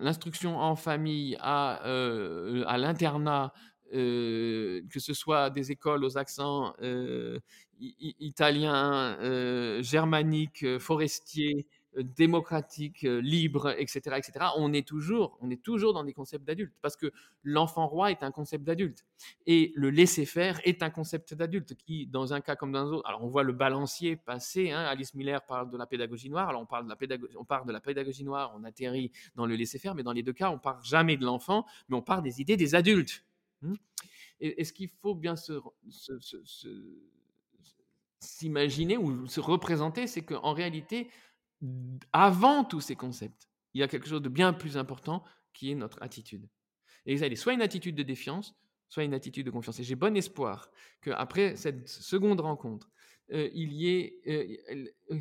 l'instruction 0.00 0.58
en 0.58 0.76
famille 0.76 1.36
à, 1.40 1.86
euh, 1.86 2.64
à 2.66 2.78
l'internat, 2.78 3.52
euh, 3.94 4.82
que 4.90 5.00
ce 5.00 5.14
soit 5.14 5.50
des 5.50 5.72
écoles 5.72 6.04
aux 6.04 6.18
accents 6.18 6.74
euh, 6.82 7.38
italiens, 7.80 9.16
euh, 9.20 9.82
germaniques, 9.82 10.78
forestiers, 10.78 11.66
démocratiques, 11.96 13.02
libres, 13.02 13.74
etc., 13.78 14.16
etc., 14.16 14.46
on 14.56 14.72
est 14.72 14.86
toujours, 14.86 15.38
on 15.40 15.50
est 15.50 15.62
toujours 15.62 15.94
dans 15.94 16.04
des 16.04 16.12
concepts 16.12 16.44
d'adultes 16.44 16.74
parce 16.80 16.96
que 16.96 17.10
l'enfant 17.42 17.88
roi 17.88 18.10
est 18.10 18.22
un 18.22 18.30
concept 18.30 18.64
d'adulte 18.64 19.06
et 19.46 19.72
le 19.74 19.90
laisser 19.90 20.26
faire 20.26 20.60
est 20.64 20.82
un 20.82 20.90
concept 20.90 21.34
d'adulte 21.34 21.74
qui, 21.74 22.06
dans 22.06 22.34
un 22.34 22.40
cas 22.40 22.56
comme 22.56 22.72
dans 22.72 22.86
un 22.86 22.92
autre, 22.92 23.08
alors 23.08 23.24
on 23.24 23.28
voit 23.28 23.42
le 23.42 23.52
balancier 23.52 24.16
passer. 24.16 24.70
Hein, 24.70 24.84
Alice 24.84 25.14
Miller 25.14 25.44
parle 25.44 25.70
de 25.70 25.76
la 25.76 25.86
pédagogie 25.86 26.30
noire. 26.30 26.48
Alors 26.50 26.60
on 26.60 26.66
parle 26.66 26.84
de 26.84 26.90
la 26.90 26.96
pédagogie, 26.96 27.34
on 27.36 27.66
de 27.66 27.72
la 27.72 27.80
pédagogie 27.80 28.24
noire, 28.24 28.52
on 28.56 28.64
atterrit 28.64 29.10
dans 29.34 29.46
le 29.46 29.56
laisser 29.56 29.78
faire, 29.78 29.94
mais 29.94 30.02
dans 30.02 30.12
les 30.12 30.22
deux 30.22 30.32
cas, 30.32 30.50
on 30.50 30.58
part 30.58 30.82
jamais 30.84 31.16
de 31.16 31.24
l'enfant, 31.24 31.64
mais 31.88 31.96
on 31.96 32.02
part 32.02 32.22
des 32.22 32.40
idées 32.40 32.56
des 32.56 32.74
adultes. 32.74 33.24
Mmh. 33.62 33.74
Et, 34.40 34.64
ce 34.64 34.72
qu'il 34.72 34.88
faut 34.88 35.14
bien 35.14 35.34
s'imaginer 38.20 38.96
ou 38.96 39.26
se 39.26 39.40
représenter, 39.40 40.06
c'est 40.06 40.22
qu'en 40.22 40.52
réalité, 40.52 41.10
avant 42.12 42.64
tous 42.64 42.80
ces 42.80 42.96
concepts, 42.96 43.48
il 43.74 43.80
y 43.80 43.82
a 43.82 43.88
quelque 43.88 44.08
chose 44.08 44.22
de 44.22 44.28
bien 44.28 44.52
plus 44.52 44.76
important 44.76 45.24
qui 45.52 45.70
est 45.70 45.74
notre 45.74 46.02
attitude. 46.02 46.48
Et 47.06 47.18
ça 47.18 47.26
est 47.26 47.36
soit 47.36 47.52
une 47.52 47.62
attitude 47.62 47.96
de 47.96 48.02
défiance, 48.02 48.54
soit 48.88 49.04
une 49.04 49.14
attitude 49.14 49.46
de 49.46 49.50
confiance. 49.50 49.80
Et 49.80 49.84
j'ai 49.84 49.96
bon 49.96 50.16
espoir 50.16 50.70
qu'après 51.00 51.56
cette 51.56 51.88
seconde 51.88 52.40
rencontre, 52.40 52.90
euh, 53.32 53.50
il 53.52 53.72
y 53.72 53.88
ait 53.88 54.20
euh, 55.10 55.20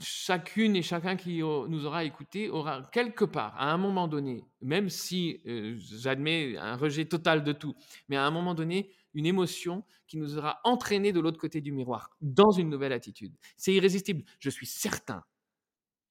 chacune 0.00 0.76
et 0.76 0.82
chacun 0.82 1.16
qui 1.16 1.38
nous 1.40 1.86
aura 1.86 2.04
écouté 2.04 2.48
aura 2.48 2.82
quelque 2.92 3.24
part, 3.24 3.54
à 3.56 3.72
un 3.72 3.78
moment 3.78 4.08
donné, 4.08 4.44
même 4.60 4.88
si 4.88 5.40
euh, 5.46 5.76
j'admets 5.78 6.56
un 6.56 6.76
rejet 6.76 7.04
total 7.04 7.44
de 7.44 7.52
tout, 7.52 7.74
mais 8.08 8.16
à 8.16 8.24
un 8.24 8.30
moment 8.30 8.54
donné, 8.54 8.90
une 9.14 9.26
émotion 9.26 9.84
qui 10.06 10.16
nous 10.16 10.38
aura 10.38 10.60
entraîné 10.64 11.12
de 11.12 11.20
l'autre 11.20 11.38
côté 11.38 11.60
du 11.60 11.72
miroir, 11.72 12.10
dans 12.20 12.50
une 12.50 12.70
nouvelle 12.70 12.92
attitude. 12.92 13.34
C'est 13.56 13.74
irrésistible, 13.74 14.24
je 14.38 14.50
suis 14.50 14.66
certain, 14.66 15.24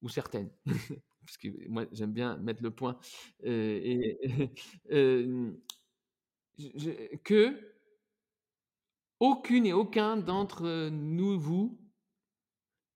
ou 0.01 0.09
certaine, 0.09 0.51
parce 1.25 1.37
que 1.37 1.47
moi 1.67 1.85
j'aime 1.91 2.13
bien 2.13 2.37
mettre 2.37 2.63
le 2.63 2.71
point, 2.71 2.97
euh, 3.45 3.79
et, 3.83 4.17
euh, 4.91 5.51
que 7.23 7.75
aucune 9.19 9.65
et 9.65 9.73
aucun 9.73 10.17
d'entre 10.17 10.89
nous, 10.89 11.39
vous, 11.39 11.78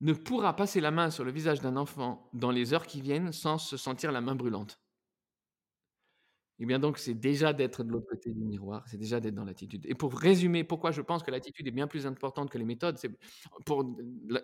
ne 0.03 0.11
pourra 0.11 0.53
passer 0.53 0.81
la 0.81 0.91
main 0.91 1.09
sur 1.09 1.23
le 1.23 1.31
visage 1.31 1.61
d'un 1.61 1.77
enfant 1.77 2.29
dans 2.33 2.51
les 2.51 2.73
heures 2.73 2.85
qui 2.85 2.99
viennent 3.01 3.31
sans 3.31 3.57
se 3.57 3.77
sentir 3.77 4.11
la 4.11 4.19
main 4.19 4.35
brûlante. 4.35 4.79
Et 6.59 6.63
eh 6.63 6.65
bien 6.65 6.77
donc, 6.77 6.97
c'est 6.99 7.13
déjà 7.13 7.51
d'être 7.51 7.83
de 7.83 7.91
l'autre 7.91 8.07
côté 8.07 8.31
du 8.31 8.43
miroir, 8.43 8.83
c'est 8.87 8.97
déjà 8.97 9.19
d'être 9.19 9.33
dans 9.33 9.45
l'attitude. 9.45 9.85
Et 9.87 9.95
pour 9.95 10.13
résumer 10.13 10.63
pourquoi 10.63 10.91
je 10.91 11.01
pense 11.01 11.23
que 11.23 11.31
l'attitude 11.31 11.67
est 11.67 11.71
bien 11.71 11.87
plus 11.87 12.05
importante 12.05 12.51
que 12.51 12.57
les 12.57 12.65
méthodes, 12.65 12.97
c'est 12.97 13.09
pour, 13.65 13.85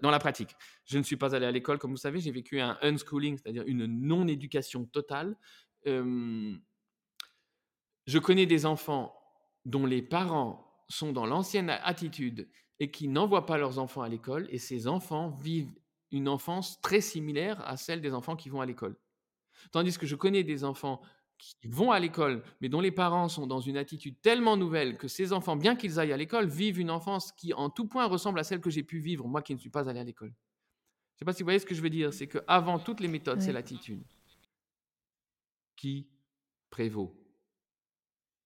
dans 0.01 0.09
la 0.09 0.19
pratique. 0.19 0.55
Je 0.85 0.97
ne 0.97 1.03
suis 1.03 1.17
pas 1.17 1.35
allé 1.35 1.45
à 1.45 1.51
l'école, 1.51 1.77
comme 1.77 1.91
vous 1.91 1.97
savez, 1.97 2.19
j'ai 2.19 2.31
vécu 2.31 2.59
un 2.61 2.77
unschooling, 2.81 3.37
c'est-à-dire 3.37 3.63
une 3.67 3.85
non-éducation 3.85 4.85
totale. 4.85 5.37
je 5.85 6.57
connais 8.17 8.45
des 8.45 8.65
enfants 8.65 9.13
dont 9.65 9.85
les 9.85 10.01
parents 10.01 10.83
sont 10.87 11.11
dans 11.11 11.25
l'ancienne 11.25 11.69
attitude 11.69 12.49
et 12.79 12.91
qui 12.91 13.07
n'envoient 13.07 13.45
pas 13.45 13.57
leurs 13.57 13.79
enfants 13.79 14.01
à 14.01 14.09
l'école, 14.09 14.47
et 14.51 14.57
ces 14.57 14.87
enfants 14.87 15.29
vivent 15.29 15.71
une 16.11 16.27
enfance 16.27 16.79
très 16.81 17.01
similaire 17.01 17.61
à 17.67 17.77
celle 17.77 18.01
des 18.01 18.13
enfants 18.13 18.35
qui 18.35 18.49
vont 18.49 18.61
à 18.61 18.65
l'école. 18.65 18.95
Tandis 19.71 19.97
que 19.97 20.05
je 20.05 20.15
connais 20.15 20.43
des 20.43 20.63
enfants 20.63 21.01
qui 21.37 21.55
vont 21.67 21.91
à 21.91 21.99
l'école, 21.99 22.43
mais 22.61 22.69
dont 22.69 22.81
les 22.81 22.91
parents 22.91 23.29
sont 23.29 23.47
dans 23.47 23.61
une 23.61 23.77
attitude 23.77 24.19
tellement 24.21 24.57
nouvelle 24.57 24.97
que 24.97 25.07
ces 25.07 25.31
enfants, 25.31 25.55
bien 25.55 25.75
qu'ils 25.75 25.99
aillent 25.99 26.13
à 26.13 26.17
l'école, 26.17 26.47
vivent 26.47 26.79
une 26.79 26.91
enfance 26.91 27.31
qui 27.31 27.53
en 27.53 27.69
tout 27.69 27.87
point 27.87 28.05
ressemble 28.07 28.39
à 28.39 28.43
celle 28.43 28.59
que 28.59 28.69
j'ai 28.69 28.83
pu 28.83 28.99
vivre, 28.99 29.27
moi 29.27 29.41
qui 29.41 29.53
ne 29.53 29.59
suis 29.59 29.69
pas 29.69 29.89
allé 29.89 29.99
à 29.99 30.03
l'école. 30.03 30.29
Je 30.29 31.15
ne 31.15 31.19
sais 31.19 31.25
pas 31.25 31.33
si 31.33 31.43
vous 31.43 31.47
voyez 31.47 31.59
ce 31.59 31.65
que 31.65 31.75
je 31.75 31.81
veux 31.81 31.89
dire, 31.89 32.13
c'est 32.13 32.27
qu'avant 32.27 32.79
toutes 32.79 32.99
les 32.99 33.07
méthodes, 33.07 33.41
c'est 33.41 33.51
l'attitude 33.51 34.03
qui 35.75 36.07
prévaut. 36.69 37.15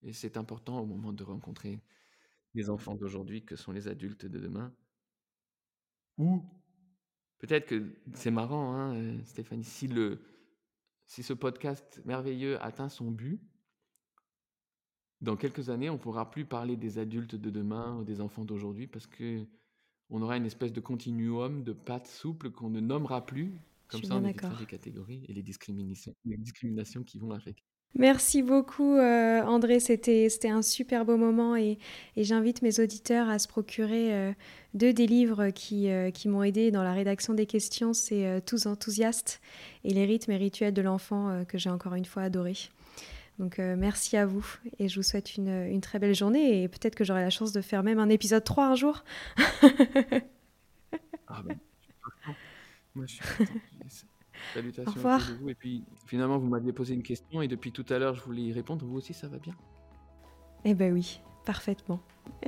Et 0.03 0.13
c'est 0.13 0.37
important 0.37 0.79
au 0.79 0.85
moment 0.85 1.13
de 1.13 1.23
rencontrer 1.23 1.79
les 2.53 2.69
enfants 2.69 2.95
d'aujourd'hui 2.95 3.43
que 3.43 3.55
sont 3.55 3.71
les 3.71 3.87
adultes 3.87 4.25
de 4.25 4.39
demain. 4.39 4.73
Ou 6.17 6.43
peut-être 7.39 7.67
que 7.67 7.95
c'est 8.13 8.31
marrant, 8.31 8.73
hein, 8.73 8.95
euh, 8.95 9.23
Stéphanie, 9.25 9.63
si, 9.63 9.87
le, 9.87 10.19
si 11.07 11.23
ce 11.23 11.33
podcast 11.33 12.01
merveilleux 12.05 12.61
atteint 12.61 12.89
son 12.89 13.11
but, 13.11 13.41
dans 15.21 15.37
quelques 15.37 15.69
années, 15.69 15.89
on 15.89 15.93
ne 15.93 15.99
pourra 15.99 16.29
plus 16.29 16.45
parler 16.45 16.75
des 16.75 16.97
adultes 16.99 17.35
de 17.35 17.49
demain 17.49 17.97
ou 17.97 18.03
des 18.03 18.19
enfants 18.19 18.43
d'aujourd'hui 18.43 18.87
parce 18.87 19.07
que 19.07 19.47
on 20.09 20.21
aura 20.21 20.37
une 20.37 20.45
espèce 20.45 20.73
de 20.73 20.81
continuum 20.81 21.63
de 21.63 21.71
pattes 21.71 22.07
souples 22.07 22.51
qu'on 22.51 22.69
ne 22.69 22.81
nommera 22.81 23.25
plus. 23.25 23.53
Comme 23.87 24.03
ça, 24.03 24.15
on 24.15 24.25
évitera 24.25 24.59
les 24.59 24.65
catégories 24.65 25.25
et 25.27 25.33
les 25.33 25.41
discriminations, 25.41 26.13
les 26.25 26.37
discriminations 26.37 27.03
qui 27.03 27.19
vont 27.19 27.31
avec. 27.31 27.63
Merci 27.95 28.41
beaucoup 28.41 28.95
euh, 28.95 29.43
André, 29.43 29.79
c'était 29.79 30.49
un 30.49 30.63
super 30.63 31.05
beau 31.05 31.15
moment 31.15 31.55
et, 31.55 31.77
j'invite 32.17 32.63
mes 32.63 32.79
auditeurs 32.79 33.29
à 33.29 33.37
se 33.37 33.47
procurer 33.47 34.13
euh, 34.13 34.33
deux 34.73 34.93
des 34.93 35.05
livres 35.05 35.49
qui, 35.49 35.91
euh, 35.91 36.09
qui 36.09 36.27
m'ont 36.27 36.41
aidé 36.41 36.71
dans 36.71 36.81
la 36.81 36.93
rédaction 36.93 37.35
des 37.35 37.45
questions, 37.45 37.93
c'est 37.93 38.41
Tous 38.47 38.65
enthousiastes 38.65 39.41
et 39.83 39.93
les 39.93 40.05
rythmes 40.05 40.31
et 40.31 40.37
rituels 40.37 40.73
de 40.73 40.81
l'enfant 40.81 41.43
que 41.47 41.59
j'ai 41.59 41.69
encore 41.69 41.93
une 41.93 42.05
fois 42.05 42.23
adoré. 42.23 42.55
Donc 43.37 43.59
merci 43.59 44.17
à 44.17 44.25
vous 44.25 44.45
et 44.79 44.87
je 44.87 44.95
vous 44.95 45.03
souhaite 45.03 45.35
une, 45.37 45.49
une 45.49 45.81
très 45.81 45.99
belle 45.99 46.15
journée 46.15 46.63
et 46.63 46.67
peut-être 46.67 46.95
que 46.95 47.03
j'aurai 47.03 47.21
la 47.21 47.29
chance 47.29 47.51
de 47.51 47.61
faire 47.61 47.83
même 47.83 47.99
un 47.99 48.09
épisode 48.09 48.43
3 48.43 48.65
un 48.65 48.75
jour. 48.75 49.03
ah 51.27 51.41
ben, 51.43 51.57
moi 52.95 53.05
je 53.05 53.15
suis 53.15 53.23
Salutations 54.53 54.91
Au 54.91 54.95
revoir. 54.95 55.21
à 55.29 55.33
vous. 55.41 55.49
Et 55.49 55.55
puis 55.55 55.83
finalement, 56.05 56.37
vous 56.37 56.47
m'aviez 56.47 56.73
posé 56.73 56.93
une 56.93 57.03
question 57.03 57.41
et 57.41 57.47
depuis 57.47 57.71
tout 57.71 57.85
à 57.89 57.99
l'heure, 57.99 58.15
je 58.15 58.23
voulais 58.23 58.41
y 58.43 58.53
répondre. 58.53 58.85
Vous 58.85 58.97
aussi, 58.97 59.13
ça 59.13 59.27
va 59.27 59.37
bien? 59.37 59.53
Eh 60.65 60.73
ben 60.73 60.93
oui, 60.93 61.19
parfaitement. 61.45 61.99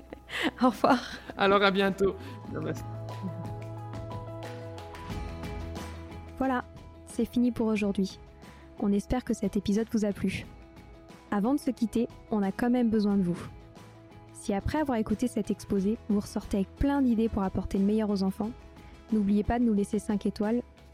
Au 0.62 0.70
revoir. 0.70 1.00
Alors 1.38 1.62
à 1.64 1.72
bientôt. 1.72 2.16
Voilà, 6.38 6.66
c'est 7.08 7.26
fini 7.26 7.52
pour 7.52 7.68
aujourd'hui. 7.68 8.20
On 8.80 8.92
espère 8.92 9.24
que 9.24 9.34
cet 9.34 9.56
épisode 9.56 9.88
vous 9.92 10.06
a 10.06 10.12
plu. 10.12 10.46
Avant 11.32 11.54
de 11.54 11.60
se 11.60 11.72
quitter, 11.72 12.08
on 12.32 12.44
a 12.44 12.52
quand 12.52 12.70
même 12.70 12.90
besoin 12.90 13.16
de 13.18 13.24
vous. 13.24 13.38
Si 14.34 14.54
après 14.54 14.80
avoir 14.80 14.98
écouté 14.98 15.28
cet 15.28 15.50
exposé, 15.50 15.98
vous 16.10 16.20
ressortez 16.20 16.58
avec 16.58 16.76
plein 16.76 17.02
d'idées 17.02 17.30
pour 17.30 17.44
apporter 17.44 17.78
le 17.78 17.86
meilleur 17.86 18.10
aux 18.10 18.22
enfants, 18.22 18.52
n'oubliez 19.12 19.44
pas 19.44 19.60
de 19.60 19.64
nous 19.64 19.74
laisser 19.74 19.98
5 19.98 20.26
étoiles 20.26 20.62